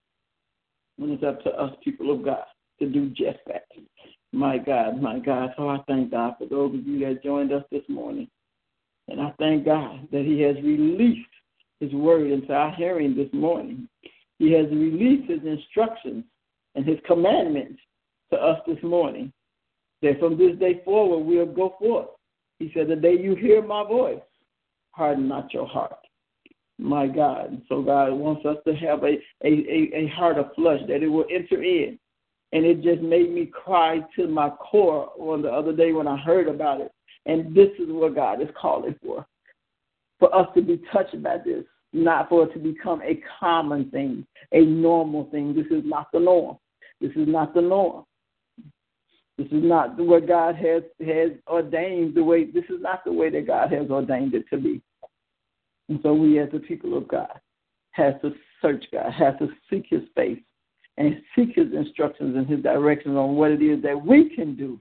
And 0.98 1.12
it's 1.12 1.24
up 1.24 1.42
to 1.42 1.50
us, 1.50 1.74
people 1.82 2.12
of 2.12 2.24
God, 2.24 2.44
to 2.78 2.88
do 2.88 3.10
just 3.10 3.38
that. 3.46 3.66
My 4.32 4.58
God, 4.58 5.02
my 5.02 5.18
God. 5.18 5.52
So 5.56 5.68
I 5.68 5.78
thank 5.86 6.10
God 6.10 6.34
for 6.38 6.46
those 6.46 6.74
of 6.74 6.86
you 6.86 7.00
that 7.00 7.22
joined 7.22 7.52
us 7.52 7.64
this 7.70 7.82
morning. 7.88 8.28
And 9.08 9.20
I 9.20 9.32
thank 9.38 9.64
God 9.64 10.08
that 10.12 10.24
He 10.24 10.40
has 10.42 10.56
released 10.56 11.28
His 11.80 11.92
word 11.92 12.30
into 12.30 12.52
our 12.52 12.74
hearing 12.74 13.16
this 13.16 13.32
morning. 13.32 13.88
He 14.38 14.52
has 14.52 14.66
released 14.70 15.30
His 15.30 15.44
instructions 15.44 16.24
and 16.74 16.86
His 16.86 16.98
commandments 17.06 17.80
to 18.32 18.36
us 18.36 18.60
this 18.66 18.82
morning. 18.82 19.32
That 20.02 20.20
from 20.20 20.36
this 20.36 20.56
day 20.58 20.82
forward 20.84 21.24
we'll 21.24 21.46
go 21.46 21.74
forth. 21.78 22.08
He 22.58 22.70
said, 22.74 22.88
The 22.88 22.96
day 22.96 23.16
you 23.18 23.34
hear 23.34 23.62
my 23.62 23.84
voice, 23.84 24.20
harden 24.90 25.28
not 25.28 25.52
your 25.52 25.66
heart. 25.66 25.98
My 26.78 27.06
God. 27.06 27.62
So 27.68 27.82
God 27.82 28.12
wants 28.12 28.44
us 28.44 28.56
to 28.66 28.74
have 28.74 29.02
a, 29.02 29.16
a, 29.44 29.48
a, 29.48 29.90
a 29.94 30.06
heart 30.08 30.38
of 30.38 30.54
flesh 30.54 30.80
that 30.88 31.02
it 31.02 31.08
will 31.08 31.24
enter 31.30 31.62
in. 31.62 31.98
And 32.52 32.64
it 32.64 32.82
just 32.82 33.02
made 33.02 33.32
me 33.32 33.46
cry 33.46 34.00
to 34.16 34.28
my 34.28 34.50
core 34.50 35.10
on 35.18 35.42
the 35.42 35.50
other 35.50 35.74
day 35.74 35.92
when 35.92 36.06
I 36.06 36.16
heard 36.16 36.48
about 36.48 36.80
it. 36.80 36.92
And 37.24 37.54
this 37.54 37.70
is 37.78 37.88
what 37.88 38.14
God 38.14 38.40
is 38.40 38.48
calling 38.60 38.94
for. 39.02 39.26
For 40.18 40.34
us 40.34 40.48
to 40.54 40.62
be 40.62 40.80
touched 40.92 41.20
by 41.22 41.38
this, 41.38 41.64
not 41.92 42.28
for 42.28 42.44
it 42.44 42.52
to 42.52 42.58
become 42.58 43.02
a 43.02 43.20
common 43.40 43.90
thing, 43.90 44.26
a 44.52 44.60
normal 44.60 45.28
thing. 45.30 45.54
This 45.54 45.66
is 45.66 45.82
not 45.84 46.08
the 46.12 46.20
norm. 46.20 46.56
This 47.00 47.10
is 47.12 47.26
not 47.26 47.54
the 47.54 47.62
norm. 47.62 48.04
This 49.38 49.48
is 49.48 49.62
not 49.62 49.98
what 49.98 50.26
God 50.26 50.56
has 50.56 50.82
has 51.06 51.32
ordained 51.46 52.14
the 52.14 52.24
way 52.24 52.44
this 52.44 52.64
is 52.64 52.80
not 52.80 53.04
the 53.04 53.12
way 53.12 53.28
that 53.30 53.46
God 53.46 53.70
has 53.70 53.90
ordained 53.90 54.34
it 54.34 54.44
to 54.50 54.58
be. 54.58 54.80
And 55.88 56.00
so 56.02 56.14
we 56.14 56.38
as 56.38 56.50
the 56.52 56.58
people 56.58 56.96
of 56.96 57.06
God 57.06 57.38
have 57.92 58.20
to 58.22 58.32
search 58.62 58.84
God, 58.92 59.12
have 59.12 59.38
to 59.38 59.48
seek 59.70 59.86
his 59.88 60.02
face 60.14 60.40
and 60.96 61.20
seek 61.34 61.54
his 61.54 61.72
instructions 61.74 62.36
and 62.36 62.46
his 62.46 62.62
directions 62.62 63.16
on 63.16 63.36
what 63.36 63.50
it 63.50 63.62
is 63.62 63.82
that 63.82 64.04
we 64.04 64.34
can 64.34 64.56
do. 64.56 64.80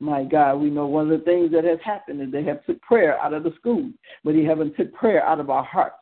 My 0.00 0.22
God, 0.22 0.56
we 0.56 0.70
know 0.70 0.86
one 0.86 1.10
of 1.10 1.18
the 1.18 1.24
things 1.24 1.50
that 1.52 1.64
has 1.64 1.78
happened 1.82 2.20
is 2.20 2.30
they 2.30 2.44
have 2.44 2.64
took 2.66 2.80
prayer 2.82 3.18
out 3.18 3.32
of 3.32 3.42
the 3.42 3.54
schools, 3.58 3.92
but 4.22 4.34
he 4.34 4.44
haven't 4.44 4.76
took 4.76 4.92
prayer 4.92 5.24
out 5.24 5.40
of 5.40 5.50
our 5.50 5.64
hearts. 5.64 5.96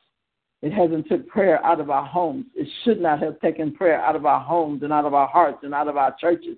It 0.60 0.72
hasn't 0.72 1.08
took 1.08 1.26
prayer 1.28 1.64
out 1.64 1.80
of 1.80 1.90
our 1.90 2.04
homes. 2.04 2.46
It 2.54 2.68
should 2.84 3.00
not 3.00 3.20
have 3.22 3.40
taken 3.40 3.72
prayer 3.72 4.00
out 4.00 4.16
of 4.16 4.26
our 4.26 4.40
homes 4.40 4.82
and 4.82 4.92
out 4.92 5.04
of 5.04 5.14
our 5.14 5.28
hearts 5.28 5.58
and 5.62 5.72
out 5.72 5.88
of 5.88 5.96
our 5.96 6.14
churches. 6.20 6.56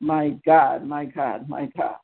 My 0.00 0.30
God, 0.44 0.86
my 0.86 1.04
God, 1.06 1.48
my 1.48 1.68
God. 1.76 1.96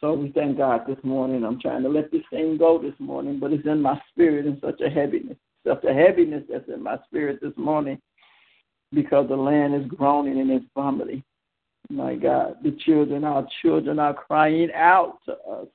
So 0.00 0.12
we 0.12 0.30
thank 0.32 0.58
God 0.58 0.82
this 0.86 1.02
morning. 1.02 1.44
I'm 1.44 1.60
trying 1.60 1.82
to 1.82 1.88
let 1.88 2.10
this 2.12 2.22
thing 2.30 2.58
go 2.58 2.80
this 2.80 2.98
morning, 2.98 3.40
but 3.40 3.52
it's 3.52 3.66
in 3.66 3.80
my 3.80 4.00
spirit 4.10 4.46
in 4.46 4.60
such 4.60 4.80
a 4.82 4.90
heaviness, 4.90 5.38
such 5.66 5.84
a 5.84 5.94
heaviness 5.94 6.44
that's 6.50 6.68
in 6.68 6.82
my 6.82 6.98
spirit 7.06 7.38
this 7.40 7.56
morning 7.56 7.98
because 8.92 9.28
the 9.28 9.36
land 9.36 9.74
is 9.74 9.88
groaning 9.88 10.38
in 10.38 10.50
its 10.50 10.66
vomiting. 10.74 11.24
My 11.88 12.14
God, 12.14 12.56
the 12.62 12.72
children, 12.84 13.24
our 13.24 13.46
children 13.62 13.98
are 13.98 14.12
crying 14.12 14.70
out 14.74 15.18
to 15.26 15.32
us. 15.32 15.68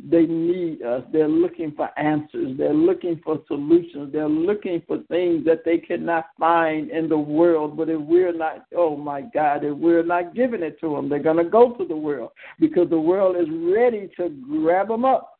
They 0.00 0.26
need 0.26 0.82
us. 0.82 1.02
They're 1.12 1.28
looking 1.28 1.72
for 1.72 1.90
answers. 1.98 2.56
They're 2.56 2.72
looking 2.72 3.20
for 3.24 3.42
solutions. 3.48 4.12
They're 4.12 4.28
looking 4.28 4.80
for 4.86 4.98
things 5.08 5.44
that 5.46 5.64
they 5.64 5.78
cannot 5.78 6.26
find 6.38 6.90
in 6.90 7.08
the 7.08 7.18
world. 7.18 7.76
But 7.76 7.88
if 7.88 8.00
we're 8.00 8.32
not, 8.32 8.66
oh 8.76 8.96
my 8.96 9.22
God, 9.22 9.64
if 9.64 9.76
we're 9.76 10.04
not 10.04 10.36
giving 10.36 10.62
it 10.62 10.78
to 10.80 10.94
them, 10.94 11.08
they're 11.08 11.18
going 11.18 11.42
to 11.42 11.50
go 11.50 11.72
to 11.72 11.84
the 11.84 11.96
world 11.96 12.30
because 12.60 12.88
the 12.88 13.00
world 13.00 13.36
is 13.36 13.48
ready 13.50 14.08
to 14.16 14.28
grab 14.48 14.88
them 14.88 15.04
up. 15.04 15.34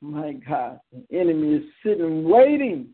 My 0.00 0.32
God, 0.32 0.80
the 0.92 1.18
enemy 1.18 1.56
is 1.56 1.64
sitting, 1.84 2.26
waiting, 2.26 2.88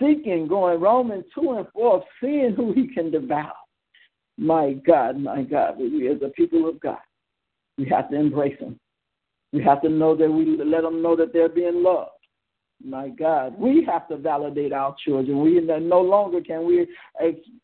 seeking, 0.00 0.46
going 0.48 0.80
Romans 0.80 1.24
2 1.34 1.52
and 1.52 1.66
4, 1.72 2.04
seeing 2.20 2.54
who 2.54 2.72
he 2.72 2.88
can 2.88 3.10
devour. 3.10 3.52
My 4.38 4.72
God, 4.72 5.18
my 5.18 5.42
God, 5.42 5.78
we 5.78 6.08
as 6.08 6.22
a 6.22 6.30
people 6.30 6.66
of 6.66 6.80
God, 6.80 6.98
we 7.76 7.86
have 7.90 8.10
to 8.10 8.16
embrace 8.16 8.58
them. 8.58 8.78
We 9.52 9.62
have 9.62 9.82
to 9.82 9.88
know 9.88 10.16
that 10.16 10.30
we 10.30 10.56
let 10.56 10.82
them 10.82 11.02
know 11.02 11.14
that 11.16 11.32
they're 11.32 11.48
being 11.48 11.82
loved. 11.82 12.10
My 12.84 13.10
God, 13.10 13.58
we 13.58 13.84
have 13.84 14.08
to 14.08 14.16
validate 14.16 14.72
our 14.72 14.96
children. 15.04 15.40
We 15.40 15.60
no 15.60 16.00
longer 16.00 16.40
can 16.40 16.66
we, 16.66 16.88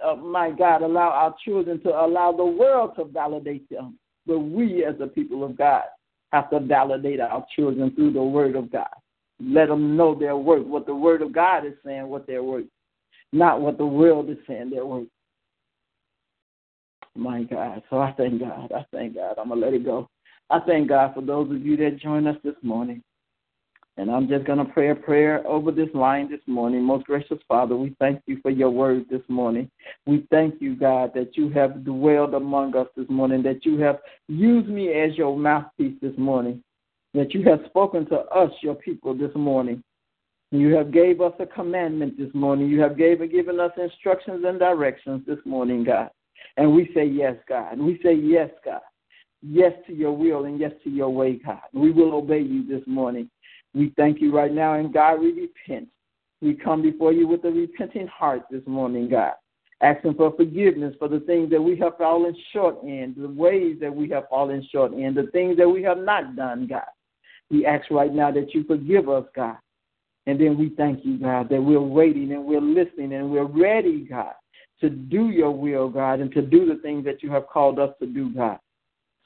uh, 0.04 0.14
my 0.14 0.50
God, 0.50 0.82
allow 0.82 1.08
our 1.08 1.34
children 1.44 1.80
to 1.82 1.88
allow 1.88 2.30
the 2.30 2.44
world 2.44 2.92
to 2.96 3.04
validate 3.04 3.68
them. 3.68 3.98
But 4.26 4.38
we, 4.38 4.84
as 4.84 4.96
the 4.98 5.08
people 5.08 5.42
of 5.42 5.56
God, 5.58 5.84
have 6.32 6.50
to 6.50 6.60
validate 6.60 7.20
our 7.20 7.44
children 7.56 7.90
through 7.94 8.12
the 8.12 8.22
Word 8.22 8.54
of 8.54 8.70
God. 8.70 8.86
Let 9.40 9.68
them 9.68 9.96
know 9.96 10.14
their 10.14 10.36
worth, 10.36 10.66
what 10.66 10.86
the 10.86 10.94
Word 10.94 11.22
of 11.22 11.32
God 11.32 11.66
is 11.66 11.74
saying, 11.84 12.06
what 12.06 12.26
they're 12.26 12.42
worth, 12.42 12.66
not 13.32 13.60
what 13.60 13.78
the 13.78 13.86
world 13.86 14.30
is 14.30 14.38
saying 14.46 14.70
they're 14.70 14.86
worth. 14.86 15.08
My 17.16 17.42
God. 17.42 17.82
So 17.90 17.98
I 17.98 18.12
thank 18.12 18.38
God. 18.40 18.70
I 18.72 18.84
thank 18.92 19.16
God. 19.16 19.36
I'm 19.38 19.48
to 19.48 19.54
let 19.56 19.74
it 19.74 19.84
go. 19.84 20.08
I 20.50 20.60
thank 20.60 20.88
God 20.88 21.14
for 21.14 21.20
those 21.20 21.50
of 21.50 21.64
you 21.64 21.76
that 21.78 21.98
joined 21.98 22.26
us 22.26 22.36
this 22.42 22.54
morning. 22.62 23.02
And 23.98 24.10
I'm 24.10 24.28
just 24.28 24.46
going 24.46 24.64
to 24.64 24.72
pray 24.72 24.90
a 24.90 24.94
prayer 24.94 25.46
over 25.46 25.72
this 25.72 25.88
line 25.92 26.30
this 26.30 26.40
morning. 26.46 26.84
Most 26.84 27.04
gracious 27.06 27.38
Father, 27.48 27.76
we 27.76 27.94
thank 27.98 28.22
you 28.26 28.38
for 28.40 28.50
your 28.50 28.70
word 28.70 29.06
this 29.10 29.22
morning. 29.28 29.68
We 30.06 30.26
thank 30.30 30.62
you, 30.62 30.76
God, 30.76 31.10
that 31.14 31.36
you 31.36 31.50
have 31.50 31.84
dwelled 31.84 32.34
among 32.34 32.76
us 32.76 32.86
this 32.96 33.08
morning, 33.08 33.42
that 33.42 33.66
you 33.66 33.78
have 33.80 33.98
used 34.28 34.68
me 34.68 34.92
as 34.92 35.16
your 35.16 35.36
mouthpiece 35.36 35.96
this 36.00 36.16
morning, 36.16 36.62
that 37.12 37.34
you 37.34 37.42
have 37.42 37.60
spoken 37.66 38.06
to 38.06 38.20
us, 38.20 38.52
your 38.62 38.76
people, 38.76 39.14
this 39.14 39.34
morning. 39.34 39.82
You 40.52 40.74
have 40.76 40.92
gave 40.92 41.20
us 41.20 41.34
a 41.40 41.46
commandment 41.46 42.16
this 42.16 42.32
morning. 42.34 42.68
You 42.68 42.80
have 42.80 42.96
gave, 42.96 43.18
given 43.30 43.58
us 43.60 43.72
instructions 43.76 44.44
and 44.46 44.60
directions 44.60 45.26
this 45.26 45.40
morning, 45.44 45.84
God. 45.84 46.08
And 46.56 46.72
we 46.72 46.90
say 46.94 47.04
yes, 47.04 47.34
God. 47.48 47.78
We 47.78 48.00
say 48.02 48.14
yes, 48.14 48.48
God 48.64 48.80
yes 49.42 49.72
to 49.86 49.94
your 49.94 50.12
will 50.12 50.44
and 50.44 50.58
yes 50.58 50.72
to 50.84 50.90
your 50.90 51.10
way, 51.10 51.40
God. 51.44 51.60
We 51.72 51.90
will 51.90 52.14
obey 52.14 52.40
you 52.40 52.66
this 52.66 52.86
morning. 52.86 53.30
We 53.74 53.92
thank 53.96 54.20
you 54.20 54.34
right 54.34 54.52
now, 54.52 54.74
and 54.74 54.92
God, 54.92 55.20
we 55.20 55.32
repent. 55.32 55.88
We 56.40 56.54
come 56.54 56.82
before 56.82 57.12
you 57.12 57.26
with 57.26 57.44
a 57.44 57.50
repenting 57.50 58.06
heart 58.06 58.42
this 58.50 58.62
morning, 58.66 59.08
God, 59.10 59.32
asking 59.80 60.14
for 60.14 60.32
forgiveness 60.36 60.94
for 60.98 61.08
the 61.08 61.20
things 61.20 61.50
that 61.50 61.60
we 61.60 61.76
have 61.78 61.98
fallen 61.98 62.34
short 62.52 62.82
in, 62.82 63.14
the 63.16 63.28
ways 63.28 63.76
that 63.80 63.94
we 63.94 64.08
have 64.10 64.28
fallen 64.28 64.66
short 64.70 64.92
in, 64.92 65.14
the 65.14 65.28
things 65.32 65.56
that 65.58 65.68
we 65.68 65.82
have 65.82 65.98
not 65.98 66.36
done, 66.36 66.66
God. 66.66 66.86
We 67.50 67.66
ask 67.66 67.90
right 67.90 68.12
now 68.12 68.30
that 68.32 68.54
you 68.54 68.64
forgive 68.64 69.08
us, 69.08 69.24
God. 69.34 69.56
And 70.26 70.38
then 70.38 70.58
we 70.58 70.70
thank 70.76 71.04
you, 71.04 71.18
God, 71.18 71.48
that 71.48 71.62
we're 71.62 71.80
waiting 71.80 72.32
and 72.32 72.44
we're 72.44 72.60
listening 72.60 73.14
and 73.14 73.30
we're 73.30 73.44
ready, 73.44 74.00
God, 74.00 74.34
to 74.80 74.90
do 74.90 75.30
your 75.30 75.50
will, 75.50 75.88
God, 75.88 76.20
and 76.20 76.30
to 76.32 76.42
do 76.42 76.66
the 76.66 76.80
things 76.82 77.04
that 77.06 77.22
you 77.22 77.30
have 77.32 77.46
called 77.46 77.78
us 77.78 77.94
to 78.00 78.06
do, 78.06 78.30
God. 78.34 78.58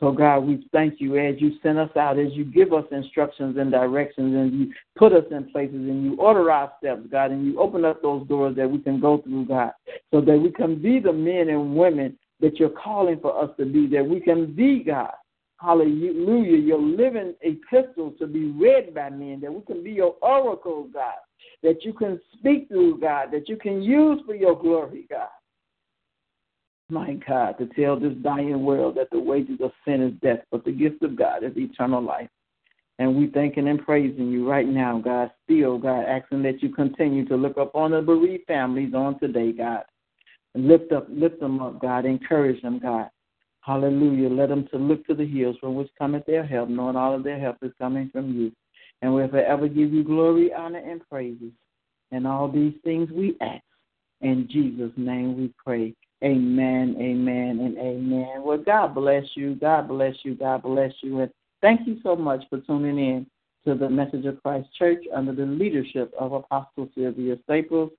So, 0.03 0.11
God, 0.11 0.41
we 0.41 0.67
thank 0.73 1.01
you 1.01 1.17
as 1.17 1.37
you 1.39 1.53
send 1.63 1.79
us 1.79 1.97
out, 1.97 2.19
as 2.19 2.33
you 2.33 2.45
give 2.45 2.73
us 2.73 2.85
instructions 2.91 3.57
and 3.57 3.71
directions, 3.71 4.35
and 4.35 4.53
you 4.53 4.75
put 4.97 5.13
us 5.13 5.23
in 5.31 5.49
places, 5.53 5.77
and 5.77 6.03
you 6.03 6.17
order 6.17 6.51
our 6.51 6.73
steps, 6.79 7.03
God, 7.09 7.31
and 7.31 7.47
you 7.47 7.61
open 7.61 7.85
up 7.85 8.03
those 8.03 8.27
doors 8.27 8.57
that 8.57 8.69
we 8.69 8.81
can 8.81 8.99
go 8.99 9.19
through, 9.19 9.47
God, 9.47 9.71
so 10.13 10.21
that 10.21 10.37
we 10.37 10.51
can 10.51 10.83
be 10.83 10.99
the 10.99 11.13
men 11.13 11.51
and 11.51 11.77
women 11.77 12.19
that 12.41 12.59
you're 12.59 12.69
calling 12.69 13.21
for 13.21 13.41
us 13.41 13.51
to 13.59 13.65
be, 13.65 13.87
that 13.95 14.05
we 14.05 14.19
can 14.19 14.53
be, 14.53 14.83
God. 14.83 15.13
Hallelujah, 15.61 16.59
your 16.59 16.83
living 16.83 17.35
epistle 17.43 18.13
to 18.19 18.27
be 18.27 18.47
read 18.47 18.93
by 18.93 19.09
men, 19.09 19.39
that 19.43 19.55
we 19.55 19.61
can 19.61 19.85
be 19.85 19.93
your 19.93 20.17
oracle, 20.21 20.89
God, 20.93 21.15
that 21.63 21.85
you 21.85 21.93
can 21.93 22.21
speak 22.37 22.67
through, 22.67 22.99
God, 22.99 23.29
that 23.31 23.49
you 23.49 23.57
can 23.57 23.81
use 23.81 24.21
for 24.27 24.35
your 24.35 24.61
glory, 24.61 25.07
God 25.09 25.29
my 26.93 27.15
God, 27.27 27.59
to 27.59 27.67
tell 27.67 27.99
this 27.99 28.13
dying 28.23 28.65
world 28.65 28.97
that 28.97 29.11
the 29.11 29.19
wages 29.19 29.59
of 29.63 29.73
sin 29.85 30.03
is 30.03 30.13
death, 30.23 30.45
but 30.51 30.65
the 30.65 30.73
gift 30.73 31.03
of 31.03 31.17
God 31.17 31.43
is 31.43 31.57
eternal 31.57 32.03
life. 32.03 32.29
And 32.99 33.17
we 33.17 33.29
thanking 33.29 33.69
and 33.69 33.85
praising 33.85 34.31
you 34.31 34.49
right 34.49 34.69
now, 34.69 35.01
God. 35.01 35.31
Still, 35.45 35.79
God, 35.79 36.05
asking 36.05 36.43
that 36.43 36.63
you 36.63 36.69
continue 36.69 37.27
to 37.27 37.37
look 37.37 37.59
up 37.59 37.75
on 37.75 37.93
the 37.93 38.03
bereaved 38.03 38.45
families 38.47 38.95
on 38.95 39.19
today, 39.19 39.53
God. 39.53 39.83
Lift 40.55 40.93
up, 40.93 41.07
lift 41.09 41.41
them 41.41 41.61
up, 41.61 41.81
God. 41.81 42.05
Encourage 42.05 42.61
them, 42.63 42.79
God. 42.79 43.09
Hallelujah. 43.63 44.29
Let 44.29 44.51
them 44.51 44.69
to 44.71 44.77
look 44.77 45.07
to 45.07 45.15
the 45.15 45.27
hills 45.27 45.57
from 45.61 45.75
which 45.75 45.89
cometh 45.99 46.27
their 46.27 46.45
help, 46.45 46.69
knowing 46.69 46.97
all 46.97 47.15
of 47.15 47.25
their 47.25 47.41
help 47.41 47.57
is 47.63 47.73
coming 47.81 48.11
from 48.13 48.39
you. 48.39 48.53
And 49.01 49.15
we'll 49.15 49.29
forever 49.29 49.67
give 49.67 49.93
you 49.93 50.05
glory, 50.05 50.53
honor, 50.53 50.79
and 50.79 51.01
praises. 51.09 51.53
And 52.11 52.27
all 52.27 52.49
these 52.49 52.75
things 52.85 53.11
we 53.11 53.37
ask. 53.41 53.63
In 54.21 54.47
Jesus' 54.49 54.93
name 54.97 55.37
we 55.37 55.53
pray. 55.65 55.95
Amen, 56.23 56.97
amen, 57.01 57.59
and 57.61 57.77
amen. 57.79 58.43
Well, 58.45 58.59
God 58.59 58.95
bless 58.95 59.25
you. 59.35 59.57
God 59.57 59.89
bless 59.89 60.15
you. 60.23 60.37
God 60.37 60.63
bless 60.63 60.93
you. 61.01 61.21
And 61.21 61.33
thank 61.61 61.87
you 61.87 61.99
so 62.03 62.15
much 62.15 62.45
for 62.49 62.61
tuning 62.61 62.99
in 62.99 63.27
to 63.67 63.75
the 63.75 63.91
Message 63.91 64.25
of 64.27 64.41
Christ 64.43 64.69
Church 64.79 65.05
under 65.13 65.33
the 65.33 65.47
leadership 65.47 66.13
of 66.19 66.33
Apostle 66.33 66.89
Sylvia 66.95 67.37
Staples. 67.45 67.91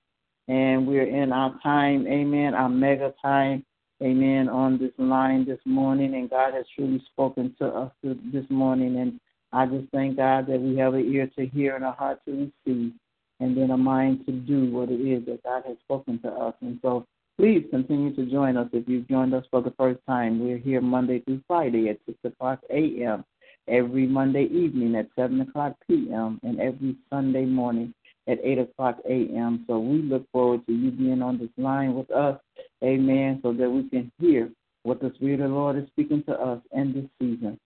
And 0.47 0.87
we're 0.87 1.07
in 1.07 1.33
our 1.33 1.57
time, 1.61 2.07
amen, 2.07 2.53
our 2.53 2.69
mega 2.69 3.13
time, 3.21 3.65
amen, 4.01 4.47
on 4.47 4.77
this 4.77 4.91
line 4.97 5.45
this 5.45 5.59
morning. 5.65 6.15
And 6.15 6.29
God 6.29 6.53
has 6.53 6.65
truly 6.75 7.03
spoken 7.11 7.53
to 7.59 7.67
us 7.67 7.91
this 8.03 8.45
morning. 8.49 8.97
And 8.99 9.19
I 9.51 9.65
just 9.65 9.89
thank 9.91 10.17
God 10.17 10.47
that 10.47 10.61
we 10.61 10.77
have 10.77 10.93
an 10.93 11.11
ear 11.13 11.29
to 11.37 11.45
hear 11.45 11.75
and 11.75 11.83
a 11.83 11.91
heart 11.91 12.19
to 12.25 12.51
receive, 12.65 12.93
and 13.39 13.57
then 13.57 13.71
a 13.71 13.77
mind 13.77 14.25
to 14.25 14.31
do 14.31 14.71
what 14.71 14.89
it 14.89 15.01
is 15.01 15.25
that 15.25 15.43
God 15.43 15.63
has 15.67 15.77
spoken 15.83 16.19
to 16.19 16.29
us. 16.29 16.55
And 16.61 16.79
so 16.81 17.05
Please 17.39 17.65
continue 17.71 18.15
to 18.15 18.25
join 18.27 18.57
us 18.57 18.69
if 18.73 18.87
you've 18.87 19.07
joined 19.07 19.33
us 19.33 19.43
for 19.49 19.61
the 19.61 19.71
first 19.71 19.99
time. 20.07 20.39
We're 20.39 20.59
here 20.59 20.81
Monday 20.81 21.19
through 21.21 21.41
Friday 21.47 21.89
at 21.89 21.97
6 22.05 22.17
o'clock 22.25 22.59
a.m., 22.69 23.25
every 23.67 24.05
Monday 24.05 24.43
evening 24.45 24.95
at 24.95 25.09
7 25.15 25.41
o'clock 25.41 25.75
p.m., 25.87 26.39
and 26.43 26.59
every 26.59 26.95
Sunday 27.09 27.45
morning 27.45 27.91
at 28.27 28.37
8 28.43 28.59
o'clock 28.59 28.99
a.m. 29.09 29.65
So 29.67 29.79
we 29.79 30.03
look 30.03 30.29
forward 30.31 30.65
to 30.67 30.73
you 30.73 30.91
being 30.91 31.23
on 31.23 31.39
this 31.39 31.49
line 31.57 31.95
with 31.95 32.11
us, 32.11 32.39
amen, 32.83 33.39
so 33.41 33.51
that 33.51 33.69
we 33.69 33.89
can 33.89 34.11
hear 34.19 34.51
what 34.83 35.01
the 35.01 35.11
Spirit 35.15 35.39
of 35.39 35.49
the 35.49 35.55
Lord 35.55 35.77
is 35.77 35.87
speaking 35.87 36.23
to 36.25 36.33
us 36.33 36.61
in 36.71 36.93
this 36.93 37.09
season. 37.19 37.59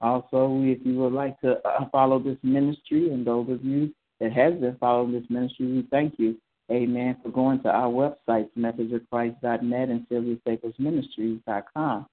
Also, 0.00 0.60
if 0.64 0.84
you 0.84 0.94
would 0.94 1.12
like 1.12 1.40
to 1.42 1.64
uh, 1.64 1.88
follow 1.92 2.18
this 2.18 2.38
ministry, 2.42 3.10
and 3.10 3.24
those 3.24 3.48
of 3.48 3.64
you 3.64 3.94
that 4.18 4.32
have 4.32 4.60
been 4.60 4.76
following 4.80 5.12
this 5.12 5.30
ministry, 5.30 5.66
we 5.66 5.86
thank 5.92 6.14
you 6.18 6.36
Amen. 6.72 7.16
For 7.22 7.28
going 7.28 7.62
to 7.62 7.68
our 7.68 7.90
websites, 7.90 8.48
messageofchrist.net 8.58 9.88
and 9.88 10.06
SylviaStaplesMinistries.com. 10.08 12.06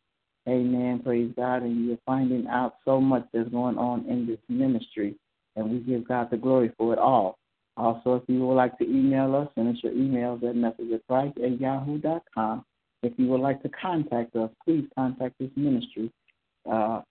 Amen. 0.48 1.02
Praise 1.04 1.32
God. 1.36 1.64
And 1.64 1.88
you're 1.88 1.98
finding 2.06 2.48
out 2.48 2.76
so 2.84 3.00
much 3.00 3.26
that's 3.34 3.50
going 3.50 3.78
on 3.78 4.06
in 4.08 4.28
this 4.28 4.40
ministry. 4.50 5.16
And 5.56 5.70
we 5.70 5.80
give 5.80 6.08
God 6.08 6.30
the 6.30 6.38
glory 6.38 6.72
for 6.78 6.92
it 6.94 7.00
all. 7.00 7.38
Also, 7.78 8.16
if 8.16 8.24
you 8.28 8.46
would 8.46 8.56
like 8.56 8.78
to 8.80 8.84
email 8.84 9.34
us, 9.36 9.48
send 9.56 9.70
us 9.70 9.82
your 9.82 9.94
emails 9.94 10.44
at 10.44 10.56
messageofchrist 10.56 11.42
at 11.42 11.62
yahoo.com. 11.62 12.66
If 13.02 13.14
you 13.18 13.28
would 13.28 13.40
like 13.40 13.64
to 13.64 13.70
contact 13.70 14.36
us, 14.36 14.50
please 14.66 14.86
contact 14.94 15.36
this 15.40 15.52
ministry 15.56 16.12
uh, 16.70 17.02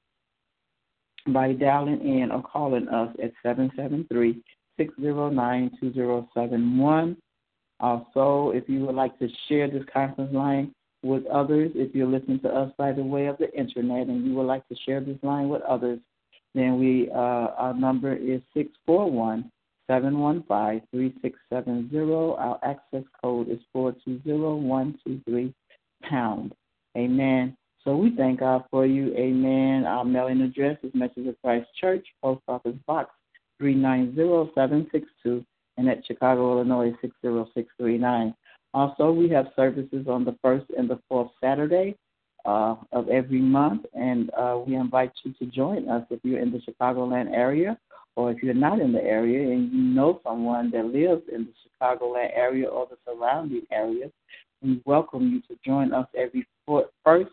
by 1.29 1.53
dialing 1.53 2.01
in 2.03 2.31
or 2.31 2.43
calling 2.43 2.87
us 2.89 3.15
at 3.23 3.33
773 3.43 4.43
609 4.77 5.71
2071. 5.81 7.17
Also, 7.81 8.51
if 8.55 8.69
you 8.69 8.81
would 8.85 8.95
like 8.95 9.19
to 9.19 9.29
share 9.49 9.71
this 9.71 9.85
conference 9.93 10.33
line 10.33 10.75
with 11.03 11.25
others, 11.27 11.71
if 11.75 11.95
you're 11.95 12.09
listening 12.09 12.41
to 12.41 12.49
us 12.49 12.73
by 12.77 12.93
the 12.93 13.03
way 13.03 13.27
of 13.27 13.39
the 13.39 13.53
internet 13.57 14.09
and 14.09 14.27
you 14.27 14.35
would 14.35 14.47
like 14.47 14.67
to 14.69 14.77
share 14.85 15.01
this 15.01 15.19
line 15.23 15.49
with 15.49 15.63
others, 15.63 16.01
then 16.55 16.79
we 16.79 17.11
uh, 17.11 17.55
our 17.57 17.75
number 17.75 18.15
is 18.15 18.41
six 18.55 18.71
four 18.85 19.11
one 19.11 19.51
seven 19.87 20.19
one 20.19 20.43
five 20.49 20.81
three 20.91 21.15
six 21.23 21.39
seven 21.53 21.89
zero. 21.91 22.35
Our 22.35 22.59
access 22.65 23.05
code 23.23 23.49
is 23.49 23.59
four 23.73 23.95
two 24.05 24.21
zero 24.25 24.57
one 24.57 24.99
two 25.05 25.21
three 25.25 25.55
pound. 26.03 26.55
Amen. 26.97 27.57
So 27.85 27.97
we 27.97 28.15
thank 28.17 28.41
God 28.41 28.65
for 28.71 28.85
you. 28.85 29.15
Amen. 29.15 29.85
Our 29.87 30.05
mailing 30.05 30.41
address 30.41 30.79
is 30.83 30.93
Message 30.95 31.27
of 31.27 31.41
Christ 31.43 31.69
Church, 31.81 32.07
Post 32.23 32.43
Office 32.49 32.77
Box 32.87 33.11
390762, 33.59 35.45
and 35.79 35.89
at 35.89 36.05
Chicago, 36.05 36.53
Illinois 36.53 36.93
60639. 37.01 38.35
Also, 38.75 39.11
we 39.11 39.31
have 39.31 39.47
services 39.57 40.07
on 40.09 40.25
the 40.25 40.37
first 40.43 40.67
and 40.77 40.91
the 40.91 41.01
fourth 41.09 41.31
Saturday 41.43 41.97
uh, 42.45 42.77
of 42.93 43.09
every 43.09 43.41
month, 43.41 43.87
and 43.95 44.31
uh, 44.37 44.61
we 44.67 44.75
invite 44.75 45.13
you 45.25 45.33
to 45.39 45.47
join 45.47 45.89
us 45.89 46.05
if 46.11 46.21
you're 46.23 46.41
in 46.41 46.53
the 46.53 46.59
Chicagoland 46.59 47.33
area, 47.35 47.79
or 48.17 48.31
if 48.31 48.43
you're 48.43 48.53
not 48.53 48.81
in 48.81 48.93
the 48.93 49.03
area 49.03 49.53
and 49.53 49.73
you 49.73 49.81
know 49.81 50.21
someone 50.25 50.71
that 50.73 50.87
lives 50.87 51.23
in 51.33 51.47
the 51.47 51.53
Chicagoland 51.81 52.31
area 52.35 52.67
or 52.67 52.87
the 52.91 52.97
surrounding 53.07 53.63
areas. 53.71 54.11
We 54.61 54.83
welcome 54.85 55.31
you 55.31 55.41
to 55.43 55.61
join 55.65 55.93
us 55.93 56.09
every 56.17 56.47
first 57.05 57.31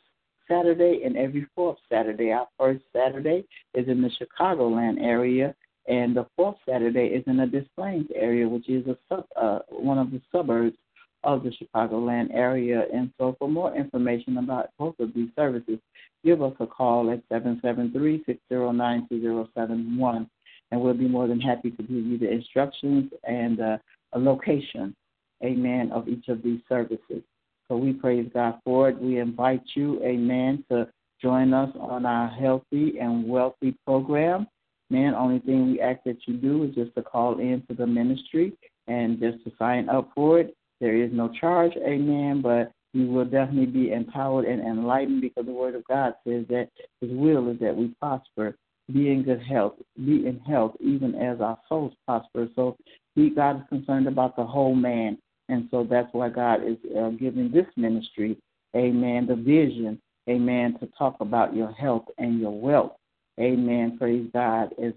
Saturday 0.48 1.02
and 1.04 1.18
every 1.18 1.48
fourth 1.56 1.78
Saturday. 1.92 2.32
Our 2.32 2.48
first 2.60 2.84
Saturday 2.94 3.46
is 3.74 3.88
in 3.88 4.02
the 4.02 4.12
Chicagoland 4.12 5.02
area, 5.02 5.56
and 5.88 6.16
the 6.16 6.26
fourth 6.36 6.58
Saturday 6.68 7.08
is 7.08 7.24
in 7.28 7.38
the 7.38 7.46
Des 7.46 7.66
Plaines 7.76 8.10
area, 8.16 8.48
which 8.48 8.68
is 8.70 8.88
a 8.88 8.98
sub, 9.08 9.26
uh, 9.36 9.60
one 9.70 10.00
of 10.00 10.12
the 10.12 10.22
suburbs 10.32 10.76
of 11.24 11.44
the 11.44 11.52
Chicagoland 11.52 12.34
area. 12.34 12.86
And 12.94 13.12
so, 13.18 13.36
for 13.38 13.50
more 13.50 13.76
information 13.76 14.38
about 14.38 14.70
both 14.80 14.98
of 15.00 15.14
these 15.14 15.30
services, 15.36 15.80
give 16.24 16.42
us 16.42 16.54
a 16.60 16.68
call 16.68 17.12
at 17.12 17.28
773-609-2071, 17.30 20.30
and 20.72 20.82
we'll 20.82 20.94
be 20.94 21.08
more 21.08 21.28
than 21.28 21.40
happy 21.40 21.70
to 21.72 21.84
give 21.84 22.06
you 22.06 22.18
the 22.18 22.32
instructions 22.32 23.12
and 23.24 23.62
uh, 23.62 23.78
a 24.14 24.20
location, 24.20 24.96
amen, 25.44 25.92
of 25.92 26.08
each 26.08 26.30
of 26.30 26.42
these 26.42 26.62
services. 26.68 27.22
So 27.68 27.78
we 27.78 27.94
praise 27.94 28.28
God 28.34 28.60
for 28.64 28.90
it. 28.90 29.00
We 29.00 29.20
invite 29.20 29.62
you, 29.76 30.02
amen, 30.04 30.66
to 30.70 30.88
join 31.22 31.54
us 31.54 31.70
on 31.80 32.06
our 32.06 32.28
healthy 32.28 32.98
and 33.00 33.28
wealthy 33.28 33.76
program. 33.86 34.48
Man, 34.90 35.16
only 35.16 35.40
thing 35.40 35.72
we 35.72 35.82
ask 35.82 36.04
that 36.06 36.18
you 36.28 36.36
do 36.36 36.64
is 36.64 36.76
just 36.76 36.94
to 36.96 37.02
call 37.02 37.40
in 37.40 37.64
to 37.68 37.74
the 37.74 37.88
ministry 37.88 38.54
and 38.88 39.20
just 39.20 39.44
to 39.44 39.52
sign 39.58 39.90
up 39.90 40.12
for 40.14 40.40
it. 40.40 40.56
There 40.80 40.96
is 40.96 41.12
no 41.12 41.30
charge, 41.40 41.72
amen, 41.78 42.42
but 42.42 42.72
you 42.94 43.08
will 43.08 43.26
definitely 43.26 43.66
be 43.66 43.92
empowered 43.92 44.46
and 44.46 44.62
enlightened 44.62 45.22
because 45.22 45.46
the 45.46 45.52
Word 45.52 45.76
of 45.76 45.86
God 45.88 46.14
says 46.28 46.46
that 46.50 46.70
His 47.02 47.10
will 47.12 47.50
is 47.50 47.60
that 47.60 47.76
we 47.76 47.88
prosper, 48.00 48.56
be 48.94 49.10
in 49.10 49.24
good 49.24 49.42
health, 49.42 49.74
be 50.06 50.28
in 50.28 50.40
health, 50.46 50.76
even 50.80 51.16
as 51.16 51.42
our 51.42 51.58
souls 51.68 51.94
prosper. 52.06 52.48
So, 52.56 52.78
he, 53.16 53.30
God 53.30 53.58
is 53.58 53.64
concerned 53.70 54.08
about 54.08 54.36
the 54.36 54.46
whole 54.46 54.76
man, 54.76 55.18
and 55.50 55.68
so 55.72 55.88
that's 55.90 56.10
why 56.12 56.30
God 56.30 56.62
is 56.66 56.78
uh, 56.98 57.10
giving 57.10 57.50
this 57.50 57.66
ministry, 57.78 58.38
amen, 58.76 59.26
the 59.28 59.36
vision, 59.36 60.00
amen, 60.30 60.78
to 60.80 60.90
talk 60.98 61.16
about 61.22 61.56
your 61.56 61.72
health 61.72 62.06
and 62.18 62.40
your 62.40 62.52
wealth. 62.52 62.94
Amen. 63.40 63.98
Praise 63.98 64.30
God. 64.34 64.74
As 64.82 64.94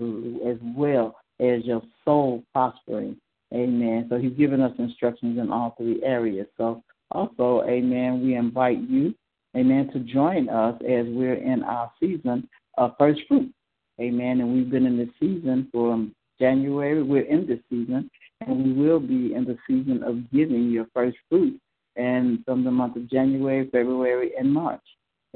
as 0.47 0.59
well 0.77 1.17
as 1.41 1.65
your 1.65 1.83
soul 2.05 2.43
prospering. 2.53 3.17
Amen. 3.55 4.07
So 4.11 4.19
he's 4.19 4.37
given 4.37 4.61
us 4.61 4.73
instructions 4.79 5.39
in 5.39 5.51
all 5.51 5.75
three 5.79 6.03
areas. 6.03 6.47
So 6.57 6.83
also, 7.11 7.63
amen, 7.67 8.23
we 8.23 8.35
invite 8.35 8.81
you, 8.81 9.15
amen, 9.57 9.91
to 9.93 10.01
join 10.01 10.49
us 10.49 10.75
as 10.83 11.07
we're 11.09 11.35
in 11.35 11.63
our 11.63 11.91
season 11.99 12.49
of 12.77 12.93
first 12.99 13.21
fruit. 13.27 13.53
Amen. 14.01 14.41
And 14.41 14.55
we've 14.55 14.71
been 14.71 14.87
in 14.87 14.99
this 14.99 15.09
season 15.19 15.69
from 15.73 16.15
January. 16.39 17.03
We're 17.03 17.23
in 17.23 17.47
this 17.47 17.61
season, 17.71 18.11
and 18.47 18.65
we 18.65 18.73
will 18.73 19.01
be 19.01 19.35
in 19.35 19.45
the 19.45 19.57
season 19.67 20.03
of 20.03 20.31
giving 20.31 20.71
your 20.71 20.87
first 20.95 21.17
fruit. 21.29 21.59
And 21.97 22.45
from 22.45 22.63
the 22.63 22.71
month 22.71 22.97
of 22.97 23.11
January, 23.11 23.69
February, 23.73 24.33
and 24.39 24.53
March. 24.53 24.85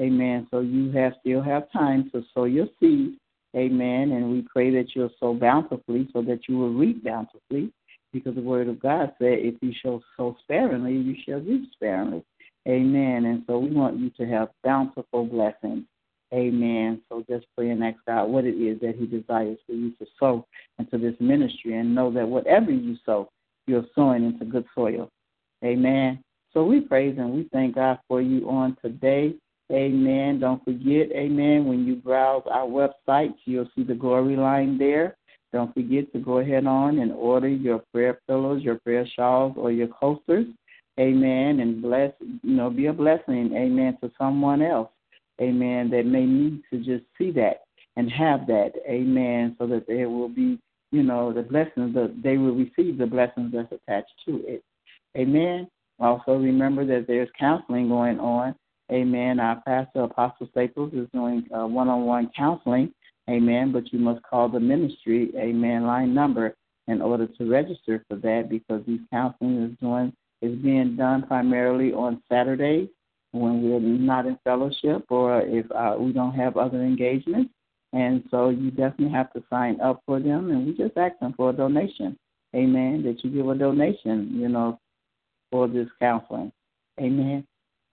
Amen. 0.01 0.47
So 0.51 0.61
you 0.61 0.91
have 0.93 1.15
still 1.21 1.43
have 1.43 1.71
time 1.73 2.11
to 2.13 2.25
sow 2.35 2.45
your 2.45 2.67
seed. 2.81 3.17
Amen. 3.55 4.13
And 4.13 4.31
we 4.31 4.47
pray 4.53 4.71
that 4.71 4.95
you'll 4.95 5.11
sow 5.21 5.35
bountifully 5.35 6.09
so 6.13 6.23
that 6.23 6.49
you 6.49 6.59
will 6.59 6.73
reap 6.73 7.05
bountifully. 7.05 7.73
Because 8.13 8.35
the 8.35 8.43
word 8.43 8.69
of 8.69 8.81
God 8.81 9.13
said, 9.19 9.39
if 9.39 9.55
you 9.63 9.73
shall 9.83 10.03
sow 10.17 10.37
sparingly, 10.43 10.93
you 10.93 11.17
shall 11.25 11.41
reap 11.41 11.71
sparingly. 11.73 12.23
Amen. 12.69 13.25
And 13.25 13.43
so 13.47 13.59
we 13.59 13.71
want 13.71 13.99
you 13.99 14.11
to 14.11 14.27
have 14.27 14.49
bountiful 14.63 15.25
blessings. 15.25 15.85
Amen. 16.33 17.03
So 17.09 17.25
just 17.29 17.47
pray 17.57 17.71
and 17.71 17.85
ask 17.85 17.99
God 18.07 18.27
what 18.27 18.45
it 18.45 18.55
is 18.55 18.81
that 18.81 18.97
He 18.97 19.07
desires 19.07 19.59
for 19.67 19.73
you 19.73 19.91
to 19.93 20.07
sow 20.19 20.47
into 20.79 20.97
this 20.97 21.15
ministry 21.21 21.77
and 21.77 21.95
know 21.95 22.11
that 22.13 22.27
whatever 22.27 22.71
you 22.71 22.97
sow, 23.05 23.31
you're 23.67 23.85
sowing 23.95 24.25
into 24.25 24.45
good 24.45 24.65
soil. 24.75 25.11
Amen. 25.65 26.23
So 26.53 26.65
we 26.65 26.81
praise 26.81 27.17
and 27.19 27.33
we 27.33 27.49
thank 27.53 27.75
God 27.75 27.99
for 28.09 28.21
you 28.23 28.49
on 28.49 28.77
today. 28.83 29.35
Amen. 29.73 30.39
Don't 30.39 30.63
forget, 30.65 31.11
amen, 31.13 31.65
when 31.67 31.87
you 31.87 31.97
browse 31.97 32.43
our 32.51 32.67
website, 32.67 33.35
you'll 33.47 33.69
see 33.75 33.83
the 33.83 33.95
glory 33.95 34.37
line 34.37 34.77
there. 34.77 35.17
Don't 35.53 35.73
forget 35.73 36.13
to 36.13 36.19
go 36.19 36.39
ahead 36.39 36.67
on 36.67 36.99
and 36.99 37.13
order 37.13 37.49
your 37.49 37.83
prayer 37.93 38.21
pillows, 38.27 38.63
your 38.63 38.79
prayer 38.81 39.07
shawls, 39.17 39.55
or 39.57 39.71
your 39.71 39.89
coasters. 39.89 40.47
Amen. 41.01 41.61
And 41.61 41.81
bless, 41.81 42.13
you 42.21 42.55
know, 42.55 42.69
be 42.69 42.87
a 42.87 42.93
blessing, 42.93 43.53
amen, 43.55 43.97
to 44.03 44.11
someone 44.19 44.61
else. 44.61 44.91
Amen. 45.41 45.91
That 45.91 46.05
may 46.05 46.27
need 46.27 46.63
to 46.71 46.79
just 46.79 47.05
see 47.17 47.31
that 47.33 47.63
and 47.97 48.11
have 48.11 48.47
that. 48.47 48.73
Amen. 48.87 49.57
So 49.59 49.67
that 49.69 49.87
there 49.87 50.09
will 50.11 50.29
be, 50.29 50.59
you 50.91 51.03
know, 51.03 51.33
the 51.33 51.43
blessings 51.43 51.95
that 51.95 52.21
they 52.23 52.37
will 52.37 52.55
receive 52.55 52.99
the 52.99 53.07
blessings 53.07 53.53
that's 53.53 53.73
attached 53.73 54.13
to 54.27 54.43
it. 54.47 54.63
Amen. 55.17 55.69
Also 55.99 56.37
remember 56.37 56.85
that 56.87 57.07
there's 57.07 57.29
counseling 57.39 57.89
going 57.89 58.21
on. 58.21 58.55
Amen. 58.91 59.41
Our 59.41 59.61
pastor, 59.67 60.03
Apostle 60.03 60.49
Staples, 60.51 60.93
is 60.93 61.09
doing 61.13 61.47
one 61.51 61.89
on 61.89 62.05
one 62.05 62.31
counseling. 62.37 62.93
Amen. 63.31 63.73
But 63.73 63.93
you 63.93 63.99
must 63.99 64.23
call 64.23 64.49
the 64.49 64.61
ministry, 64.61 65.31
amen, 65.37 65.87
line 65.87 66.13
number 66.13 66.57
in 66.89 67.01
order 67.01 67.27
to 67.27 67.51
register 67.51 68.05
for 68.09 68.17
that 68.17 68.49
because 68.51 68.83
these 68.87 69.01
counseling 69.11 69.63
is 69.63 69.79
doing 69.79 70.13
is 70.41 70.59
being 70.59 70.97
done 70.97 71.25
primarily 71.27 71.93
on 71.93 72.21
Saturdays 72.29 72.89
when 73.31 73.63
we're 73.63 73.79
not 73.79 74.27
in 74.27 74.37
fellowship 74.43 75.05
or 75.09 75.41
if 75.43 75.71
uh, 75.71 75.97
we 75.99 76.13
don't 76.13 76.35
have 76.35 76.57
other 76.57 76.83
engagements. 76.83 77.51
And 77.93 78.25
so 78.31 78.49
you 78.49 78.71
definitely 78.71 79.11
have 79.11 79.33
to 79.35 79.45
sign 79.51 79.81
up 79.81 80.03
for 80.07 80.19
them, 80.19 80.51
and 80.51 80.67
we 80.67 80.75
just 80.75 80.97
ask 80.97 81.19
them 81.21 81.35
for 81.37 81.51
a 81.51 81.53
donation. 81.53 82.19
Amen. 82.57 83.03
That 83.05 83.23
you 83.23 83.31
give 83.31 83.49
a 83.49 83.55
donation, 83.55 84.31
you 84.33 84.49
know, 84.49 84.81
for 85.51 85.69
this 85.69 85.89
counseling. 86.01 86.53
Amen. 86.99 87.47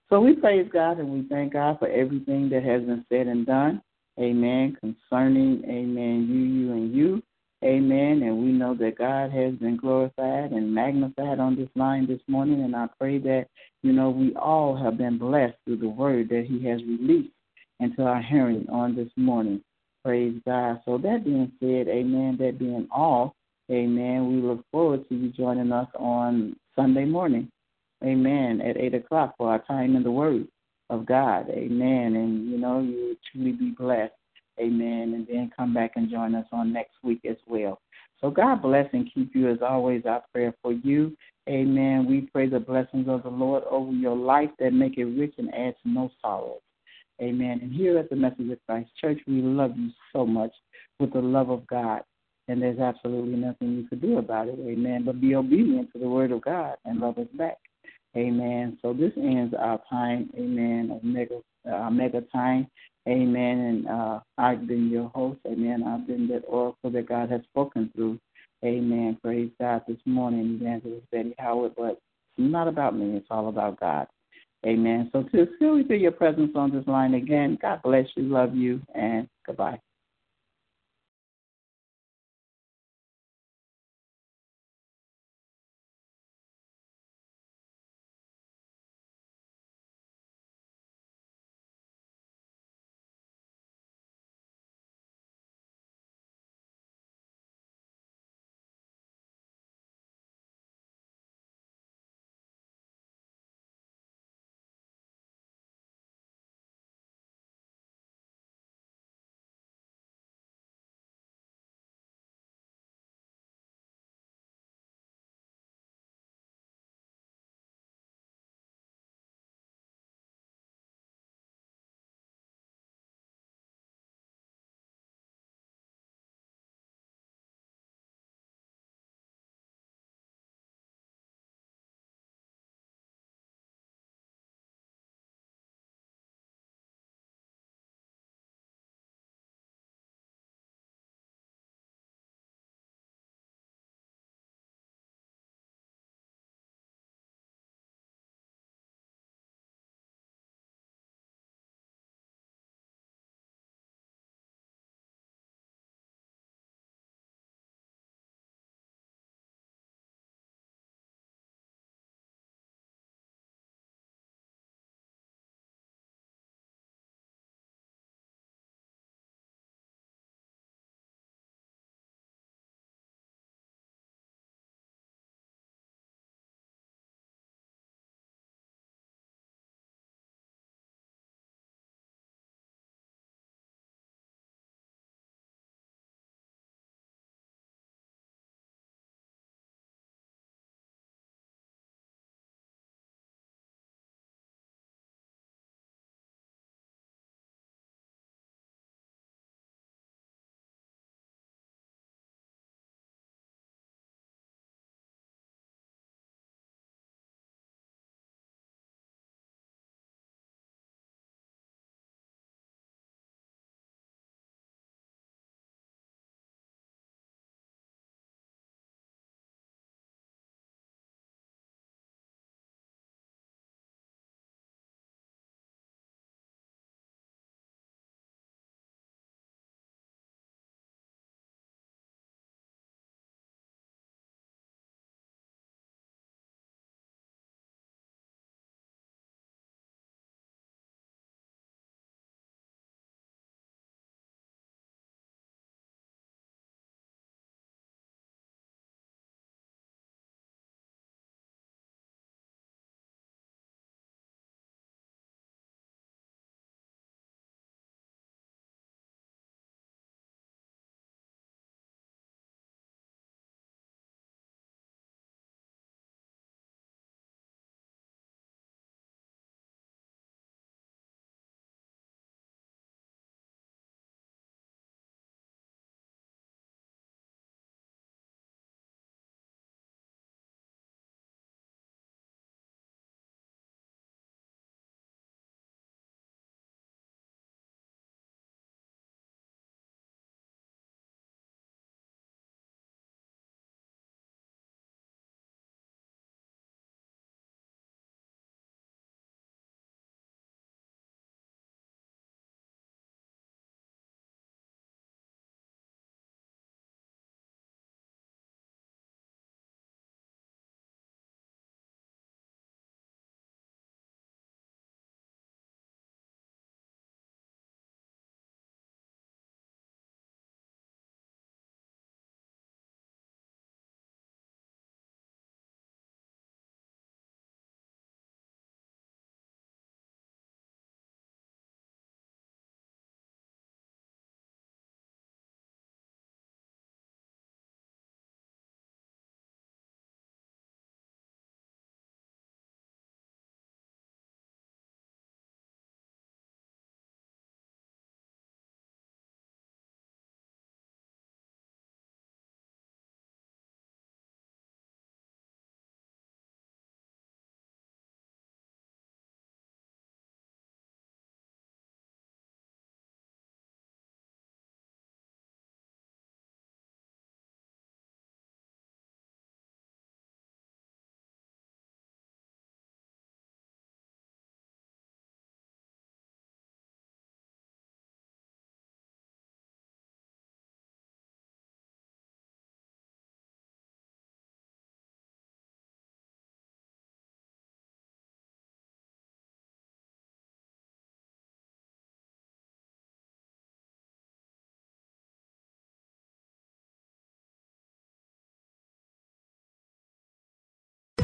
So 0.10 0.20
we 0.20 0.36
praise 0.36 0.68
God 0.74 0.98
and 0.98 1.10
we 1.10 1.28
thank 1.30 1.54
God 1.54 1.78
for 1.78 1.88
everything 1.88 2.50
that 2.50 2.64
has 2.64 2.82
been 2.82 3.06
said 3.10 3.28
and 3.28 3.46
done. 3.46 3.82
Amen. 4.20 4.76
Concerning, 4.82 5.64
amen, 5.66 6.28
you, 6.28 6.40
you, 6.40 6.72
and 6.74 6.96
you. 6.96 7.24
Amen. 7.64 8.24
And 8.24 8.40
we 8.40 8.52
know 8.52 8.74
that 8.76 8.98
God 8.98 9.32
has 9.32 9.54
been 9.56 9.78
glorified 9.78 10.52
and 10.52 10.74
magnified 10.74 11.40
on 11.40 11.56
this 11.56 11.70
line 11.76 12.08
this 12.08 12.22
morning. 12.28 12.64
And 12.64 12.76
I 12.76 12.88
pray 13.00 13.20
that, 13.20 13.48
you 13.84 13.94
know, 13.94 14.10
we 14.10 14.34
all 14.36 14.76
have 14.76 14.98
been 14.98 15.18
blessed 15.20 15.56
through 15.66 15.78
the 15.78 15.90
word 15.90 16.30
that 16.30 16.46
He 16.50 16.66
has 16.68 16.82
released 16.84 17.34
into 17.80 18.04
our 18.04 18.22
hearing 18.22 18.66
on 18.70 18.96
this 18.96 19.10
morning. 19.16 19.62
Praise 20.04 20.42
God. 20.46 20.82
So 20.86 20.98
that 20.98 21.24
being 21.24 21.52
said, 21.60 21.88
amen, 21.88 22.38
that 22.40 22.58
being 22.58 22.88
all, 22.92 23.36
amen, 23.70 24.28
we 24.28 24.42
look 24.42 24.66
forward 24.72 25.08
to 25.10 25.16
you 25.16 25.30
joining 25.30 25.72
us 25.72 25.88
on 25.98 26.56
Sunday 26.76 27.06
morning. 27.06 27.52
Amen. 28.04 28.62
At 28.62 28.78
8 28.78 28.94
o'clock 28.96 29.36
for 29.38 29.52
our 29.52 29.60
time 29.66 29.96
in 29.96 30.04
the 30.04 30.12
Word 30.12 30.48
of 30.90 31.06
God. 31.06 31.50
Amen. 31.50 32.16
And, 32.16 32.50
you 32.50 32.58
know, 32.58 32.80
you 32.80 33.18
truly 33.32 33.52
be 33.52 33.72
blessed. 33.72 34.14
Amen. 34.60 35.14
And 35.16 35.28
then 35.28 35.52
come 35.56 35.74
back 35.74 35.92
and 35.96 36.10
join 36.10 36.36
us 36.36 36.48
on 36.52 36.74
next 36.74 36.96
week 37.04 37.22
as 37.30 37.38
well. 37.48 37.80
So 38.22 38.30
God 38.30 38.62
bless 38.62 38.88
and 38.94 39.10
keep 39.14 39.34
you 39.34 39.50
as 39.50 39.60
always. 39.62 40.04
Our 40.06 40.24
prayer 40.34 40.54
for 40.62 40.74
you. 40.74 41.16
Amen. 41.48 42.06
We 42.08 42.22
pray 42.22 42.48
the 42.48 42.60
blessings 42.60 43.08
of 43.08 43.24
the 43.24 43.30
Lord 43.30 43.64
over 43.70 43.92
your 43.92 44.16
life 44.16 44.50
that 44.60 44.72
make 44.72 44.98
it 44.98 45.06
rich 45.06 45.34
and 45.38 45.54
adds 45.54 45.78
no 45.86 46.12
sorrow. 46.22 46.58
Amen. 47.22 47.60
And 47.62 47.74
here 47.74 47.98
at 47.98 48.10
the 48.10 48.16
Message 48.16 48.50
of 48.52 48.60
Christ 48.66 48.90
Church, 49.00 49.20
we 49.28 49.42
love 49.42 49.72
you 49.78 49.90
so 50.14 50.26
much 50.26 50.52
with 51.00 51.14
the 51.14 51.22
love 51.22 51.50
of 51.50 51.66
God. 51.68 52.02
And 52.48 52.62
there's 52.62 52.80
absolutely 52.80 53.36
nothing 53.36 53.78
you 53.78 53.88
can 53.88 54.00
do 54.00 54.18
about 54.18 54.48
it. 54.48 54.58
Amen. 54.60 55.04
But 55.06 55.22
be 55.22 55.36
obedient 55.36 55.92
to 55.94 56.00
the 56.00 56.10
word 56.10 56.32
of 56.32 56.42
God 56.42 56.76
and 56.86 57.00
love 57.00 57.18
us 57.18 57.28
back. 57.34 57.58
Amen. 58.20 58.78
So 58.82 58.92
this 58.92 59.14
ends 59.16 59.56
our 59.58 59.80
time. 59.90 60.30
Amen. 60.38 60.92
Of 60.92 61.04
mega, 61.04 61.40
uh, 61.72 61.90
mega 61.90 62.22
time. 62.34 62.68
Amen. 63.08 63.60
And 63.60 63.88
uh, 63.88 64.20
I've 64.38 64.68
been 64.68 64.90
your 64.90 65.08
host. 65.10 65.40
Amen. 65.48 65.84
I've 65.88 66.06
been 66.06 66.28
that 66.28 66.44
oracle 66.46 66.92
that 66.92 67.08
God 67.08 67.32
has 67.32 67.42
spoken 67.44 67.90
through. 67.96 68.20
Amen. 68.66 69.18
Praise 69.24 69.50
God 69.60 69.84
this 69.88 69.98
morning, 70.06 70.60
Evangelist 70.60 71.10
Betty 71.12 71.34
Howard. 71.40 71.74
But 71.78 71.92
it's 71.92 72.00
not 72.38 72.68
about 72.68 72.98
me. 72.98 73.16
It's 73.16 73.28
all 73.32 73.48
about 73.48 73.80
God. 73.80 74.08
Amen. 74.66 75.10
So 75.14 75.24
to 75.24 75.48
feel 75.58 75.76
we 75.76 75.86
feel 75.86 75.98
your 75.98 76.12
presence 76.12 76.52
on 76.56 76.76
this 76.76 76.86
line 76.88 77.14
again. 77.14 77.58
God 77.62 77.82
bless 77.84 78.06
you, 78.16 78.24
love 78.24 78.54
you, 78.54 78.82
and 78.94 79.30
goodbye. 79.46 79.80